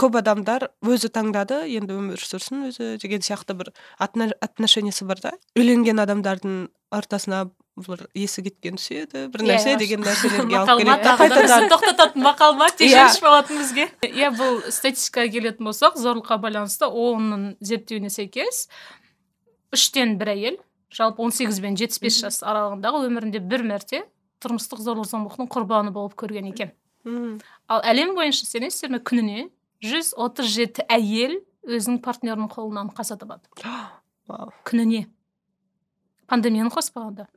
көп 0.00 0.16
адамдар 0.18 0.70
өзі 0.82 1.10
таңдады 1.14 1.60
енді 1.70 1.94
өмір 1.98 2.22
сүрсін 2.24 2.68
өзі 2.70 2.96
деген 3.02 3.22
сияқты 3.22 3.54
бір 3.58 3.70
отно- 4.00 4.32
отношениесі 4.40 5.06
бар 5.06 5.20
да. 5.20 5.32
Үйленген 5.58 6.00
адамдардың 6.02 6.68
ортасына 6.90 7.50
бір 7.76 8.04
есі 8.14 8.42
кеткен 8.46 8.76
түседі 8.78 9.24
бір 9.34 9.42
Иә, 9.42 9.48
нәрсе 9.50 9.72
деген 9.80 10.04
нәрселерге 10.06 10.46
мақал 10.54 10.70
алып 10.74 10.86
ма 10.86 10.96
келеді 10.98 11.14
қайтадан 11.20 11.68
тоқтататын 11.72 12.22
мақал 12.22 12.54
ма 12.58 12.68
Иә. 12.70 12.76
тежегіш 12.78 13.20
болатын 13.24 13.58
бізге. 13.58 13.86
Иә 14.06 14.30
бұл 14.36 14.60
статистикаға 14.70 15.32
келетін 15.34 15.66
болсақ 15.70 15.98
зорлыққа 15.98 16.38
байланысты 16.44 16.86
ООНның 16.86 17.48
зерттеуіне 17.60 18.12
сәйкес 18.14 18.68
үштен 19.74 20.14
бір 20.20 20.30
әйел 20.36 20.58
жалпы 20.94 21.24
18 21.26 21.58
бен 21.64 21.74
75 21.80 22.20
жас 22.22 22.38
аралығындағы 22.46 23.02
өмірінде 23.08 23.40
бір 23.42 23.64
мәрте 23.66 24.04
тұрмыстық 24.44 24.78
зорлық 24.84 25.08
зомбылықтың 25.10 25.48
құрбаны 25.50 25.90
болып 25.90 26.14
көрген 26.20 26.46
екен. 26.52 26.70
Ал 27.66 27.82
әлем 27.82 28.14
бойынша 28.14 28.46
сенесіздер 28.46 28.92
ме 28.94 29.00
күніне 29.02 29.48
137 29.82 30.84
әйел 30.88 31.40
өзінің 31.66 31.98
партнерінің 32.04 32.50
қолынан 32.52 32.92
қаза 32.94 33.16
табады 33.18 33.48
Вау. 34.28 34.52
күніне. 34.68 35.06
Пандемияны 36.26 36.70
қоспағанда 36.70 37.28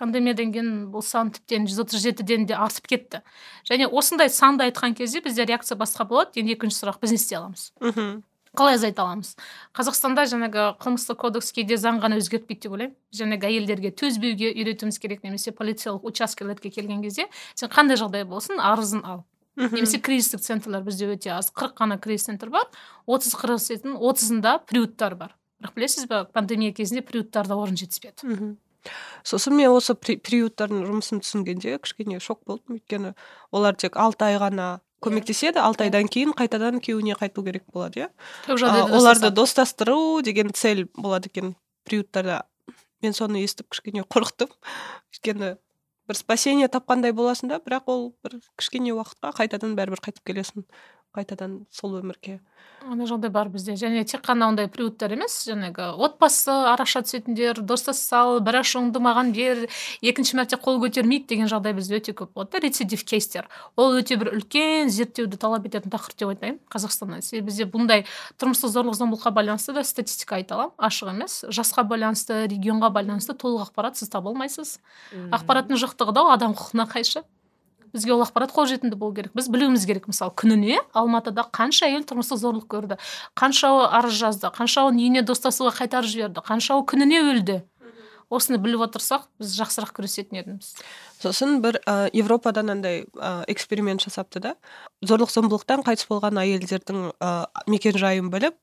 пандемиядан 0.00 0.52
кейін 0.54 0.70
бұл 0.92 1.04
сан 1.04 1.30
тіптен 1.34 1.66
137-ден 1.68 2.46
де 2.48 2.56
артып 2.56 2.88
кетті. 2.88 3.20
Және 3.68 3.88
осындай 3.90 4.30
санды 4.32 4.64
айтқан 4.68 4.94
кезде 4.96 5.20
бізде 5.20 5.44
реакция 5.44 5.76
басқа 5.76 6.06
болады. 6.08 6.40
Енді 6.40 6.56
екінші 6.56 6.80
сұрақ 6.80 7.00
біз 7.02 7.12
не 7.12 7.18
істей 7.20 7.38
аламыз? 7.38 7.72
Мгм. 7.80 8.22
қалай 8.56 8.74
азайта 8.74 9.02
аламыз? 9.02 9.36
Қазақстанда 9.76 10.24
жаңағы 10.26 10.64
қылмыстық 10.80 11.18
кодекс 11.20 11.52
кейде 11.52 11.76
заң 11.76 12.00
ғана 12.02 12.16
өзгертпейді 12.18 12.64
деп 12.64 12.72
ойлаймын. 12.72 12.96
Жаңағы 13.14 13.46
әйелдерге 13.46 13.92
төзбеуге 13.94 14.50
үйретуіміз 14.56 14.98
керек 14.98 15.22
немесе 15.22 15.52
полициялық 15.52 16.02
учаскелерге 16.02 16.70
келген 16.70 17.02
кезде 17.02 17.28
сен 17.54 17.70
қандай 17.70 18.00
жағдай 18.00 18.24
болсын 18.24 18.58
арызын 18.58 19.04
ал. 19.04 19.24
Мгм. 19.56 19.74
немесе 19.76 20.00
кризистік 20.00 20.40
центрлер 20.40 20.82
бізде 20.82 21.06
өте 21.12 21.30
аз. 21.30 21.52
қырық 21.52 21.74
қана 21.76 22.00
кризис 22.00 22.26
центр 22.26 22.48
бар 22.48 22.64
отыз 23.06 23.34
қырық 23.34 23.98
отызында 23.98 24.58
приюттар 24.66 25.14
бар. 25.14 25.36
Бірақ 25.60 25.74
білесіз 25.76 26.06
ба 26.08 26.24
пандемия 26.24 26.72
кезінде 26.72 27.02
приюттарда 27.02 27.54
орын 27.56 27.76
жетіспеді. 27.76 28.24
Мгм. 28.24 28.56
сосын 29.24 29.52
мен 29.52 29.68
осы 29.76 29.92
при- 29.94 30.16
приюттардың 30.16 30.86
жұмысын 30.88 31.20
түсінгенде 31.20 31.78
кішкене 31.84 32.18
шок 32.20 32.40
болдым. 32.48 32.78
Өйткені 32.80 33.14
олар 33.52 33.74
тек 33.76 33.96
алты 33.96 34.24
ай 34.24 34.38
ғана 34.40 34.80
көмектеседі 35.04 35.60
алты 35.60 35.84
айдан 35.84 36.08
кейін 36.08 36.32
қайтадан 36.32 36.80
күйеуіне 36.80 37.12
қайту 37.20 37.44
керек 37.44 37.64
болады 37.72 38.06
иә. 38.06 38.08
Оларды 38.48 39.30
достастыру 39.30 40.22
деген 40.22 40.50
цель 40.54 40.86
болады 40.96 41.28
екен 41.28 41.56
приюттарда. 41.84 42.44
Мен 43.02 43.12
соны 43.12 43.44
естіп 43.44 43.68
кішкене 43.68 44.02
қорықтым. 44.08 44.48
Өйткені 45.12 45.56
бір 46.08 46.16
спасение 46.16 46.68
тапқандай 46.68 47.12
боласың 47.12 47.48
да 47.48 47.58
бірақ 47.60 47.82
ол 47.86 48.14
бір 48.24 48.40
кішкене 48.56 48.92
уақытқа 48.96 49.34
қайтадан 49.36 49.76
бәрібір 49.76 50.00
қайтып 50.00 50.24
келесің. 50.24 50.64
Қайтадан 51.14 51.64
сол 51.74 51.98
өмірге. 51.98 52.38
Ондай 52.86 53.08
жағдай 53.10 53.30
бар 53.32 53.48
бізде. 53.52 53.74
Және 53.76 54.04
тек 54.08 54.22
қана 54.24 54.46
ондай 54.48 54.68
приюттар 54.72 55.12
емес 55.12 55.34
жаңағы 55.48 55.90
отбасы 56.00 56.52
араша 56.70 57.02
түсетіндер 57.04 57.60
достаса 57.66 58.00
сал 58.00 58.40
бір 58.40 58.60
ашуыңды 58.60 59.02
маған 59.02 59.32
бер 59.36 59.66
екінші 60.00 60.38
мәрте 60.38 60.56
қол 60.56 60.78
көтермейді 60.80 61.28
деген 61.34 61.50
жағдай 61.50 61.74
бізде 61.76 61.98
өте 61.98 62.14
көп 62.16 62.32
болады 62.38 62.56
да 62.56 62.62
рецидив 62.64 63.04
кейстер. 63.04 63.48
Ол 63.76 63.98
өте 63.98 64.16
бір 64.20 64.32
үлкен 64.38 64.88
зерттеуді 64.88 65.36
талап 65.36 65.66
ететін 65.68 65.92
тақырып 65.92 66.16
деп 66.22 66.32
айтайын 66.32 66.60
қазақстанда 66.72 67.20
себебі 67.26 67.50
бізде 67.50 67.66
бұндай 67.68 68.06
тұрмыстық 68.40 68.72
зорлық 68.72 68.96
зомбылыққа 68.96 69.34
байланысты 69.34 69.74
да 69.76 69.84
статистика 69.84 70.38
айта 70.38 70.56
аламын. 70.56 70.76
Ашық 70.78 71.12
емес. 71.12 71.42
Жасқа 71.50 71.84
байланысты 71.84 72.46
регионға 72.46 72.92
байланысты 72.94 73.36
толық 73.36 73.68
ақпарат 73.68 74.00
сіз 74.00 74.08
таба 74.08 74.32
алмайсыз. 74.32 74.78
Ақпараттың 75.34 75.76
жоқтығы 75.84 76.16
да 76.16 76.24
ол 76.24 76.32
адам 76.32 76.56
құқығына 76.56 76.88
қайшы. 76.88 77.26
Бізге 77.94 78.14
ол 78.14 78.22
ақпарат 78.24 78.52
қолжетімді 78.54 78.96
болу 78.96 79.14
керек. 79.14 79.32
Біз 79.34 79.48
білуіміз 79.52 79.86
керек 79.86 80.06
мысалы 80.10 80.34
күніне 80.36 80.78
алматыда 80.96 81.46
қанша 81.52 81.88
әйел 81.88 82.04
тұрмыстық 82.08 82.40
зорлық 82.42 82.66
көрді 82.70 82.98
қаншауы 83.38 83.88
арыз 84.00 84.16
жазды 84.20 84.52
қаншауын 84.54 85.00
үйіне 85.00 85.24
достасуға 85.26 85.74
қайтарып 85.80 86.10
жіберді 86.10 86.44
қаншауы 86.46 86.86
күніне 86.90 87.22
өлді. 87.26 87.60
Осыны 88.30 88.60
біліп 88.62 88.84
отырсақ 88.86 89.24
біз 89.42 89.56
жақсырақ 89.58 89.90
күресетін 89.96 90.38
едіміз. 90.38 90.68
Сосын 91.18 91.58
бір 91.64 91.80
ә, 91.82 92.06
европадан 92.14 92.70
андай 92.70 93.02
ә, 93.18 93.42
эксперимент 93.50 94.04
жасапты 94.06 94.38
да. 94.38 94.52
Зорлық 95.02 95.32
зомбылықтан 95.34 95.82
қайтыс 95.82 96.06
болған 96.06 96.38
әйелдердің 96.38 97.10
ә, 97.18 97.32
мекен 97.66 97.98
жайын 97.98 98.30
біліп 98.30 98.54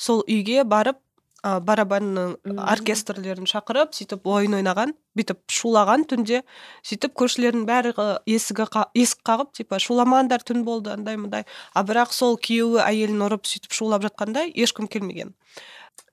сол 0.00 0.24
үйге 0.24 0.64
барып 0.64 0.96
ә, 1.44 1.58
барабанның 1.64 2.34
оркестрлерін 2.70 3.48
шақырып 3.48 3.94
сөйтіп 3.96 4.26
ойын 4.28 4.58
ойнаған 4.60 4.94
бүйтіп 5.16 5.40
шулаған 5.50 6.04
түнде 6.10 6.42
сөйтіп 6.86 7.16
көршілердің 7.20 7.66
бәрі 7.68 7.92
есігі 8.28 8.66
қа- 8.70 8.88
есік 8.94 9.22
қағып 9.26 9.52
типа 9.60 9.80
шуламаңдар 9.82 10.44
түн 10.46 10.64
болды 10.64 10.92
андай 10.94 11.16
мындай 11.20 11.46
а 11.74 11.84
бірақ 11.86 12.12
сол 12.16 12.38
күйеуі 12.38 12.82
әйелін 12.84 13.26
ұрып 13.28 13.48
сөйтіп 13.48 13.76
шулап 13.76 14.04
жатқанда 14.06 14.46
ешкім 14.54 14.88
келмеген. 14.90 15.34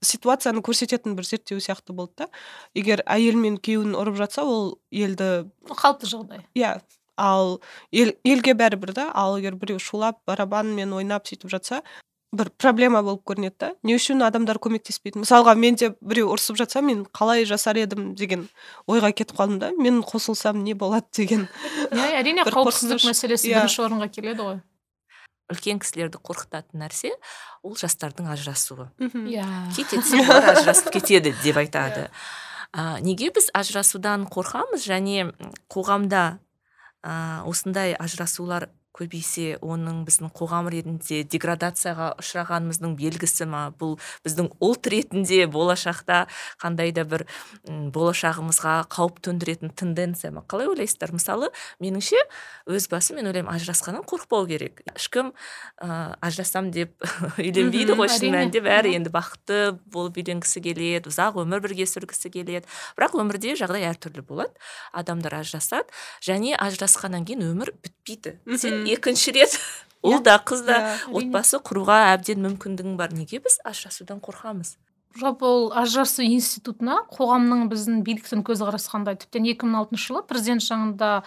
Ситуацияны 0.04 0.62
көрсететін 0.66 1.16
бір 1.18 1.26
зерттеу 1.26 1.62
сияқты 1.64 1.94
болды 1.96 2.26
да. 2.26 2.28
Егер 2.76 3.04
әйел 3.06 3.38
мен 3.40 3.58
күйеуін 3.58 3.96
ұрып 3.98 4.18
жатса 4.20 4.44
ол 4.46 4.78
елді 4.92 5.48
қалыпты 5.70 6.10
жағдай. 6.10 6.44
Иә 6.58 6.78
ал 7.18 7.60
ел, 7.92 8.14
елге 8.24 8.54
бәрібір 8.54 8.94
да 8.94 9.08
ал 9.18 9.38
егер 9.40 9.56
біреу 9.58 9.80
шулап 9.82 10.20
барабанмен 10.30 10.94
ойнап 10.94 11.26
сөйтіп 11.28 11.50
жатса 11.50 11.82
бір 12.36 12.50
проблема 12.60 13.02
болып 13.06 13.24
көрінеді 13.28 13.56
да. 13.60 13.70
Не 13.88 13.96
үшін 13.96 14.22
адамдар 14.26 14.60
көмектеспейді? 14.60 15.22
Мысалға 15.24 15.54
мен 15.56 15.78
де 15.80 15.94
біреу 16.02 16.30
ұрсып 16.34 16.58
жатса 16.60 16.82
мен 16.84 17.06
қалай 17.16 17.46
жасар 17.48 17.80
едім 17.80 18.14
деген 18.20 18.48
ойға 18.88 19.14
кетіп 19.16 19.38
қалдым 19.40 19.60
да. 19.62 19.72
Мен 19.78 20.02
қосылсам 20.04 20.64
не 20.64 20.74
болады 20.76 21.08
деген 21.16 21.48
иә 21.92 22.20
әрине 22.20 22.44
қауіпсіздік 22.48 23.06
мәселесі 23.08 23.52
Иә. 23.52 23.62
бірінші 23.62 23.86
орынға 23.88 24.10
келеді 24.12 24.44
ғой. 24.44 24.60
Үлкен 25.48 25.80
кісілерді 25.80 26.20
қорқытатын 26.20 26.82
нәрсе 26.84 27.14
ол 27.64 27.78
жастардың 27.80 28.28
ажырасуы. 28.34 28.90
Иә. 29.00 29.46
Ажырасып 29.72 30.92
кетеді 30.92 31.32
деп 31.46 31.62
айтады. 31.64 32.10
А, 32.74 33.00
неге 33.00 33.32
біз 33.32 33.48
ажырасудан 33.56 34.28
қорқамыз? 34.28 34.84
Және 34.84 35.32
қоғамда 35.72 36.42
осындай 37.48 37.96
ажырасулар 37.96 38.68
көбейсе 38.98 39.58
оның 39.62 40.02
біздің 40.08 40.32
қоғам 40.36 40.70
ретінде 40.74 41.22
деградацияға 41.30 42.10
ұшырағанымыздың 42.22 42.96
белгісі 42.98 43.48
ма? 43.50 43.68
Бұл 43.78 43.98
біздің 44.26 44.50
ұлт 44.64 44.90
ретінде 44.92 45.46
болашақта 45.52 46.26
қандай 46.62 46.94
да 46.96 47.06
бір 47.08 47.26
м, 47.68 47.92
болашағымызға 47.96 48.76
қауіп 48.94 49.22
төндіретін 49.28 49.74
тенденция 49.78 50.32
ма? 50.34 50.44
Қалай 50.50 50.70
ойлайсыздар? 50.72 51.14
Мысалы 51.14 51.52
меніңше 51.84 52.20
өз 52.68 52.90
басым 52.92 53.20
мен 53.22 53.30
ойлаймын 53.30 53.54
ажырасқаннан 53.54 54.06
қорықпау 54.08 54.48
керек. 54.50 54.82
Ешкім 54.96 55.32
ә, 55.82 56.18
ажырасам 56.22 56.72
деп 56.74 56.96
үйленбейді 57.38 57.98
ғой 57.98 58.10
шын 58.12 58.34
мәнінде. 58.34 58.64
Бәрі 58.66 58.96
енді 58.98 59.14
бақытты 59.14 59.78
болып 59.94 60.18
үйленгісі 60.18 60.64
келеді 60.66 61.12
ұзақ 61.12 61.38
өмір 61.44 61.62
бірге 61.64 61.86
сүргісі 61.90 62.32
келеді. 62.34 62.66
Бірақ 62.98 63.18
өмірде 63.22 63.54
жағдай 63.60 63.86
әртүрлі 63.92 64.26
болады. 64.26 64.54
Адамдар 64.92 65.40
ажырасады 65.42 65.94
және 66.24 66.56
ажырасқаннан 66.58 67.28
кейін 67.28 67.46
өмір 67.52 67.74
бітпейді. 67.84 68.38
Сен. 68.58 68.87
Екінші 68.94 69.36
рет. 69.38 69.60
Ұл 70.06 70.22
да 70.24 70.38
қыз 70.40 70.64
да. 70.68 70.78
Иә. 70.78 71.14
отбасы 71.20 71.60
құруға 71.60 72.14
әбден 72.14 72.44
мүмкіндігің 72.46 72.98
бар. 73.00 73.14
Неге 73.18 73.42
біз 73.44 73.60
ажырасудан 73.66 74.22
қорқамыз? 74.24 74.76
Жалпы 75.18 75.46
ол 75.50 75.72
ажырасу 75.74 76.22
институтына 76.22 77.02
қоғамның 77.10 77.68
біздің 77.72 78.04
биліктің 78.06 78.44
көзқарасы 78.46 78.92
қандай? 78.94 79.18
Тіптен 79.18 79.48
2006 79.50 79.98
жылы 79.98 80.22
президент 80.30 80.62
жанында 80.62 81.24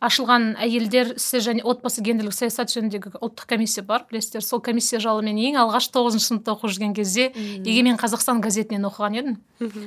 ашылған 0.00 0.54
әйелдер 0.60 1.14
ісі 1.16 1.40
және 1.44 1.64
отбасы 1.64 2.02
гендерлік 2.04 2.34
саясат 2.36 2.72
жөніндегі 2.72 3.14
ұлттық 3.16 3.48
комиссия 3.52 3.84
бар 3.84 4.04
білесіздер. 4.08 4.44
Сол 4.44 4.60
комиссия 4.64 5.00
жайлы 5.00 5.24
мен 5.24 5.38
ең 5.40 5.60
алғаш 5.62 5.88
тоғызыншы 5.94 6.30
сыныпта 6.30 6.56
оқып 6.56 6.72
жүрген 6.74 6.96
кезде 6.96 7.30
егемен 7.36 7.96
қазақстан 8.00 8.42
газетінен 8.44 8.88
оқыған 8.90 9.16
едім. 9.20 9.38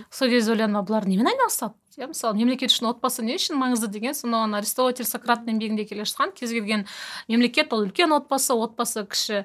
Сол 0.09 0.33
кезде 0.33 0.55
ойладым 0.55 0.79
«А 0.81 0.85
бұлар 0.85 1.07
немен 1.09 1.29
айналысады? 1.29 1.77
Иә 1.99 2.07
мысалы 2.07 2.37
мемлекет 2.39 2.71
үшін 2.71 2.89
отбасы 2.93 3.23
не 3.27 3.35
үшін 3.35 3.59
маңызды 3.59 3.89
деген 3.91 4.15
сонау 4.15 4.47
ана 4.47 4.61
аристотель 4.61 5.07
сократтың 5.07 5.57
еңбегінде 5.57 5.85
келе 5.89 6.07
жатқан 6.07 6.31
кез 6.37 6.53
келген 6.55 6.85
мемлекет 7.27 7.73
ол 7.75 7.83
үлкен 7.87 8.15
отбасы 8.15 8.55
отбасы 8.55 9.05
кіші 9.05 9.43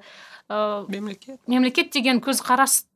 ыыы 0.49 0.87
мемлекет. 0.89 1.41
мемлекет 1.47 1.91
деген 1.91 2.21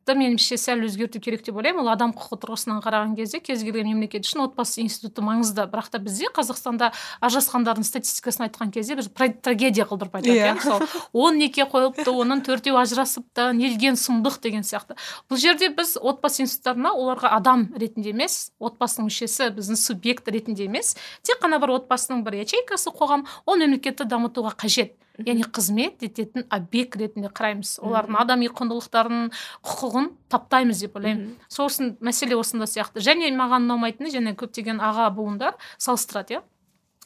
көзқарасты 0.09 0.17
меніңше 0.17 0.57
сәл 0.59 0.85
өзгерту 0.87 1.21
керек 1.21 1.45
деп 1.45 1.57
ойлаймын. 1.57 1.83
Ол 1.83 1.91
адам 1.93 2.13
құқығы 2.17 2.39
тұрғысынан 2.41 2.81
қараған 2.83 3.15
кезде 3.17 3.41
кез 3.41 3.63
келген 3.63 3.87
мемлекет 3.89 4.25
үшін 4.25 4.45
отбасы 4.47 4.81
институты 4.83 5.23
маңызды. 5.23 5.67
Бірақ 5.69 5.91
та 5.91 5.99
бізде 5.99 6.29
қазақстанда 6.35 6.93
ажырасқандардың 7.21 7.85
статистикасын 7.85 8.47
айтқан 8.49 8.73
кезде 8.73 8.97
біз 8.97 9.11
трагедия 9.43 9.85
қылдырып 9.85 10.17
айтады 10.17 10.33
Иә. 10.33 10.53
иә. 10.53 10.55
Мысалы 10.55 10.87
он 11.13 11.39
неке 11.39 11.65
қойылыпты 11.65 12.09
оның 12.09 12.43
төртеуі 12.47 12.81
ажырасыпты 12.83 13.53
нелген 13.53 13.95
сұмдық 13.95 14.41
деген 14.43 14.63
сияқты. 14.63 14.97
Бұл 15.29 15.37
жерде 15.37 15.69
біз 15.69 15.97
отбасы 16.01 16.43
институттарына 16.43 16.95
оларға 16.95 17.33
адам 17.37 17.69
ретінде 17.77 18.11
емес 18.15 18.53
отбасының 18.59 19.09
мүшесі 19.11 19.51
біздің 19.57 19.77
субъект 19.77 20.29
ретінде 20.29 20.65
емес 20.65 20.97
тек 21.23 21.43
қана 21.43 21.61
бір 21.61 21.79
отбасының 21.83 22.25
бір 22.25 22.41
ячейкасы 22.45 22.91
қоғам 22.95 23.27
ол 23.47 23.57
мемлекетті 23.61 24.09
дамытуға 24.09 24.57
қажет. 24.57 24.97
Яғни 25.19 25.43
қызмет 25.51 26.05
ететін 26.07 26.45
объект 26.47 26.95
ретінде 26.95 27.27
қараймыз. 27.35 27.81
Олардың 27.83 28.15
адами 28.21 28.47
құндылықтарын 28.55 29.33
құқығын 29.67 29.98
таптаймыз 30.33 30.81
деп 30.85 30.97
ойлаймын. 30.99 31.35
Үшін 31.51 31.97
мәселе 32.05 32.39
осында 32.39 32.69
сияқты. 32.71 33.03
Және 33.05 33.31
маған 33.37 33.69
ұнамайтыны 33.69 34.13
және 34.15 34.35
көптеген 34.39 34.81
аға 34.85 35.11
буындар 35.17 35.59
салыстырады 35.77 36.39
иә. 36.39 36.43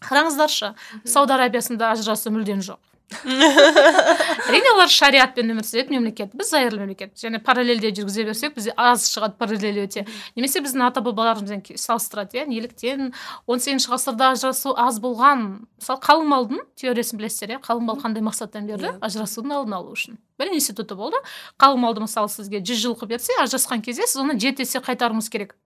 Қараңыздаршы 0.02 0.72
сауд 1.06 1.30
арабиясында 1.30 1.92
ажырасу 1.94 2.32
мүлдем 2.34 2.62
жоқ. 2.64 2.80
әрине 4.48 4.70
олар 4.72 4.90
шариатпен 4.90 5.52
өмір 5.52 5.66
сүретін 5.66 5.96
мемлекет. 5.96 6.32
Біз 6.36 6.52
зайырлы 6.52 6.80
мемлекет. 6.82 7.12
Және 7.18 7.40
параллельде 7.44 7.90
жүргізе 7.94 8.24
берсек 8.28 8.54
бізде 8.56 8.74
аз 8.76 9.04
шығады 9.12 9.36
параллель 9.40 9.82
өте. 9.84 10.04
Немесе 10.36 10.62
біздің 10.64 10.86
ата 10.86 11.02
бабаларымызбен 11.04 11.64
салыстырады 11.80 12.40
иә 12.40 12.46
неліктен 12.48 13.12
он 13.46 13.60
сегізінші 13.60 13.92
ғасырда 13.92 14.32
ажырасу 14.36 14.74
аз 14.76 15.00
болған. 15.02 15.66
Мысалы 15.80 16.02
қалың 16.06 16.32
малдың 16.32 16.64
теориясын 16.80 17.20
білесіздер 17.20 17.56
иә? 17.56 17.60
Қалың 17.66 17.86
мал 17.90 18.00
қандай 18.00 18.24
мақсаттан 18.24 18.70
берді? 18.70 18.92
Иә. 18.92 18.98
ажырасудың 19.02 19.52
алдын 19.58 19.76
алу 19.80 19.92
үшін. 19.92 20.18
Бір 20.40 20.54
институты 20.56 20.96
болды. 20.96 21.20
Қалың 21.60 21.84
малды 21.84 22.06
мысалы 22.06 22.32
сізге 22.32 22.62
жүз 22.62 22.86
жылқы 22.86 23.10
берсе 23.10 23.36
ажырасқан 23.42 23.84
кезде 23.84 24.06
сіз 24.06 24.24
оны 24.24 24.38
жеті 24.38 24.66
есе 24.66 24.80
қайтаруыңыз 24.80 25.30
керек. 25.30 25.56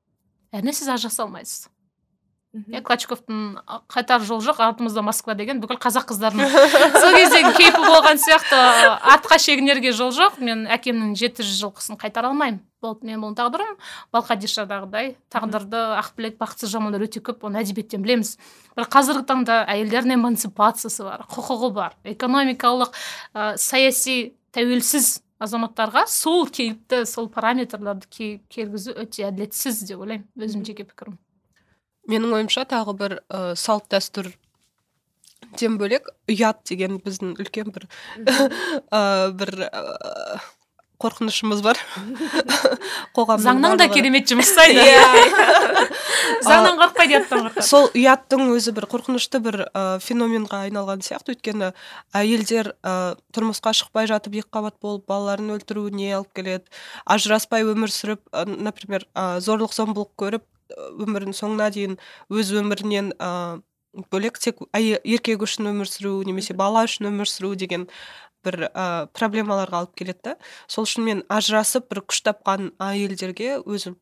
Әрине 0.53 0.73
сіз 0.73 0.89
ажыраса 0.89 1.25
алмайсыз. 1.25 1.69
Иә 2.73 2.81
клочковтың 2.87 3.41
а, 3.67 3.81
қайтар 3.93 4.23
жол 4.25 4.41
жоқ 4.45 4.61
артымызда 4.65 5.03
москва 5.05 5.35
деген 5.39 5.61
бүкіл 5.61 5.79
қазақ 5.83 6.07
қыздарының 6.13 6.49
сол 7.03 7.13
кездегі 7.17 7.53
кейпі 7.57 7.83
болған 7.83 8.21
сияқты 8.23 8.61
артқа 9.15 9.39
шегінерге 9.43 9.93
жол 9.93 10.13
жоқ. 10.17 10.39
Мен 10.41 10.65
әкемнің 10.71 11.13
жеті 11.19 11.45
жүз 11.47 11.59
жылқысын 11.65 11.99
қайтара 12.01 12.31
алмаймын. 12.33 12.63
Болды 12.85 13.09
мен 13.09 13.21
бұл 13.25 13.35
тағдырым. 13.39 13.77
Балқадишадағыдай 14.15 15.15
тағдырды 15.33 15.81
ақбілек 16.01 16.37
бақытсыз 16.41 16.71
жамандар 16.73 17.05
өте 17.07 17.23
көп 17.25 17.45
оны 17.49 17.63
әдебиеттен 17.63 18.03
білеміз. 18.05 18.35
Бірақ 18.77 18.91
қазіргі 18.93 19.25
таңда 19.31 19.61
әйелдердің 19.73 20.17
эмансипациясы 20.19 21.07
бар 21.07 21.25
құқығы 21.33 21.71
бар 21.77 21.97
экономикалық 22.05 22.93
ә, 23.35 23.57
саяси 23.57 24.35
тәуелсіз 24.57 25.17
азаматтарға 25.43 26.07
сол 26.09 26.47
кейіпті 26.49 27.05
сол 27.09 27.29
параметрларды 27.33 28.09
ке- 28.09 28.41
кергізу 28.49 28.95
өте 28.97 29.27
әділетсіз 29.29 29.83
деп 29.89 30.01
ойлаймын. 30.01 30.29
Өзімнің 30.39 30.69
жеке 30.71 30.85
пікірім 30.89 31.19
менің 32.11 32.37
ойымша 32.41 32.67
тағы 32.71 32.97
бір 32.99 33.19
ә, 33.29 33.55
салт 33.59 33.89
дәстүр 33.93 34.33
ден 35.61 35.79
бөлек 35.81 36.09
ұят 36.31 36.63
деген 36.69 37.01
біздің 37.05 37.37
үлкен 37.41 37.73
бір 37.75 37.89
ә, 38.27 39.33
бір 39.37 39.67
ә, 39.69 39.83
қорқынышымыз 41.03 41.61
бар. 41.65 41.79
Қоғамның 43.17 43.45
заңнан 43.45 43.77
да 43.81 43.89
керемет 43.93 44.29
жұмыс 44.31 44.49
жасайды 44.49 44.81
Иә. 44.87 45.03
заңнан 46.47 46.79
қорықпайды 46.81 47.19
ұяттан 47.19 47.45
қорқады 47.45 47.65
сол 47.69 47.89
ұяттың 47.93 48.45
өзі 48.55 48.73
бір 48.77 48.89
қорқынышты 48.93 49.41
бір 49.45 49.61
ә, 49.67 49.85
феноменға 50.03 50.63
айналған 50.67 51.05
сияқты. 51.05 51.37
Өйткені 51.37 51.71
әйелдер 52.17 52.73
ә, 52.81 53.15
тұрмысқа 53.37 53.75
шықпай 53.77 54.09
жатып 54.11 54.41
екіқабат 54.41 54.79
болып 54.81 55.05
балаларын 55.11 55.53
өлтіруіне 55.59 56.15
алып 56.17 56.33
келеді. 56.37 56.65
Ажыраспай 57.05 57.67
өмір 57.69 57.93
сүріп 57.93 58.25
ә, 58.33 58.47
например 58.49 59.05
ә, 59.13 59.37
зорлық 59.45 59.77
зомбылық 59.77 60.15
көріп 60.17 60.49
өмірінің 60.75 61.37
соңына 61.37 61.71
дейін 61.75 61.97
өз 62.33 62.53
өмірінен 62.57 63.13
ә, 63.19 63.31
бөлек 64.13 64.39
тек 64.43 64.61
еркек 64.77 65.43
үшін 65.47 65.71
өмір 65.73 65.89
сүру 65.91 66.21
немесе 66.27 66.55
бала 66.57 66.85
үшін 66.89 67.11
өмір 67.13 67.31
сүру 67.31 67.55
деген 67.57 67.89
бір 68.47 68.69
ә, 68.69 69.07
проблемаларға 69.17 69.83
алып 69.83 69.97
келеді 69.99 70.31
да. 70.31 70.37
Сол 70.71 70.87
үшін 70.87 71.07
мен 71.07 71.25
ажырасып 71.33 71.89
бір 71.91 72.05
күш 72.07 72.23
тапқан 72.27 72.71
әйелдерге 72.83 73.59
өзім 73.65 73.97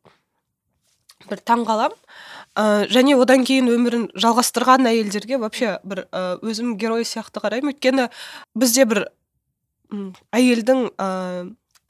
бір 1.29 1.41
таң 1.47 1.65
қалам 1.67 1.95
ә, 2.59 2.85
және 2.91 3.15
одан 3.17 3.45
кейін 3.47 3.71
өмірін 3.73 4.07
жалғастырған 4.19 4.89
әйелдерге 4.91 5.39
вообще 5.41 5.77
бір 5.83 6.05
ә, 6.11 6.37
өзім 6.45 6.75
герой 6.81 7.07
сияқты 7.07 7.41
қараймын. 7.43 7.73
Өйткені 7.73 8.09
бізде 8.55 8.85
бір 8.89 9.07
әйелдің 10.35 10.89
ә, 10.97 11.09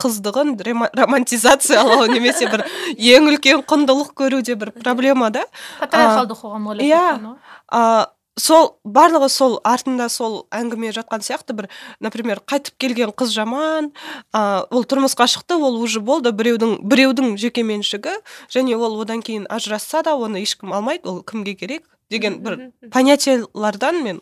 қыздығын 0.02 0.56
романтизациялау 0.98 2.10
немесе 2.12 2.50
бір 2.52 2.66
ең 2.96 3.30
үлкен 3.32 3.64
құндылық 3.68 4.12
көруде 4.18 4.58
бір 4.60 4.74
проблема 4.84 5.32
да. 5.32 5.46
Патриархалды 5.80 6.36
қоғам 6.36 6.74
иә. 6.84 8.12
сол 8.36 8.74
барлығы 8.84 9.30
сол 9.32 9.54
артында 9.64 10.10
сол 10.12 10.41
әңгіме 10.52 10.91
жатқан 10.96 11.24
сияқты 11.24 11.56
бір 11.56 11.70
например 12.04 12.41
қайтып 12.43 12.76
келген 12.84 13.14
қыз 13.16 13.32
жаман 13.32 13.93
ол 14.36 14.84
тұрмысқа 14.84 15.30
шықты 15.32 15.56
ол 15.56 15.80
уже 15.80 16.02
болды 16.04 16.34
біреудің 16.36 16.82
біреудің 16.84 17.38
жеке 17.39 17.64
меншігі 17.64 18.18
және 18.52 18.76
ол 18.76 19.00
одан 19.00 19.24
кейін 19.24 19.48
ажырасса 19.48 20.04
да 20.04 20.18
оны 20.20 20.43
ешкім 20.43 20.76
алмайды 20.76 21.08
ол 21.08 21.24
кімге 21.24 21.56
керек 21.56 21.88
деген 22.12 22.41
бір 22.43 22.60
понятиялардан 22.91 24.04
мен 24.04 24.22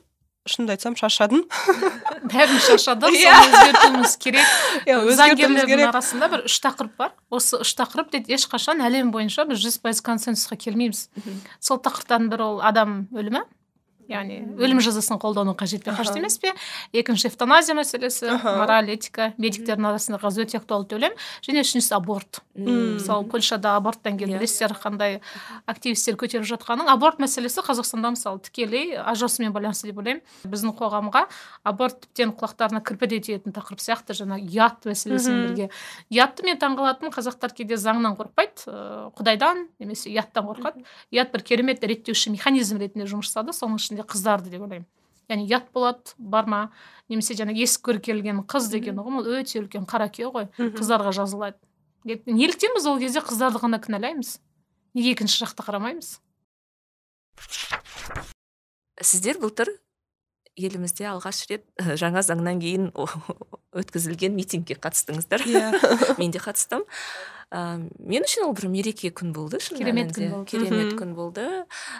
шынымды 0.49 0.73
айтсам 0.75 0.95
шаршадым. 0.99 1.43
Бәріміз 2.33 2.65
шаршадық 2.67 3.15
Иә. 3.17 3.31
соны 3.31 3.57
өзгертуіміз 3.57 4.15
керек. 4.23 4.53
Иә 4.89 4.99
заңгерлердің 5.19 5.85
арасында 5.87 6.29
бір 6.33 6.45
үш 6.49 6.57
тақырып 6.63 6.95
бар. 6.99 7.13
Осы 7.33 7.61
үш 7.63 7.73
тақырып 7.79 8.11
дейді 8.15 8.35
ешқашан 8.37 8.83
әлем 8.83 9.11
бойынша 9.15 9.47
біз 9.49 9.63
жүз 9.63 9.79
пайыз 9.83 10.03
консенсусқа 10.03 10.59
келмейміз. 10.59 11.07
Сол 11.63 11.79
тақырыптардың 11.83 12.31
бірі 12.33 12.47
ол 12.49 12.61
адам 12.63 13.05
өлімі 13.15 13.45
яғни 14.09 14.39
өлім 14.59 14.79
жазасын 14.83 15.19
қолдану 15.21 15.53
қажет 15.57 15.83
пе? 15.85 15.91
Қажет 15.95 16.17
емес 16.17 16.37
пе? 16.41 16.51
Екінші 16.93 17.29
эвтаназия 17.29 17.75
мәселесі 17.77 18.33
мораль 18.43 18.91
этика 18.93 19.31
медиктердің 19.37 19.87
арасында 19.93 20.19
қазір 20.21 20.45
өте 20.47 20.59
актуалды 20.59 20.95
төлем. 20.95 21.15
Және 21.45 21.63
үшіншісі 21.63 21.95
аборт. 21.97 22.41
Мысалы 22.55 23.25
польшада 23.31 23.75
аборттан 23.77 24.17
кейін 24.17 24.35
Иә. 24.35 24.39
білесіздер 24.39 24.75
қандай 24.77 25.19
активистер 25.65 26.15
көтеріп 26.15 26.45
жатқанын. 26.45 26.89
Аборт 26.91 27.19
мәселесі 27.19 27.63
қазақстанда 27.65 28.13
мысалы 28.13 28.39
тікелей 28.43 28.97
ажырасумен 28.97 29.53
байланысты 29.53 29.89
деп 29.89 29.97
ойлаймын. 29.97 30.21
Біздің 30.45 30.75
қоғамға 30.77 31.25
аборт 31.63 32.01
тіптен 32.05 32.33
құлақтарына 32.37 32.83
кірпідей 32.83 33.21
тиетін 33.23 33.53
тақырып 33.55 33.81
сияқты 33.81 34.13
жаңа 34.13 34.37
ұят 34.37 34.85
мәселесімен 34.85 35.47
бірге. 35.47 35.69
Ұятты 36.11 36.45
мен 36.45 36.59
таңғалатыным 36.61 37.13
қазақтар 37.13 37.53
кейде 37.55 37.77
заңнан 37.77 38.17
қорықпайды. 38.19 38.67
Ыыы 38.67 39.09
құдайдан 39.17 39.65
немесе 39.79 40.09
ұяттан 40.13 40.45
қорқады. 40.45 40.83
Ұят 41.13 41.33
бір 41.33 41.41
керемет 41.43 41.83
реттеуші 41.83 42.31
механизм 42.33 42.77
ретінде 42.77 43.07
жұмыс 43.09 43.29
жасады. 43.31 43.53
Соның 43.53 43.79
ішінде 43.93 44.07
қыздарды 44.09 44.49
деп 44.49 44.65
ойлаймын. 44.65 44.87
Яғни 45.29 45.45
ұят 45.47 45.69
болады 45.73 46.15
бар 46.17 46.47
ма 46.49 46.61
немесе 47.09 47.35
жаңағы 47.37 47.63
есік 47.63 47.85
көркелген 47.87 48.41
қыз 48.49 48.69
деген 48.73 48.99
ұғым 48.99 49.21
ол 49.21 49.29
өте 49.37 49.61
үлкен 49.61 49.85
қара 49.87 50.09
күйе 50.11 50.31
ғой 50.33 50.49
қыздарға 50.57 51.13
жазылады. 51.15 51.57
Неліктен 52.03 52.75
біз 52.75 52.87
ол 52.89 52.99
кезде 52.99 53.23
қыздарды 53.23 53.61
ғана 53.61 53.79
кінәлаймыз. 53.79 54.39
Неге 54.93 55.13
екінші 55.15 55.45
жақты 55.45 55.63
қарамаймыз? 55.63 56.19
Сіздер 59.01 59.39
былтыр 59.39 59.71
елімізде 60.59 61.07
алғаш 61.09 61.45
рет 61.49 61.65
жаңа 61.99 62.23
заңнан 62.25 62.59
кейін 62.61 62.89
өткізілген 63.73 64.35
митингке 64.37 64.77
қатыстыңыздар. 64.77 65.45
Иә. 65.49 65.71
Мен 66.21 66.33
де 66.33 66.41
қатыстым. 66.41 66.85
Ә, 67.53 67.77
мен 68.01 68.25
үшін 68.25 68.47
ол 68.47 68.55
бір 68.57 68.65
мереке 68.73 69.11
күн 69.13 69.29
болды 69.33 69.59
шын 69.61 69.77
Керемет 69.77 70.09
күн 70.15 70.31
болды. 70.31 70.49
керемет 70.49 70.95
күн 70.97 71.11
болды. 71.13 71.43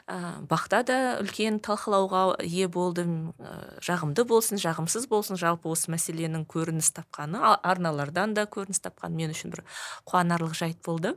Ә, 0.10 0.18
бақта 0.50 0.80
да 0.88 0.98
үлкен 1.22 1.60
талқылауға 1.62 2.42
ие 2.42 2.66
болдым. 2.74 3.36
Ә, 3.38 3.78
жағымды 3.86 4.26
болсын 4.26 4.58
жағымсыз 4.58 5.06
болсын 5.12 5.38
жалпы 5.38 5.70
осы 5.70 5.94
мәселенің 5.94 6.48
көрініс 6.50 6.90
тапқаны 6.98 7.42
арналардан 7.62 8.34
да 8.34 8.48
көрініс 8.50 8.82
тапқаны 8.82 9.22
мен 9.22 9.36
үшін 9.36 9.54
бір 9.54 9.62
қуанарлық 10.10 10.58
жайт 10.58 10.82
болды. 10.82 11.14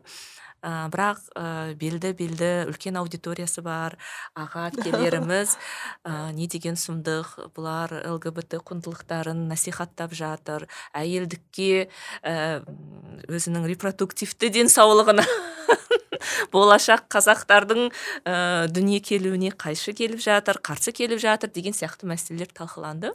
Ә, 0.67 0.89
бірақ 0.91 1.23
ә, 1.39 1.75
белді 1.79 2.13
белді 2.19 2.51
үлкен 2.73 2.99
аудиториясы 2.99 3.63
бар 3.63 3.97
аға 4.35 4.67
әпкелеріміз 4.73 5.55
ә, 6.03 6.33
не 6.35 6.49
деген 6.51 6.79
сұмдық 6.81 7.53
бұлар 7.57 7.95
лгбт 8.17 8.59
құндылықтарын 8.67 9.47
насихаттап 9.51 10.15
жатыр 10.17 10.67
әйелдікке 10.97 11.87
ә, 12.27 12.63
өзінің 13.31 13.69
репродуктивті 13.71 14.51
денсаулығына 14.59 15.27
болашақ 16.55 17.07
қазақтардың 17.13 17.91
ә, 18.25 18.67
дүние 18.73 19.01
келуіне 19.05 19.53
қайшы 19.55 19.95
келіп 19.97 20.23
жатыр 20.23 20.61
қарсы 20.65 20.95
келіп 20.97 21.23
жатыр 21.23 21.53
деген 21.55 21.77
сияқты 21.77 22.09
мәселелер 22.11 22.51
талқыланды. 22.57 23.13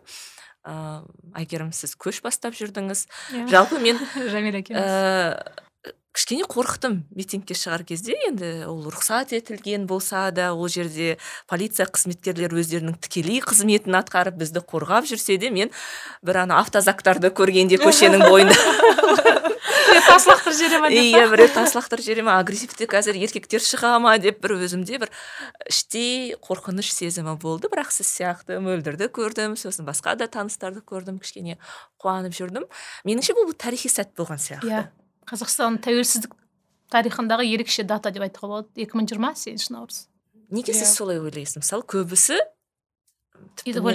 Ә, 0.62 1.02
әйгерім 1.36 1.72
сіз 1.74 1.95
көш 1.97 2.22
бастап 2.22 2.56
жүрдіңіз. 2.58 3.08
Жалпы 3.49 3.82
мен 3.82 3.97
жәмила 4.34 4.62
екеуміз 4.62 4.86
ә, 4.86 5.70
кішкене 6.12 6.45
қорықтым 6.49 7.01
митингке 7.16 7.55
шығар 7.55 7.86
кезде. 7.88 8.16
Енді 8.28 8.51
ол 8.68 8.84
рұқсат 8.91 9.32
етілген 9.38 9.88
болса 9.88 10.30
да 10.36 10.51
ол 10.53 10.68
жерде 10.68 11.18
полиция 11.47 11.88
қызметкерлері 11.88 12.59
өздерінің 12.62 12.99
тікелей 12.99 13.41
қызметін 13.45 13.95
атқарып 14.01 14.39
бізді 14.41 14.66
қорғап 14.68 15.07
жүрсе 15.07 15.39
де 15.41 15.49
мен 15.49 15.72
бір 16.22 16.43
ана 16.45 16.59
автозактарды 16.59 17.32
көргенде 17.32 17.80
көшенің 17.82 18.28
бойында 18.28 18.59
тас 20.12 20.28
лақтырып 20.28 20.57
жібере 20.57 20.80
ма 20.82 20.89
деп 20.91 21.07
иә 21.07 21.24
біреу 21.32 21.49
тас 21.53 21.74
лақтырып 21.76 22.03
жібере 22.05 22.24
ма 22.28 22.38
агрессивті 22.41 22.88
қазір 22.91 23.18
еркектер 23.22 23.64
шыға 23.64 23.93
ма 24.03 24.18
деп 24.22 24.41
бір 24.43 24.57
өзімде 24.66 24.99
бір 25.01 25.12
іштей 25.70 26.36
қорқыныш 26.43 26.91
сезімі 26.93 27.38
болды. 27.41 27.70
Бірақ 27.72 27.93
сіз 27.95 28.09
сияқты 28.12 28.59
мөлдірді 28.64 29.07
көрдім 29.16 29.55
сосын 29.59 29.88
басқа 29.88 30.18
да 30.20 30.28
таныстарды 30.32 30.84
көрдім 30.84 31.22
кішкене 31.24 31.57
қуанып 32.01 32.36
жүрдім. 32.36 32.68
Меніңше 33.07 33.38
бұл 33.38 33.53
тарихи 33.55 33.91
сәт 33.91 34.16
болған 34.18 34.41
сияқты. 34.41 34.72
Иә. 34.72 34.84
Қазақстан 35.32 35.80
тәуелсіздік 35.84 36.36
тарихындағы 36.92 37.46
ерекше 37.48 37.84
дата 37.88 38.12
деп 38.12 38.28
айтуға 38.28 38.48
болады. 38.48 38.70
Екі 38.76 39.00
мың 39.00 39.08
жиырма 39.12 39.34
сегізінші 39.36 39.74
наурыз. 39.78 40.06
Неге 40.52 40.74
сіз 40.76 40.90
Иә. 40.92 40.96
солай 40.96 41.20
ойлайсыз? 41.24 41.62
Мысалы 41.64 41.88
көбісі 41.88 42.38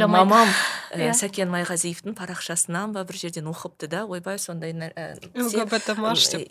мамам 0.08 0.48
ә, 0.92 0.96
Иә. 0.96 1.12
сәкен 1.14 1.50
майғазиевтің 1.50 2.14
парақшасынан 2.18 2.92
ба 2.94 3.04
бір 3.04 3.18
жерден 3.18 3.46
оқыпты 3.50 3.88
да 3.88 4.04
ойбай 4.06 4.38
сондай 4.38 4.72
лгбт 4.72 5.88
марш 5.98 6.28
деп 6.30 6.50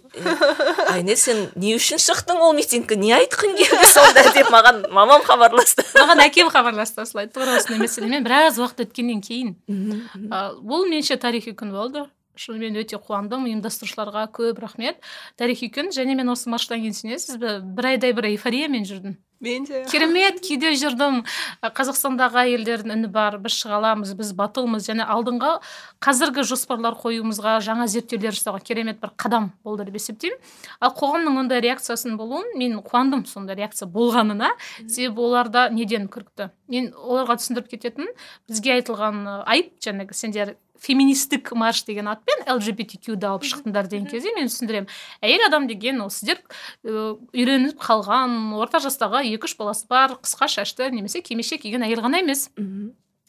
айне 0.90 1.16
сен 1.16 1.50
не 1.56 1.76
үшін 1.76 2.00
шықтың 2.00 2.40
ол 2.40 2.54
митингке? 2.54 2.96
Не 2.96 3.14
айтқың 3.18 3.56
келді 3.58 3.88
сонда 3.92 4.24
деп 4.38 4.50
маған 4.54 4.90
мамам 4.92 5.24
хабарласты. 5.24 5.84
Маған 6.00 6.24
әкем 6.28 6.50
хабарласты 6.50 7.02
осылай. 7.02 7.28
Тура 7.28 7.58
осындай 7.60 7.86
мәселемен. 7.88 8.24
Біраз 8.26 8.60
уақыт 8.60 8.86
өткеннен 8.88 9.22
кейін 9.22 9.56
бұл 9.68 10.88
меніңше 10.90 11.18
тарихи 11.22 11.56
күн 11.58 11.72
болды. 11.76 12.06
Шынымен 12.40 12.80
өте 12.82 13.00
қуандым. 13.02 13.46
Ұйымдастырушыларға 13.50 14.28
көп 14.36 14.64
рахмет. 14.64 15.00
Тарихи 15.38 15.72
күн. 15.74 15.94
Және 15.96 16.16
мен 16.16 16.32
осы 16.34 16.50
марштан 16.50 16.84
кейін 16.84 16.98
сенесіз 16.98 17.40
бе 17.42 17.60
бір 17.62 17.96
айдай 17.96 18.16
бір 18.16 18.32
эйфориямен 18.34 18.86
жүрдім. 18.88 19.18
Мен 19.44 19.66
де. 19.68 19.84
Керемет 19.92 20.40
күйде 20.42 20.72
жүрдім. 20.80 21.20
Қазақстандағы 21.76 22.40
әйелдердің 22.46 22.94
үні 22.96 23.10
бар. 23.12 23.36
Біз 23.44 23.58
шыға 23.60 23.82
аламыз 23.82 24.14
біз 24.18 24.32
батылмыз. 24.38 24.88
Және 24.88 25.06
алдыңға 25.12 25.52
қазіргі 26.04 26.46
жоспарлар 26.48 26.96
қоюымызға 27.02 27.58
жаңа 27.66 27.86
зерттеулер 27.92 28.34
жасауға 28.38 28.64
керемет 28.64 29.02
бір 29.04 29.12
қадам 29.20 29.52
болды 29.68 29.86
деп 29.90 30.00
есептеймін. 30.00 30.40
Ал 30.80 30.96
қоғамның 30.96 31.42
ондай 31.44 31.62
реакциясының 31.68 32.18
болуын 32.18 32.56
мен 32.58 32.80
қуандым 32.80 33.26
сондай 33.28 33.60
реакция 33.60 33.90
болғанына. 33.92 34.54
Себебі 34.88 35.28
оларда 35.28 35.68
неден 35.70 36.08
күрікті 36.08 36.50
мен 36.72 36.94
оларға 36.98 37.38
түсіндіріп 37.42 37.70
кететін 37.76 38.10
бізге 38.50 38.80
айтылған 38.80 39.26
айып 39.46 39.76
жаңағы 39.84 40.18
сендер 40.18 40.56
феминистік 40.86 41.52
марш 41.58 41.84
деген 41.88 42.08
атпен 42.12 42.46
лгбтқды 42.46 43.26
алып 43.26 43.46
шықтыңдар 43.50 43.90
деген 43.90 44.06
кезде 44.10 44.34
мен 44.36 44.50
түсіндіремін. 44.52 44.90
әйел 45.22 45.48
адам 45.48 45.68
деген 45.68 46.02
ол 46.02 46.12
сіздер 46.14 46.42
үйреніп 46.86 47.80
қалған 47.82 48.54
орта 48.60 48.80
жастағы 48.84 49.26
екі 49.34 49.50
үш 49.50 49.58
баласы 49.58 49.88
бар 49.90 50.20
қысқа 50.22 50.48
шашты 50.48 50.92
немесе 50.92 51.22
кимешек 51.22 51.62
киген 51.66 51.84
әйел 51.88 52.06
ғана 52.06 52.22
емес. 52.22 52.50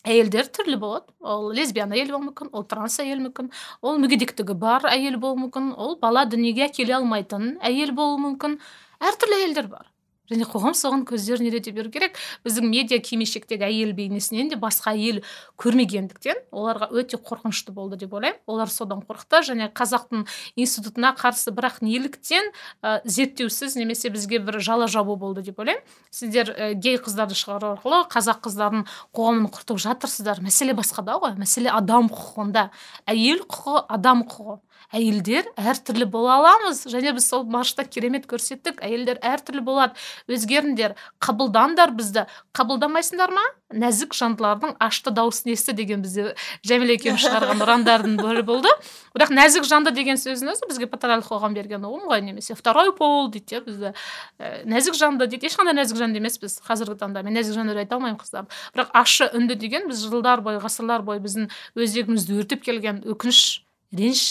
Әйелдер 0.06 0.46
түрлі 0.54 0.76
болады. 0.78 1.10
Ол 1.18 1.50
лесбиян 1.50 1.90
әйел 1.90 2.12
болуы 2.12 2.28
мүмкін 2.28 2.52
ол 2.54 2.62
транс 2.70 3.00
әйел 3.02 3.18
мүмкін 3.24 3.50
ол 3.82 3.98
мүгедектігі 3.98 4.54
бар 4.54 4.86
әйел 4.92 5.18
болуы 5.18 5.48
мүмкін 5.48 5.72
ол 5.74 5.96
бала 5.98 6.22
дүниеге 6.30 6.68
әкеле 6.68 6.94
алмайтын 7.00 7.56
әйел 7.58 7.90
болуы 7.96 8.22
мүмкін. 8.22 8.60
Әртүрлі 9.02 9.40
әйелдер 9.40 9.66
бар. 9.72 9.90
Және 10.30 10.46
қоғам 10.48 10.74
соған 10.76 11.04
көздерін 11.08 11.48
үйрете 11.48 11.72
беру 11.74 11.90
керек. 11.90 12.16
Біздің 12.46 12.66
медиа 12.70 12.98
кимешектегі 13.02 13.66
әйел 13.68 13.92
бейнесінен 13.96 14.50
де 14.52 14.58
басқа 14.60 14.94
әйел 14.94 15.22
көрмегендіктен 15.60 16.42
оларға 16.50 16.90
өте 16.90 17.18
қорқынышты 17.20 17.72
болды 17.72 17.98
деп 18.00 18.14
ойлаймын. 18.16 18.40
Олар 18.46 18.70
содан 18.72 19.02
қорықты 19.06 19.42
және 19.50 19.70
қазақтың 19.72 20.26
институтына 20.56 21.14
қарсы 21.18 21.54
бірақ 21.54 21.80
неліктен 21.84 22.50
ә, 22.82 23.00
зерттеусіз 23.04 23.76
немесе 23.76 24.10
бізге 24.10 24.40
бір 24.42 24.60
жала 24.60 24.88
жабу 24.88 25.16
болды 25.16 25.42
деп 25.46 25.58
ойлаймын. 25.60 25.82
Сіздер 26.10 26.52
ә, 26.52 26.72
гей 26.74 26.98
қыздарды 26.98 27.38
шығару 27.38 27.76
арқылы 27.76 28.02
қазақ 28.12 28.42
қыздарын 28.46 28.86
қоғамын 29.16 29.50
құртып 29.54 29.80
жатырсыздар. 29.86 30.42
Мәселе 30.44 30.74
басқада 30.76 31.18
ғой. 31.22 31.36
Мәселе 31.40 31.70
адам 31.72 32.10
құқығында. 32.12 32.68
Әйел 33.06 33.44
құқығы 33.46 33.84
адам 33.96 34.24
құқығы. 34.26 34.60
Әйелдер 34.94 35.48
әртүрлі 35.58 36.06
бола 36.10 36.36
аламыз. 36.40 36.84
Және 36.90 37.14
біз 37.16 37.28
сол 37.30 37.44
маршта 37.50 37.84
керемет 37.84 38.26
көрсеттік. 38.30 38.80
Әйелдер 38.84 39.20
әртүрлі 39.24 39.62
болады. 39.66 39.96
Өзгеріңдер. 40.30 40.96
Қабылдаңдар 41.22 41.94
бізді. 41.96 42.26
Қабылдамайсыңдар 42.56 43.34
ма? 43.34 43.44
Нәзік 43.74 44.14
жандылардың 44.14 44.76
ашты 44.78 45.10
дауысын 45.10 45.50
есті 45.50 45.74
деген 45.74 46.04
бізде 46.04 46.36
жәмила 46.62 46.94
екеуміз 46.94 47.24
шығарған 47.24 47.64
ұрандардың 47.64 48.14
бірі 48.22 48.44
болды. 48.46 48.70
Бірақ 49.16 49.32
нәзік 49.34 49.66
жанды 49.66 49.90
деген 49.90 50.20
сөздің 50.22 50.52
өзі 50.52 50.68
бізге 50.70 50.86
патриархал 50.86 51.40
қоғам 51.40 51.56
берген 51.56 51.82
ұғым 51.82 52.06
ғой 52.06 52.22
немесе 52.22 52.54
второй 52.54 52.92
пол 52.94 53.26
дейді 53.34 53.58
иә 53.58 53.64
бізде 53.66 53.92
ә, 54.38 54.62
нәзік 54.70 54.94
жанды 54.94 55.26
дейді. 55.26 55.50
Ешқандай 55.50 55.74
нәзік 55.74 55.98
жанды 55.98 56.22
емеспіз 56.22 56.60
қазіргі 56.62 56.94
таңда. 57.02 57.26
Мен 57.26 57.34
нәзік 57.34 57.58
жанды 57.58 57.74
деп 57.74 57.82
айта 57.82 57.98
алмаймын 57.98 58.20
қыздарды 58.22 58.54
бірақ 58.76 58.94
ащы 58.94 59.26
үнді 59.34 59.58
деген 59.58 59.90
біз 59.90 60.06
жылдар 60.06 60.46
бойы 60.46 60.62
ғасырлар 60.62 61.02
бойы 61.02 61.18
біздің 61.24 61.50
өзегімізді 61.74 62.38
өртеп 62.38 62.62
келген 62.62 63.02
өкініш 63.02 63.66
реніш 63.92 64.26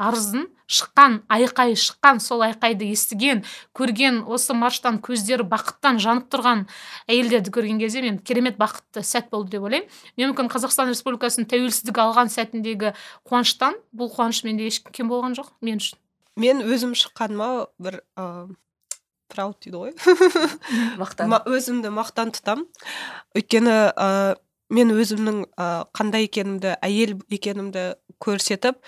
арызын 0.00 0.48
шыққан 0.66 1.20
айқай 1.30 1.76
шыққан 1.78 2.18
сол 2.22 2.42
айқайды 2.46 2.88
естіген 2.90 3.44
көрген 3.76 4.22
осы 4.26 4.56
марштан 4.56 4.98
көздері 5.04 5.46
бақыттан 5.50 6.00
жанып 6.02 6.26
тұрған 6.32 6.64
әйелдерді 7.06 7.52
көрген 7.54 7.78
кезде 7.82 8.02
мен 8.02 8.18
керемет 8.18 8.58
бақытты 8.58 9.04
сәт 9.04 9.30
болды 9.30 9.54
деп 9.54 9.68
ойлаймын. 9.68 9.88
Мен 10.16 10.32
мүмкін 10.32 10.50
қазақстан 10.50 10.90
республикасының 10.90 11.46
тәуелсіздік 11.52 12.00
алған 12.00 12.32
сәтіндегі 12.32 12.94
қуаныштан 13.28 13.78
бұл 13.94 14.10
қуаныш 14.16 14.42
менде 14.48 14.66
еш 14.66 14.80
кем 14.90 15.12
болған 15.12 15.36
жоқ 15.38 15.52
мен 15.60 15.78
үшін. 15.82 16.00
Мен 16.40 16.64
өзім 16.66 16.96
шыққаныма 16.98 17.68
бір 17.78 18.00
ыыы 18.18 18.56
прауд 19.34 19.58
дейді 19.62 19.78
ғой. 19.78 19.92
Мақтан. 21.02 21.30
Ма- 21.30 21.44
өзімді 21.48 21.90
мақтан 21.94 22.32
тұтам. 22.34 22.66
Өйткені 23.34 23.76
ә, 23.94 24.36
мен 24.74 24.92
өзімнің 24.94 25.40
ә, 25.58 25.86
қандай 25.96 26.28
екенімді 26.28 26.76
әйел 26.84 27.16
екенімді 27.32 27.94
көрсетіп 28.24 28.80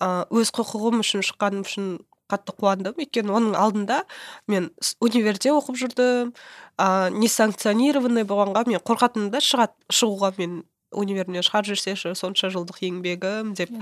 өз 0.00 0.52
құқығым 0.54 1.02
үшін 1.04 1.24
шыққаным 1.26 1.66
үшін 1.66 1.94
қатты 2.30 2.54
қуандым. 2.56 2.96
Өйткені 2.98 3.32
оның 3.36 3.56
алдында 3.58 4.02
мен 4.48 4.70
универде 5.04 5.52
оқып 5.52 5.78
жүрдім 5.82 6.32
ә, 6.80 7.10
несанкционированный 7.14 8.24
болғанға 8.28 8.64
мен 8.70 8.80
қорқатынмын 8.80 9.32
да 9.34 9.42
шығуға 9.44 10.34
мен 10.38 10.62
универден 10.94 11.44
шығарып 11.44 11.72
жіберсеші 11.72 12.14
сонша 12.18 12.50
жылдық 12.54 12.80
еңбегім 12.88 13.54
деп. 13.58 13.74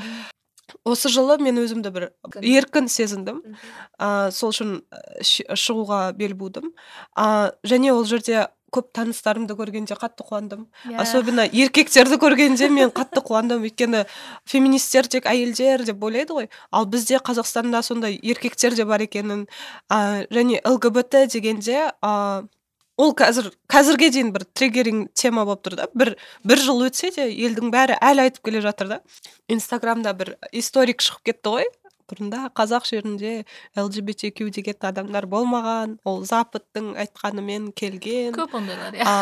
Осы 0.89 1.11
жылы 1.13 1.37
мен 1.43 1.59
өзімді 1.61 1.93
бір 1.93 2.09
еркін. 2.41 2.89
сезіндім. 2.89 3.43
Ә, 3.99 4.31
сол 4.33 4.51
үшін 4.51 4.81
шығуға 5.13 6.13
бел 6.17 6.35
будым. 6.35 6.73
Ә, 7.17 7.53
және 7.65 7.93
ол 7.93 8.05
жерде 8.05 8.49
көп 8.73 8.89
таныстарымды 8.97 9.55
көргенде 9.59 9.97
қатты 9.99 10.25
қуандым. 10.27 10.67
Иә. 10.89 11.01
особенно 11.03 11.45
еркектерді 11.45 12.17
көргенде 12.23 12.69
мен 12.69 12.91
қатты 12.91 13.23
қуандым. 13.23 13.67
Өйткені 13.69 14.07
феминистер 14.45 15.07
тек 15.07 15.27
әйелдер 15.27 15.85
деп 15.85 16.03
ойлайды 16.03 16.33
ғой. 16.33 16.49
Ал 16.71 16.87
бізде 16.87 17.21
қазақстанда 17.21 17.83
сондай 17.83 18.19
еркектер 18.23 18.75
де 18.75 18.85
бар 18.85 19.03
екенін. 19.03 19.47
Ә, 19.91 20.27
және 20.31 20.61
лгбт 20.65 21.29
дегенде 21.33 21.93
ә, 22.03 22.49
ол 22.97 23.15
қазір 23.17 23.51
қазірге 23.71 24.11
дейін 24.15 24.33
бір 24.33 24.45
триггеринг 24.55 25.13
тема 25.15 25.45
болып 25.45 25.65
тұр 25.67 25.77
да. 25.77 25.89
Бір 25.95 26.17
бір 26.45 26.59
жыл 26.59 26.87
өтсе 26.89 27.13
де 27.15 27.29
елдің 27.29 27.73
бәрі 27.75 27.99
әлі 28.01 28.29
айтып 28.29 28.45
келе 28.49 28.61
жатыр 28.65 28.89
да. 28.89 29.01
Инстаграмда 29.49 30.13
бір 30.17 30.37
историк 30.53 31.05
шығып 31.05 31.33
кетті 31.33 31.57
ғой. 31.57 31.71
Бұрында 32.13 32.51
қазақ 32.57 32.87
жерінде 32.89 33.33
лгбтq 33.77 34.45
деген 34.53 34.87
адамдар 34.93 35.27
болмаған. 35.31 35.97
Ол 36.05 36.23
западтың 36.29 36.93
айтқанымен 37.03 37.71
келген. 37.73 38.37
Көп 38.37 38.57
ондайлар 38.61 38.99
иә. 38.99 39.17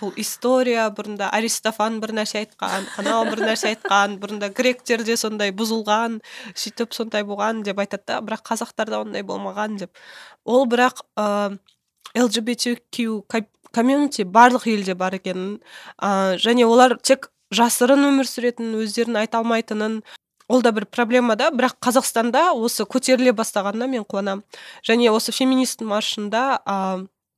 Бұл 0.00 0.14
история 0.22 0.86
бұрында 0.94 1.32
аристофан 1.34 1.98
бір 2.02 2.14
нәрсе 2.22 2.44
айтқан 2.44 2.88
анау 3.02 3.26
бір 3.30 3.44
нәрсе 3.50 3.72
айтқан 3.74 4.18
бұрында 4.22 4.52
гректерде 4.54 5.16
сондай 5.20 5.52
бұзылған 5.56 6.20
сөйтіп 6.54 6.94
сондай 6.94 7.26
болған 7.26 7.64
деп 7.66 7.82
айтады 7.82 8.06
да 8.06 8.20
бірақ 8.22 8.46
қазақтарда 8.52 9.02
ондай 9.02 9.26
болмаған 9.26 9.78
деп. 9.82 9.92
Ол 10.44 10.66
бірақ 10.70 11.04
ә, 11.18 11.58
лгбтq 12.14 13.34
комьюнити 13.72 14.24
барлық 14.28 14.66
елде 14.68 14.94
бар 14.94 15.16
екенін 15.16 15.60
ә, 15.96 16.36
және 16.36 16.66
олар 16.68 16.98
тек 17.00 17.30
жасырын 17.52 18.04
өмір 18.08 18.28
сүретінін 18.28 18.80
өздерін 18.82 19.18
айта 19.20 19.40
алмайтынын 19.40 20.00
ол 20.52 20.62
да 20.62 20.72
бір 20.72 20.86
проблема 20.86 21.36
да. 21.40 21.48
Бірақ 21.50 21.78
қазақстанда 21.80 22.50
осы 22.52 22.84
көтеріле 22.84 23.32
бастағанына 23.36 23.88
мен 23.88 24.04
қуанамын. 24.04 24.44
Және 24.84 25.08
осы 25.12 25.32
феминист 25.32 25.80
маршында 25.80 26.60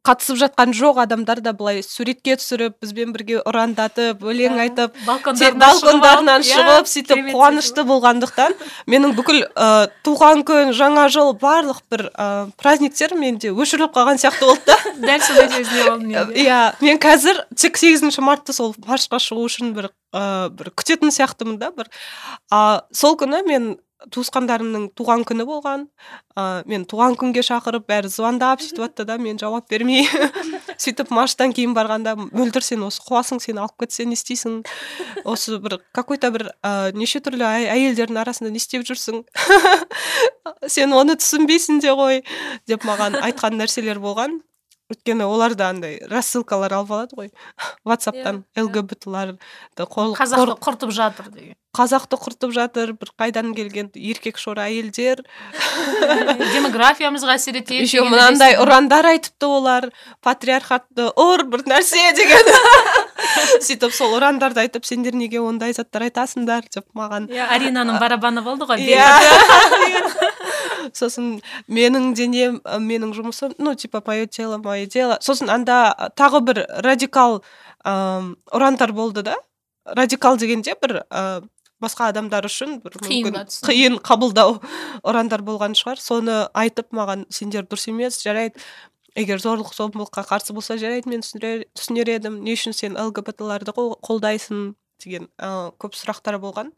қатысып 0.05 0.37
жатқан 0.37 0.75
жоқ 0.77 0.99
адамдар 1.05 1.41
да 1.41 1.55
былай 1.57 1.83
суретке 1.83 2.37
түсіріп 2.37 2.77
бізбен 2.83 3.15
бірге 3.15 3.39
ұрандатып 3.41 4.21
өлең 4.21 4.59
айтып 4.61 4.99
тек 5.39 5.57
балкондарынан 5.61 6.45
шығып, 6.45 6.85
иә, 6.85 6.91
сөйтіп 6.93 7.31
қуанышты 7.33 7.85
болғандықтан 7.89 8.53
менің 8.91 9.15
бүкіл 9.17 9.41
ә, 9.49 9.89
туған 10.05 10.45
күн 10.45 10.75
жаңа 10.77 11.07
жыл 11.15 11.33
барлық 11.41 11.81
бір 11.89 12.07
ә, 12.13 12.27
праздниктер 12.61 13.17
менде 13.17 13.55
өшіріліп 13.55 13.97
қалған 13.97 14.21
сияқты 14.21 14.51
болды 14.51 14.69
да. 14.69 14.77
Дәл 15.09 15.25
сондай 15.25 15.65
де. 15.65 16.43
иә 16.45 16.61
мен 16.85 17.01
қазір 17.01 17.41
тек 17.57 17.81
сегізінші 17.81 18.27
мартта 18.29 18.53
сол 18.53 18.75
маршқа 18.85 19.23
шығу 19.25 19.49
үшін 19.49 19.73
бір 19.73 19.89
ә, 20.13 20.51
бір 20.53 20.75
күтетін 20.77 21.15
сияқтымын 21.17 21.57
да 21.63 21.73
бір. 21.73 21.89
А 22.53 22.85
сол 22.93 23.17
күні 23.17 23.41
мен 23.49 23.73
туысқандарымның 24.13 24.89
туған 24.99 25.23
күні 25.29 25.45
болған. 25.49 25.87
Ә, 26.37 26.63
мен 26.69 26.85
туған 26.91 27.15
күнге 27.17 27.43
шақырып 27.47 27.87
бәрі 27.89 28.11
звондап 28.13 28.61
сөйтіп 28.61 28.83
жатты 28.85 29.05
да 29.09 29.17
мен 29.19 29.39
жауап 29.41 29.69
бермей 29.71 30.05
сөйтіп 30.85 31.13
марштан 31.15 31.55
кейін 31.57 31.73
барғанда 31.77 32.17
мөлдір 32.21 32.65
сен 32.67 32.83
осы 32.89 33.01
қуасың 33.07 33.41
сені 33.45 33.63
алып 33.65 33.85
кетсе 33.85 34.05
не 34.05 34.19
істейсің? 34.19 34.61
Осы 35.25 35.59
бір 35.63 35.79
какой 35.95 36.19
то 36.19 36.31
бір 36.35 36.49
ә, 36.65 36.93
неше 36.97 37.21
түрлі 37.25 37.47
әй- 37.47 37.71
әйелдердің 37.77 38.21
арасында 38.25 38.51
не 38.53 38.61
істеп 38.63 38.85
жүрсің? 38.89 39.23
Сен 40.75 40.93
оны 40.97 41.17
түсінбейсің 41.21 41.81
де 41.85 41.93
ғой 41.97 42.23
деп 42.69 42.85
маған 42.89 43.21
айтқан 43.23 43.57
нәрселер 43.61 44.01
болған. 44.03 44.41
Өйткені 44.93 45.25
олар 45.25 45.55
да 45.57 45.71
андай 45.73 45.99
рассылкалар 46.11 46.75
алып 46.77 46.91
алады 46.93 47.17
ғой. 47.17 47.29
Ватсаптан 47.89 48.43
лгбтларды 48.59 49.87
қол 49.89 50.13
қазақты 50.19 50.57
құртып 50.61 50.93
жатыр 50.93 51.31
деген. 51.33 51.57
Қазақты 51.75 52.19
құртып 52.21 52.53
жатыр 52.55 52.93
бір 53.01 53.11
қайдан 53.19 53.55
келген 53.57 53.89
еркек 53.97 54.37
шора 54.39 54.69
әйелдер. 54.69 55.25
Демографиямызға 56.55 57.39
әсер 57.39 57.59
етеді 57.63 57.81
еще 57.83 58.05
мынандай 58.05 58.59
ұрандар 58.61 59.09
айтыпты 59.15 59.49
олар. 59.49 59.89
Патриархатты 60.23 61.09
ұр 61.17 61.47
бір 61.49 61.65
нәрсе 61.73 62.13
деген. 62.15 62.53
Сөйтіп 63.65 63.91
сол 63.97 64.15
ұрандарды 64.19 64.63
айтып 64.67 64.85
сендер 64.87 65.17
неге 65.17 65.41
ондай 65.41 65.73
заттар 65.75 66.07
айтасыңдар 66.11 66.69
деп 66.69 66.87
маған. 66.95 67.31
Иә 67.33 67.49
аринаның 67.57 67.99
барабаны 68.03 68.45
болды 68.45 68.69
ғой 68.69 68.85
иә. 68.85 69.09
сосын 70.93 71.41
менің 71.69 72.13
денем 72.15 72.61
менің 72.65 73.15
жұмысым 73.17 73.55
ну 73.59 73.75
типа 73.75 74.03
мое 74.07 74.27
тело 74.27 74.59
мое 74.59 74.87
дело. 74.87 75.19
Сосын 75.21 75.51
анда 75.51 76.11
тағы 76.17 76.41
бір 76.45 76.65
радикал 76.85 77.43
ам, 77.85 78.37
ұрандар 78.53 78.93
болды 78.93 79.23
да. 79.23 79.37
Радикал 79.85 80.37
дегенде 80.37 80.75
бір 80.81 81.03
ә, 81.11 81.43
басқа 81.81 82.09
адамдар 82.13 82.47
үшін 82.49 82.79
бір 82.85 82.99
Қиын 83.03 83.31
мүмкін 83.31 83.51
қиын 83.69 83.99
қабылдау 84.05 84.59
ұрандар 85.05 85.45
болған 85.45 85.77
шығар. 85.77 86.01
Соны 86.01 86.45
айтып 86.55 86.93
маған 86.97 87.27
сендер 87.31 87.67
дұрыс 87.69 87.89
емес 87.93 88.21
жарайды. 88.25 88.61
Егер 89.15 89.39
зорлық 89.39 89.71
зомбылыққа 89.77 90.25
қарсы 90.27 90.55
болса 90.57 90.75
жарайды 90.75 91.09
мен 91.09 91.21
түсінер, 91.23 92.09
едім. 92.17 92.41
Не 92.43 92.57
үшін 92.57 92.75
сен 92.75 92.97
лгбтларды 92.99 93.71
қол- 93.71 93.95
қолдайсың? 94.03 94.73
Деген 95.03 95.27
ә, 95.39 95.73
көп 95.81 95.97
сұрақтар 95.99 96.39
болған. 96.41 96.71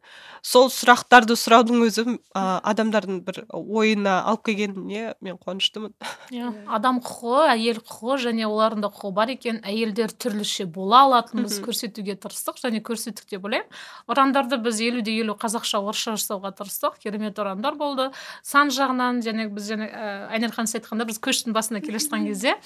Сол 0.43 0.69
сұрақтарды 0.73 1.37
сұраудың 1.39 1.83
өзі 1.87 2.05
ә, 2.35 2.61
адамдардың 2.67 3.21
бір 3.27 3.43
ойына 3.53 4.23
алып 4.27 4.45
келгеніне 4.49 5.15
мен 5.21 5.37
қуаныштымын. 5.39 5.93
Иә. 6.35 6.53
Адам 6.67 7.01
құқығы 7.05 7.43
әйел 7.53 7.81
құқығы 7.83 8.17
және 8.25 8.47
олардың 8.49 8.83
да 8.87 8.91
құқығы 8.95 9.13
бар 9.15 9.33
екен. 9.35 9.61
Әйелдер 9.67 10.15
түрліше 10.17 10.67
бола 10.67 11.05
алатынымызды 11.07 11.61
Мгм. 11.61 11.69
көрсетуге 11.71 12.17
тырыстық 12.19 12.61
және 12.63 12.81
көрсеттік 12.83 13.29
деп 13.31 13.45
ойлаймын. 13.47 13.69
Ұрандарды 14.09 14.59
біз 14.63 14.81
елу 14.81 15.03
де 15.03 15.15
елу 15.21 15.37
қазақша 15.39 15.79
орысша 15.83 16.17
жасауға 16.17 16.55
тырыстық. 16.57 16.99
Керемет 17.03 17.39
ұрандар 17.39 17.77
болды. 17.79 18.11
Сан 18.43 18.69
жағынан 18.75 19.23
және 19.23 19.49
біз 19.53 19.71
және 19.71 19.87
ә, 19.91 20.29
ханым 20.33 20.67
сіз 20.67 20.81
айтқанда 20.81 21.07
біз 21.07 21.19
көштің 21.23 21.53
басына 21.55 21.81
келе 21.85 21.99
жатқан 21.99 22.27
кезде 22.27 22.57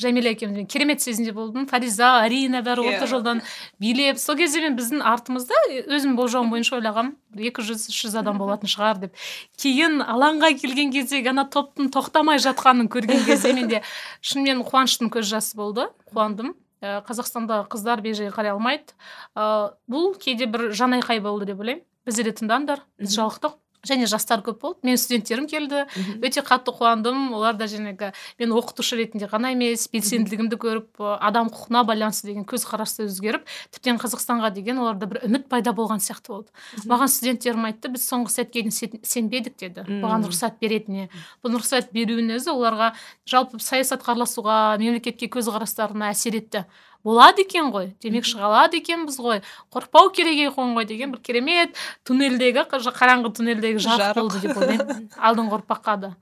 жәмила 0.00 0.32
екеуміз 0.32 0.56
мен 0.56 0.66
керемет 0.66 1.00
сезімде 1.02 1.32
болдым. 1.32 1.66
Фариза 1.66 2.20
арина 2.24 2.62
бәрі 2.64 2.86
орта 2.86 3.04
Иә. 3.04 3.10
жолдан 3.10 3.42
билеп 3.80 4.18
сол 4.18 4.36
кезде 4.36 4.60
мен 4.60 4.76
біздің 4.78 4.99
артымызда 5.06 5.58
өзім 5.90 6.16
болжауым 6.18 6.50
бойынша 6.52 6.78
ойлағанмын 6.78 7.14
бір 7.34 7.50
екі 7.50 7.64
жүз 7.68 7.86
үш 7.92 7.98
жүз 8.06 8.16
адам 8.20 8.40
болатын 8.40 8.70
шығар 8.70 9.00
деп. 9.04 9.20
Кейін 9.60 10.00
алаңға 10.02 10.52
келген 10.60 10.92
кезде 10.94 11.22
ана 11.30 11.46
топтың 11.50 11.90
тоқтамай 11.94 12.40
жатқанын 12.42 12.90
көрген 12.92 13.24
кезде 13.28 13.52
менде 13.56 13.82
шынымен 14.20 14.64
қуаныштың 14.66 15.12
көз 15.12 15.30
жасы 15.30 15.56
болды 15.60 15.88
қуандым. 16.10 16.54
Ә, 16.80 17.02
қазақстанда 17.04 17.66
қыздар 17.68 18.00
бейжай 18.00 18.32
қарай 18.32 18.54
алмайды. 18.54 18.96
Ә, 19.36 19.76
бұл 19.84 20.14
кейде 20.16 20.48
бір 20.48 20.70
жан 20.72 20.96
айқай 20.96 21.20
болды 21.20 21.50
деп 21.52 21.60
ойлаймын. 21.60 21.84
Бізде 22.08 22.24
де 22.24 22.32
тыңдаңдар 22.40 22.80
біз 22.96 23.16
жалықтық. 23.18 23.59
Және 23.86 24.06
жастар 24.06 24.42
көп 24.44 24.58
болды. 24.60 24.78
Менің 24.84 24.98
студенттерім 25.00 25.46
келді. 25.48 25.84
Өте 26.20 26.42
қатты 26.44 26.72
қуандым. 26.76 27.32
Олар 27.34 27.54
да 27.56 27.64
жаңағы 27.70 28.12
мен 28.38 28.52
оқытушы 28.52 28.96
ретінде 29.00 29.26
ғана 29.30 29.52
емес 29.54 29.86
белсенділігімді 29.92 30.56
көріп 30.60 31.00
адам 31.20 31.48
құқығына 31.48 31.84
байланысты 31.88 32.28
деген 32.30 32.44
көзқарасы 32.44 33.06
өзгеріп 33.08 33.46
тіптен 33.72 33.98
қазақстанға 34.02 34.52
деген 34.54 34.78
оларда 34.82 35.06
бір 35.06 35.22
үміт 35.28 35.48
пайда 35.48 35.72
болған 35.72 36.00
сияқты 36.04 36.28
болды. 36.34 36.48
Маған 36.86 37.08
студенттерім 37.08 37.64
айтты 37.70 37.88
біз 37.94 38.04
соңғы 38.10 38.34
сәтке 38.36 38.62
дейін 38.62 38.70
сен- 38.74 39.00
сенбедік 39.02 39.56
деді. 39.56 39.84
Бұған 39.88 40.26
рұқсат 40.28 40.60
беретініне. 40.60 41.08
Бұл 41.44 41.56
рұқсат 41.58 41.90
беруінің 41.92 42.36
өзі 42.36 42.52
оларға 42.52 42.92
жалпы 43.26 43.58
саясатқа 43.60 44.12
араласуға 44.14 44.78
мемлекетке 44.78 45.28
көзқарастарына 45.28 46.10
әсер 46.12 46.36
етті. 46.36 46.64
Болады 47.04 47.42
екен 47.46 47.70
ғой. 47.74 47.92
Демек 48.02 48.24
шыға 48.28 48.46
алады 48.48 48.80
екенбіз 48.80 49.18
ғой. 49.20 49.42
Қорықпау 49.72 50.10
керек 50.12 50.38
екен 50.50 50.74
ғой 50.76 50.86
деген 50.88 51.12
бір 51.14 51.20
керемет 51.24 51.76
туннельдегі 52.04 52.64
қараңғы 52.70 53.32
туннельдегі 53.36 53.78
жарық 53.84 54.02
Жарық. 54.02 54.20
болды 54.20 54.40
деп 54.44 54.56
ойлаймын. 54.58 55.08
Алдыңғы 55.30 55.58
ұрпаққа 55.60 55.96
да. 56.00 56.12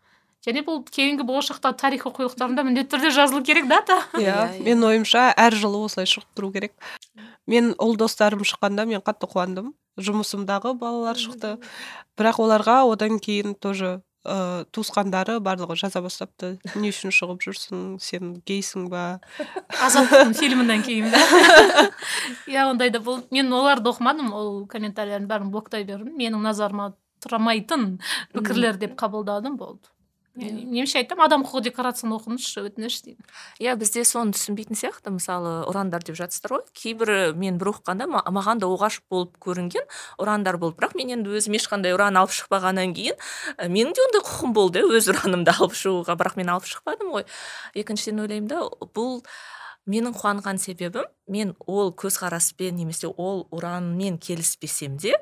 Және 0.46 0.62
бұл 0.64 0.84
кейінгі 0.86 1.24
болашақта 1.26 1.72
тарих 1.76 2.06
оқулықтарында 2.06 2.62
міндетті 2.64 2.94
түрде 2.94 3.10
жазылу 3.10 3.42
керек 3.44 3.66
дата 3.68 3.98
иә 4.14 4.22
Иә, 4.22 4.36
иә. 4.54 4.62
менің 4.64 4.86
ойымша 4.92 5.32
әр 5.36 5.52
жылы 5.58 5.80
осылай 5.84 6.06
шығып 6.06 6.28
тұру 6.38 6.52
керек. 6.54 6.72
Мен 7.50 7.72
ұл 7.76 7.96
достарым 7.98 8.44
шыққанда 8.46 8.86
мен 8.86 9.02
қатты 9.02 9.26
қуандым. 9.28 9.72
Жұмысымдағы 9.98 10.76
балалар 10.78 11.18
шықты. 11.18 11.56
Бірақ 12.16 12.38
оларға 12.44 12.84
одан 12.86 13.18
кейін 13.18 13.56
тоже 13.58 13.98
ыыы 14.26 14.64
туысқандары 14.74 15.38
барлығы 15.44 15.76
жаза 15.78 16.02
бастапты. 16.04 16.56
Не 16.74 16.90
үшін 16.92 17.12
шығып 17.14 17.42
жүрсің 17.44 17.82
сен 18.02 18.38
гейсің 18.48 18.88
ба? 18.92 19.20
Азаттықтың 19.86 20.34
фильмінен 20.38 20.82
кейін 20.86 21.10
да? 21.12 21.20
Иә 22.50 22.66
ондайда 22.70 23.02
бұл 23.04 23.22
мен 23.34 23.52
оларды 23.52 23.92
оқымадым 23.92 24.32
ол 24.34 24.50
комментарийлердің 24.70 25.30
бәрін 25.30 25.52
блоктай 25.54 25.86
бердім. 25.88 26.16
Менің 26.18 26.42
назарыма 26.48 26.92
тұрамайтын 27.24 27.98
пікірлер 28.34 28.78
деп 28.80 28.98
қабылдадым 28.98 29.56
болды. 29.60 29.90
Яғни 30.38 30.64
немесе 30.68 31.00
айтамын 31.02 31.24
адам 31.26 31.44
құқығы 31.46 31.64
декларацияны 31.68 32.16
оқыңызшы 32.18 32.62
өтініш 32.68 32.96
деймін 33.04 33.26
иә 33.64 33.74
бізде 33.80 34.04
соны 34.06 34.36
түсінбейтін 34.36 34.78
сияқты 34.78 35.12
мысалы 35.14 35.52
ұрандар 35.70 36.04
деп 36.06 36.18
жатсыздар 36.18 36.54
ғой. 36.56 36.64
Кейбірі 36.72 37.34
мен 37.38 37.58
бір 37.58 37.72
оқығанда 37.72 38.08
ма- 38.08 38.24
маған 38.30 38.62
да 38.62 38.70
оғаш 38.70 39.00
болып 39.10 39.36
көрінген 39.42 39.86
ұрандар 40.22 40.58
болды. 40.62 40.78
Бірақ 40.78 40.96
мен 40.98 41.12
енді 41.18 41.34
өзім 41.38 41.58
ешқандай 41.58 41.96
ұран 41.96 42.18
алып 42.20 42.34
шықпағаннан 42.38 42.94
кейін 42.94 43.18
менің 43.66 43.94
де 43.94 44.06
ондай 44.06 44.24
құқым 44.24 44.54
болды 44.56 44.82
өз 44.86 45.10
ұранымды 45.12 45.54
алып 45.58 45.76
шығуға. 45.78 46.18
Бірақ 46.18 46.38
мен 46.38 46.54
алып 46.54 46.70
шықпадым 46.70 47.14
ғой. 47.16 47.26
Екіншіден 47.74 48.24
ойлаймын 48.26 48.48
да 48.50 48.62
бұл 48.94 49.22
менің 49.88 50.12
қуанған 50.18 50.58
себебім 50.60 51.08
мен 51.32 51.54
ол 51.66 51.92
көзқараспен 51.96 52.76
немесе 52.76 53.08
ол 53.08 53.46
ұранмен 53.50 54.18
келіспесем 54.20 54.98
де 55.00 55.14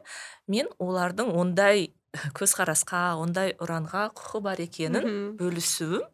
мен 0.51 0.67
олардың 0.83 1.31
ондай 1.39 1.93
көзқарасқа 2.37 3.17
ондай 3.21 3.55
ұранға 3.63 4.09
құқы 4.17 4.41
бар 4.45 4.61
екенін 4.65 5.37
бөлісуім 5.39 6.05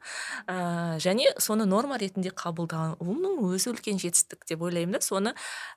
ә, 0.47 0.99
және 1.03 1.33
соны 1.43 1.67
норма 1.69 1.99
ретінде 2.01 2.33
қабылдауымның 2.35 3.43
өзі 3.49 3.73
үлкен 3.73 4.01
жетістік 4.03 4.47
деп 4.49 4.63
ойлаймын 4.63 4.99
да. 4.99 5.03
Соны 5.03 5.35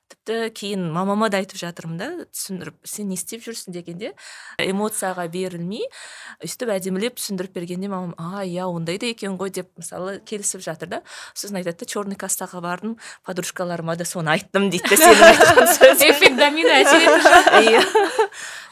тіпті 0.10 0.50
кейін 0.56 0.88
мамама 0.94 1.30
да 1.34 1.40
айтып 1.42 1.60
жатырмын 1.60 1.98
да 1.98 2.10
түсіндіріп 2.30 2.78
сен 2.86 3.10
не 3.10 3.18
істеп 3.18 3.44
жүрсің? 3.46 3.74
дегенде 3.76 4.12
эмоцияға 4.62 5.26
берілмей 5.32 5.88
өйстіп 6.44 6.72
әдемілеп 6.76 7.18
түсіндіріп 7.20 7.56
бергенде 7.58 7.90
мамам 7.92 8.14
а 8.18 8.44
иә 8.46 8.68
ондай 8.70 9.00
да 9.02 9.10
екен 9.10 9.38
ғой 9.40 9.54
деп 9.56 9.72
мысалы 9.80 10.20
келісіп 10.26 10.62
жатыр 10.66 10.92
да. 10.92 11.02
Сосын 11.34 11.60
айтады 11.62 11.84
да 11.84 11.90
черный 11.90 12.20
кассаға 12.20 12.62
бардым 12.62 12.98
подружкаларыма 13.26 13.96
да 13.96 14.06
соны 14.06 14.36
айттым 14.36 14.70
дейді 14.70 14.94
да 14.94 15.02
сенің 15.06 15.26
айтқан 15.32 15.74
сөзің 15.74 16.14
эффект 16.14 16.40
домино 16.40 16.78
әсер 16.82 17.10
иә 17.66 17.84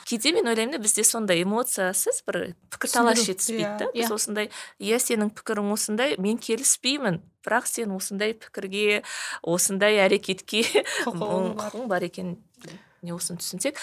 кейде 0.05 0.33
мен 0.33 0.47
ойлаймын 0.47 0.77
да 0.77 0.83
бізде 0.83 1.03
сондай 1.03 1.42
эмоциясыз 1.43 2.23
бір 2.27 2.55
пікірталас 2.73 3.21
жетіспейді 3.23 3.63
иә. 3.63 3.77
да 3.79 3.91
біз 3.93 4.09
Иә. 4.09 4.13
осындай 4.15 4.49
иә 4.79 4.97
сенің 5.03 5.29
пікірің 5.37 5.71
осындай 5.75 6.15
мен 6.17 6.37
келіспеймін 6.41 7.21
бірақ 7.45 7.67
сен 7.67 7.91
осындай 7.95 8.33
пікірге 8.33 9.03
осындай 9.43 9.99
әрекетке 10.03 10.63
Құқығың 11.05 11.87
бар. 11.91 12.03
екен 12.03 12.37
не 13.03 13.11
осыны 13.11 13.37
түсінсек 13.43 13.77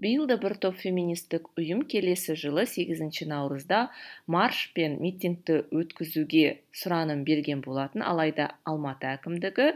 биыл 0.00 0.26
да 0.30 0.36
бір 0.40 0.56
топ 0.64 0.76
феминистік 0.80 1.48
ұйым 1.60 1.82
келесі 1.92 2.36
жылы 2.40 2.64
8 2.64 3.10
наурызда 3.28 3.80
марш 4.26 4.62
пен 4.76 4.96
митингті 5.04 5.60
өткізуге 5.76 6.60
сұраным 6.82 7.24
берген 7.28 7.60
болатын. 7.66 8.02
Алайда 8.02 8.50
алматы 8.64 9.10
әкімдігі 9.12 9.70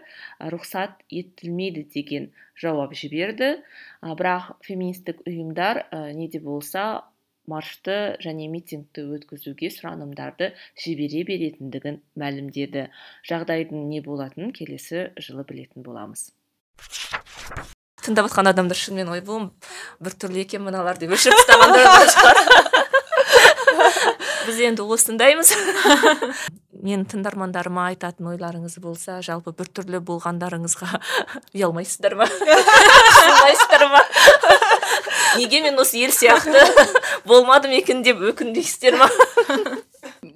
рұқсат 0.54 1.04
етілмейді 1.10 1.84
деген 1.94 2.30
жауап 2.56 2.94
жіберді. 2.96 3.50
Бірақ 4.02 4.54
феминистік 4.64 5.20
ұйымдар 5.28 5.84
не 6.16 6.30
де 6.32 6.40
болса 6.40 7.04
маршты 7.50 8.16
және 8.24 8.48
митингті 8.48 9.04
өткізуге 9.18 9.68
сұранымдарды 9.74 10.52
жібере 10.80 11.24
беретіндігін 11.28 12.00
мәлімдеді. 12.16 12.88
Жағдайдың 13.28 13.88
не 13.92 14.00
болатынын 14.08 14.56
келесі 14.56 15.10
жылы 15.20 15.44
білетін 15.50 15.84
боламыз. 15.84 16.30
Тыңдап 18.04 18.28
отқан 18.28 18.50
адамдар 18.50 18.78
шынымен 18.78 19.08
ойбай 19.14 19.48
біртүрлі 20.04 20.44
екен 20.44 20.64
мыналар 20.66 20.98
деп 21.00 21.14
өшіріп 21.16 21.40
тастағандар 21.40 21.84
да 21.88 22.06
шығар. 22.12 22.36
Біз 24.44 24.60
енді 24.60 24.84
осындаймыз. 24.94 25.54
Мен 26.84 27.06
тыңдармандарыма 27.08 27.86
айтатын 27.94 28.28
ойларыңыз 28.34 28.76
болса 28.84 29.22
жалпы 29.24 29.54
біртүрлі 29.56 30.02
болғандарыңызға 30.04 31.00
ұялмайсыздар 31.56 32.16
ма? 32.18 32.26
Қысылмайсыздар 32.28 33.86
ма? 33.88 34.02
Неге 35.38 35.62
мен 35.64 35.80
осы 35.80 36.02
ел 36.02 36.12
сияқты 36.12 36.60
болмадым 37.24 37.72
екен 37.78 38.04
деп 38.04 38.20
өкінбейсіздер 38.20 38.98
ма? 39.00 39.08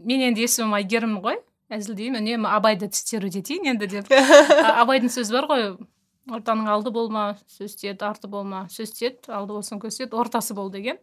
Мен 0.09 0.25
енді 0.31 0.49
есімім 0.49 0.73
әйгерім 0.81 1.19
ғой 1.21 1.43
әзілдеймін. 1.69 2.23
Үнемі 2.23 2.49
абайды 2.49 2.89
тістеру 2.89 3.29
етейін 3.29 3.75
енді 3.75 3.93
деп. 3.93 4.13
Абайдың 4.81 5.13
сөзі 5.13 5.37
бар 5.37 5.51
ғой 5.53 5.65
ортаның 6.35 6.69
алды 6.71 6.93
болма 6.95 7.25
сөз 7.51 7.77
тиеді 7.81 8.05
арты 8.09 8.29
болма 8.31 8.67
сөз 8.73 8.93
тиеді 8.97 9.33
алды 9.33 9.57
болсаң 9.57 9.81
көз 9.83 10.01
тиеді 10.01 10.19
ортасы 10.19 10.55
бол 10.55 10.71
деген. 10.71 11.01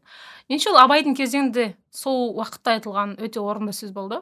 Меніңше 0.49 0.71
ол 0.71 0.80
абайдың 0.84 1.17
кезеңінде 1.17 1.73
сол 1.91 2.36
уақытта 2.36 2.78
айтылған 2.78 3.17
өте 3.21 3.41
орынды 3.41 3.73
сөз 3.76 3.93
болды. 3.95 4.21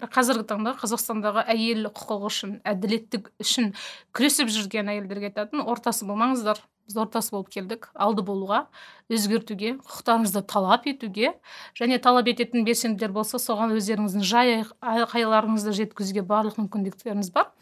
Бірақ 0.00 0.14
қазіргі 0.16 0.46
таңда 0.48 0.74
қазақстандағы 0.80 1.44
әйел 1.52 1.90
құқығы 1.92 2.28
үшін 2.30 2.52
әділеттік 2.64 3.26
үшін 3.44 3.74
күресіп 4.16 4.48
жүрген 4.48 4.88
әйелдерге 4.94 5.28
айтатын 5.28 5.60
ортасы 5.60 6.08
болмаңыздар 6.08 6.62
біз 6.90 6.96
ортасы 7.04 7.34
болып 7.34 7.50
келдік 7.52 7.90
алды 7.94 8.24
болуға 8.26 8.64
өзгертуге 9.12 9.76
құқықтарыңызды 9.84 10.42
талап 10.48 10.88
етуге 10.90 11.34
және 11.78 12.00
талап 12.02 12.32
ететін 12.32 12.64
белсенділер 12.64 13.12
болса 13.14 13.38
соған 13.38 13.76
өздеріңіздің 13.76 14.24
жай 14.26 14.64
айқайларыңызды 14.80 15.76
жеткізуге 15.82 16.24
барлық 16.26 16.58
мүмкіндіктеріңіз 16.64 17.30
бар 17.36 17.52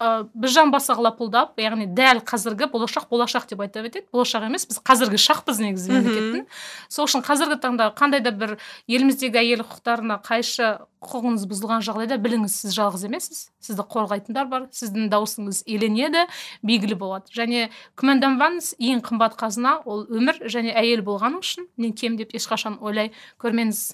ә, 0.00 0.28
біз 0.34 0.52
жан 0.54 0.70
басақ 0.72 1.00
лапылдап 1.02 1.58
яғни 1.60 1.86
дәл 1.90 2.22
қазіргі 2.26 2.68
болашақ 2.72 3.08
болашақ 3.10 3.48
деп 3.50 3.60
айта 3.64 3.82
кетеді 3.84 4.06
болашақ 4.14 4.46
емес 4.48 4.66
біз 4.70 4.80
қазіргі 4.86 5.18
шақпыз 5.20 5.60
негізі 5.62 5.92
мемлекеттің. 5.92 6.46
Сол 6.88 7.08
үшін 7.08 7.24
қазіргі 7.26 7.58
таңда 7.62 7.90
қандай 7.98 8.22
да 8.22 8.32
бір 8.32 8.56
еліміздегі 8.86 9.40
әйел 9.42 9.64
құқықтарына 9.66 10.20
қайшы 10.26 10.70
құқығыңыз 11.04 11.46
бұзылған 11.50 11.84
жағдайда 11.86 12.18
біліңіз 12.22 12.56
сіз 12.62 12.74
жалғыз 12.74 13.04
емессіз. 13.06 13.42
Сізді 13.62 13.86
қорғайтындар 13.92 14.48
бар 14.50 14.66
сіздің 14.74 15.10
дауысыңыз 15.12 15.62
еленеді 15.70 16.24
белгілі 16.66 16.98
болады. 16.98 17.30
Және 17.34 17.68
күмәнданбаңыз 17.98 18.74
ең 18.78 19.04
қымбат 19.06 19.38
қазына 19.38 19.78
ол 19.86 20.06
өмір 20.10 20.42
және 20.50 20.74
әйел 20.74 21.04
болғаның 21.06 21.42
үшін. 21.44 21.70
Мен 21.78 21.94
кем 21.94 22.18
деп 22.18 22.34
ешқашан 22.34 22.80
ойлай 22.82 23.12
көрмеңіз. 23.38 23.92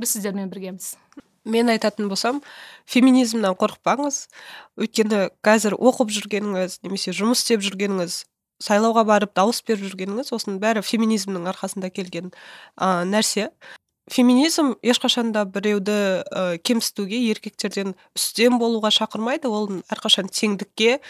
Біз 0.00 0.16
сіздермен 0.16 0.48
біргеміз. 0.52 0.94
Мен 1.46 1.70
айтатын 1.72 2.10
болсам 2.10 2.42
феминизмнен 2.90 3.56
қорықпаңыз. 3.58 4.26
Өйткені 4.82 5.28
қазір 5.46 5.78
оқып 5.78 6.12
жүргеніңіз 6.16 6.80
немесе 6.84 7.14
жұмыс 7.16 7.44
істеп 7.44 7.64
жүргеніңіз 7.64 8.24
сайлауға 8.62 9.04
барып 9.06 9.34
дауыс 9.36 9.62
беріп 9.66 9.84
жүргеніңіз 9.90 10.32
осының 10.34 10.60
бәрі 10.62 10.82
феминизмнің 10.84 11.48
арқасында 11.52 11.90
келген 11.94 12.30
ә, 12.76 13.04
нәрсе. 13.08 13.50
Феминизм 14.10 14.74
ешқашан 14.86 15.32
да 15.34 15.44
біреуді 15.44 15.96
ә, 16.22 16.58
кемсітуге 16.62 17.18
еркектерден 17.30 17.96
үстем 18.16 18.58
болуға 18.60 18.92
шақырмайды. 18.94 19.50
Ол 19.50 19.82
әрқашан 19.92 20.30
теңдікке 20.32 21.00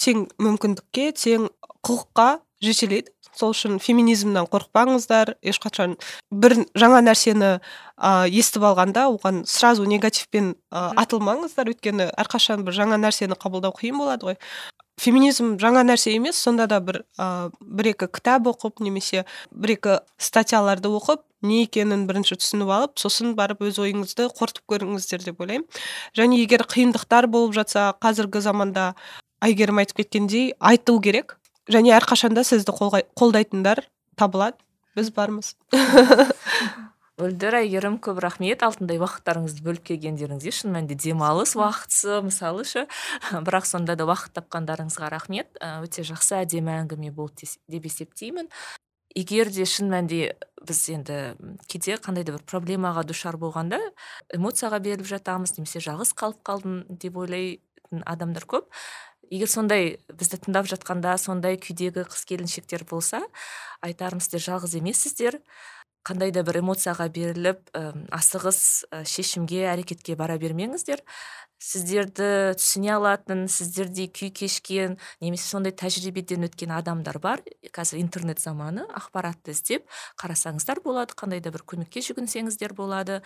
тең 0.00 0.26
мүмкіндікке 0.42 1.12
тең 1.16 1.50
құқыққа 1.86 2.40
жетелейді. 2.64 3.12
Сол 3.38 3.52
үшін 3.54 3.78
феминизмнен 3.82 4.48
қорықпаңыздар. 4.52 5.36
Ешқашан 5.44 5.96
бір 6.30 6.56
жаңа 6.78 7.02
нәрсені 7.04 7.52
ә, 7.56 8.26
естіп 8.28 8.66
алғанда 8.70 9.06
оған 9.12 9.44
сразу 9.48 9.86
негативпен 9.88 10.54
ә, 10.72 10.88
атылмаңыздар. 11.04 11.70
Өйткені 11.74 12.10
әрқашан 12.16 12.64
бір 12.66 12.76
жаңа 12.80 13.00
нәрсені 13.02 13.38
қабылдау 13.38 13.76
қиын 13.76 14.00
болады 14.00 14.32
ғой. 14.32 14.40
Феминизм 14.96 15.58
жаңа 15.60 15.82
нәрсе 15.84 16.14
емес 16.16 16.38
сонда 16.40 16.64
да 16.70 16.80
бір 16.80 17.02
ә, 17.20 17.50
бір 17.60 17.92
екі 17.92 18.08
кітап 18.08 18.48
оқып 18.48 18.80
немесе 18.80 19.26
бір 19.52 19.74
екі 19.76 19.98
статьяларды 20.16 20.88
оқып 20.88 21.20
не 21.44 21.66
екенін 21.66 22.06
бірінші 22.08 22.38
түсініп 22.40 22.72
алып 22.72 22.96
сосын 23.00 23.34
барып 23.36 23.60
өз 23.68 23.76
ойыңызды 23.82 24.30
қорытып 24.32 24.64
көріңіздер 24.72 25.26
деп 25.28 25.42
ойлаймын. 25.44 25.68
Және 26.16 26.40
егер 26.40 26.64
қиындықтар 26.64 27.28
болып 27.28 27.52
жатса 27.58 27.90
қазіргі 28.00 28.40
заманда 28.40 28.94
әйгерім 29.44 29.82
айтып 29.82 30.00
кеткендей 30.00 30.54
айту 30.58 30.96
керек. 31.00 31.36
Және 31.70 31.94
әрқашанда 31.96 32.44
сізді 32.46 32.74
қолдайтындар 32.76 33.84
табылады. 34.16 34.58
Біз 34.96 35.10
бармыз. 35.12 35.54
Мөлдір 37.16 37.54
әйгерім 37.62 37.94
көп 38.04 38.18
рахмет. 38.20 38.60
Алтындай 38.64 38.98
уақыттарыңызды 39.00 39.62
бөліп 39.64 39.84
келгендеріңізге 39.88 40.52
шын 40.52 40.74
мәнінде 40.74 40.98
демалыс 41.00 41.54
уақытысы 41.56 42.18
мысалы 42.26 42.64
ше. 42.68 42.84
Бірақ 43.46 43.68
сонда 43.68 43.96
да 43.96 44.04
уақыт 44.08 44.34
тапқандарыңызға 44.36 45.08
рахмет. 45.14 45.48
Ә, 45.56 45.80
өте 45.84 46.04
жақсы 46.04 46.42
әдемі 46.42 46.74
әңгіме 46.82 47.12
болды 47.16 47.48
деп 47.72 47.88
есептеймін. 47.88 48.50
Егер 49.16 49.48
де 49.48 49.64
шын 49.64 49.88
мәнінде 49.94 50.36
біз 50.68 50.82
енді 50.92 51.18
кейде 51.72 51.96
қандай 51.96 52.26
да 52.28 52.36
бір 52.36 52.44
проблемаға 52.44 53.06
душар 53.08 53.40
болғанда 53.40 53.80
эмоцияға 54.36 54.82
беріліп 54.84 55.08
жатамыз 55.08 55.56
немесе 55.56 55.80
жалғыз 55.80 56.12
қалып 56.20 56.42
қалдым 56.44 56.82
деп 57.00 57.16
ойлайтын 57.16 58.04
адамдар 58.04 58.44
көп. 58.44 58.68
Егер 59.30 59.50
сондай 59.50 59.96
бізді 60.12 60.40
тыңдап 60.44 60.68
жатқанда 60.70 61.16
сондай 61.20 61.58
күйдегі 61.60 62.06
қыз 62.10 62.24
келіншектер 62.28 62.86
болса 62.88 63.22
айтарым 63.84 64.20
сіздер 64.20 64.44
жалғыз 64.46 64.76
емессіздер. 64.80 65.40
Қандай 66.06 66.30
да 66.30 66.44
бір 66.46 66.60
эмоцияға 66.60 67.08
беріліп 67.10 67.72
асығыс 68.14 68.60
шешімге 69.10 69.64
әрекетке 69.72 70.14
бара 70.14 70.36
бермеңіздер. 70.38 71.02
Сіздерді 71.66 72.54
түсіне 72.60 72.92
алатын 72.94 73.46
сіздердей 73.50 74.06
күй 74.12 74.30
кешкен 74.30 74.96
немесе 75.24 75.48
сондай 75.50 75.74
тәжірибеден 75.74 76.46
өткен 76.46 76.72
адамдар 76.76 77.18
бар. 77.22 77.42
Қазір 77.74 77.98
интернет 78.00 78.40
заманы 78.42 78.86
ақпаратты 78.94 79.54
іздеп 79.54 79.86
қарасаңыздар 80.20 80.82
болады 80.84 81.16
қандай 81.18 81.42
да 81.42 81.50
бір 81.54 81.66
көмекке 81.66 82.04
жүгінсеңіздер 82.06 82.76
болады. 82.78 83.20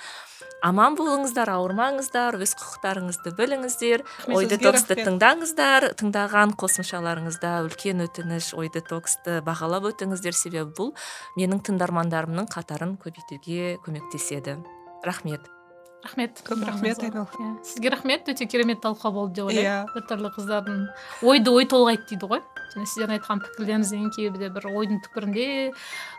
Аман 0.64 0.97
болыңыздар 0.97 1.53
ауырмаңыздар 1.53 2.41
өз 2.41 2.57
құқықтарыңызды 2.57 3.34
біліңіздер. 3.36 4.07
Ой 4.32 4.49
детоксты 4.49 4.97
тыңдаңыздар 5.05 5.91
тыңдаған 6.01 6.57
қосымшаларыңызда 6.61 7.55
үлкен 7.68 8.07
өтініш 8.09 8.55
ой 8.57 8.72
детоксты 8.72 9.41
бағалап 9.45 9.93
өтіңіздер. 9.93 10.36
Себебі 10.41 10.72
бұл 10.76 10.93
менің 11.36 11.64
тыңдармандарымның 11.68 12.49
қатарын 12.53 12.97
көбейтуге 13.03 13.76
көмектеседі. 13.84 14.61
Рахмет. 15.05 15.60
Рахмет. 16.05 16.43
Көп 16.47 16.65
рахмет 16.67 17.03
айнал 17.03 17.29
иә. 17.39 17.65
Сізге 17.65 17.91
рахмет. 17.91 18.29
Өте 18.29 18.47
керемет 18.47 18.81
талқы 18.85 19.11
болды 19.13 19.41
деп 19.41 19.51
ойлаймын. 19.51 19.89
Иә 19.89 19.95
біртүрлі 19.95 20.31
қыздардың 20.37 20.79
ойды 21.23 21.51
ой 21.51 21.67
толғайды 21.71 22.07
дейді 22.11 22.31
ғой. 22.31 22.45
Және 22.75 22.87
сіздердің 22.87 23.17
айтқан 23.19 23.43
пікірлеріңізден 23.47 24.13
кейбірде 24.15 24.53
бір 24.55 24.69
ойдың 24.71 25.03
түкпірінде 25.07 25.47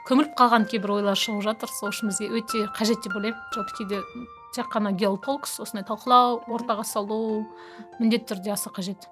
көміліп 0.10 0.36
қалған 0.40 0.68
кейбір 0.68 0.98
ойлар 0.98 1.18
шығып 1.20 1.46
жатыр. 1.48 1.72
Сол 1.80 1.94
үшін 1.94 2.12
бізге 2.12 2.30
өте 2.42 2.66
қажет 2.76 3.02
деп 3.06 3.16
ойлаймын. 3.16 3.40
Жалпы 3.56 3.78
кейде 3.78 4.02
тек 4.54 4.68
қана 4.74 4.92
геотолкс 4.92 5.60
осындай 5.64 5.88
талқылау 5.88 6.44
ортаға 6.52 6.84
салу 6.84 7.48
міндетті 8.00 8.34
түрде 8.34 8.52
аса 8.52 8.70
қажет. 8.70 9.08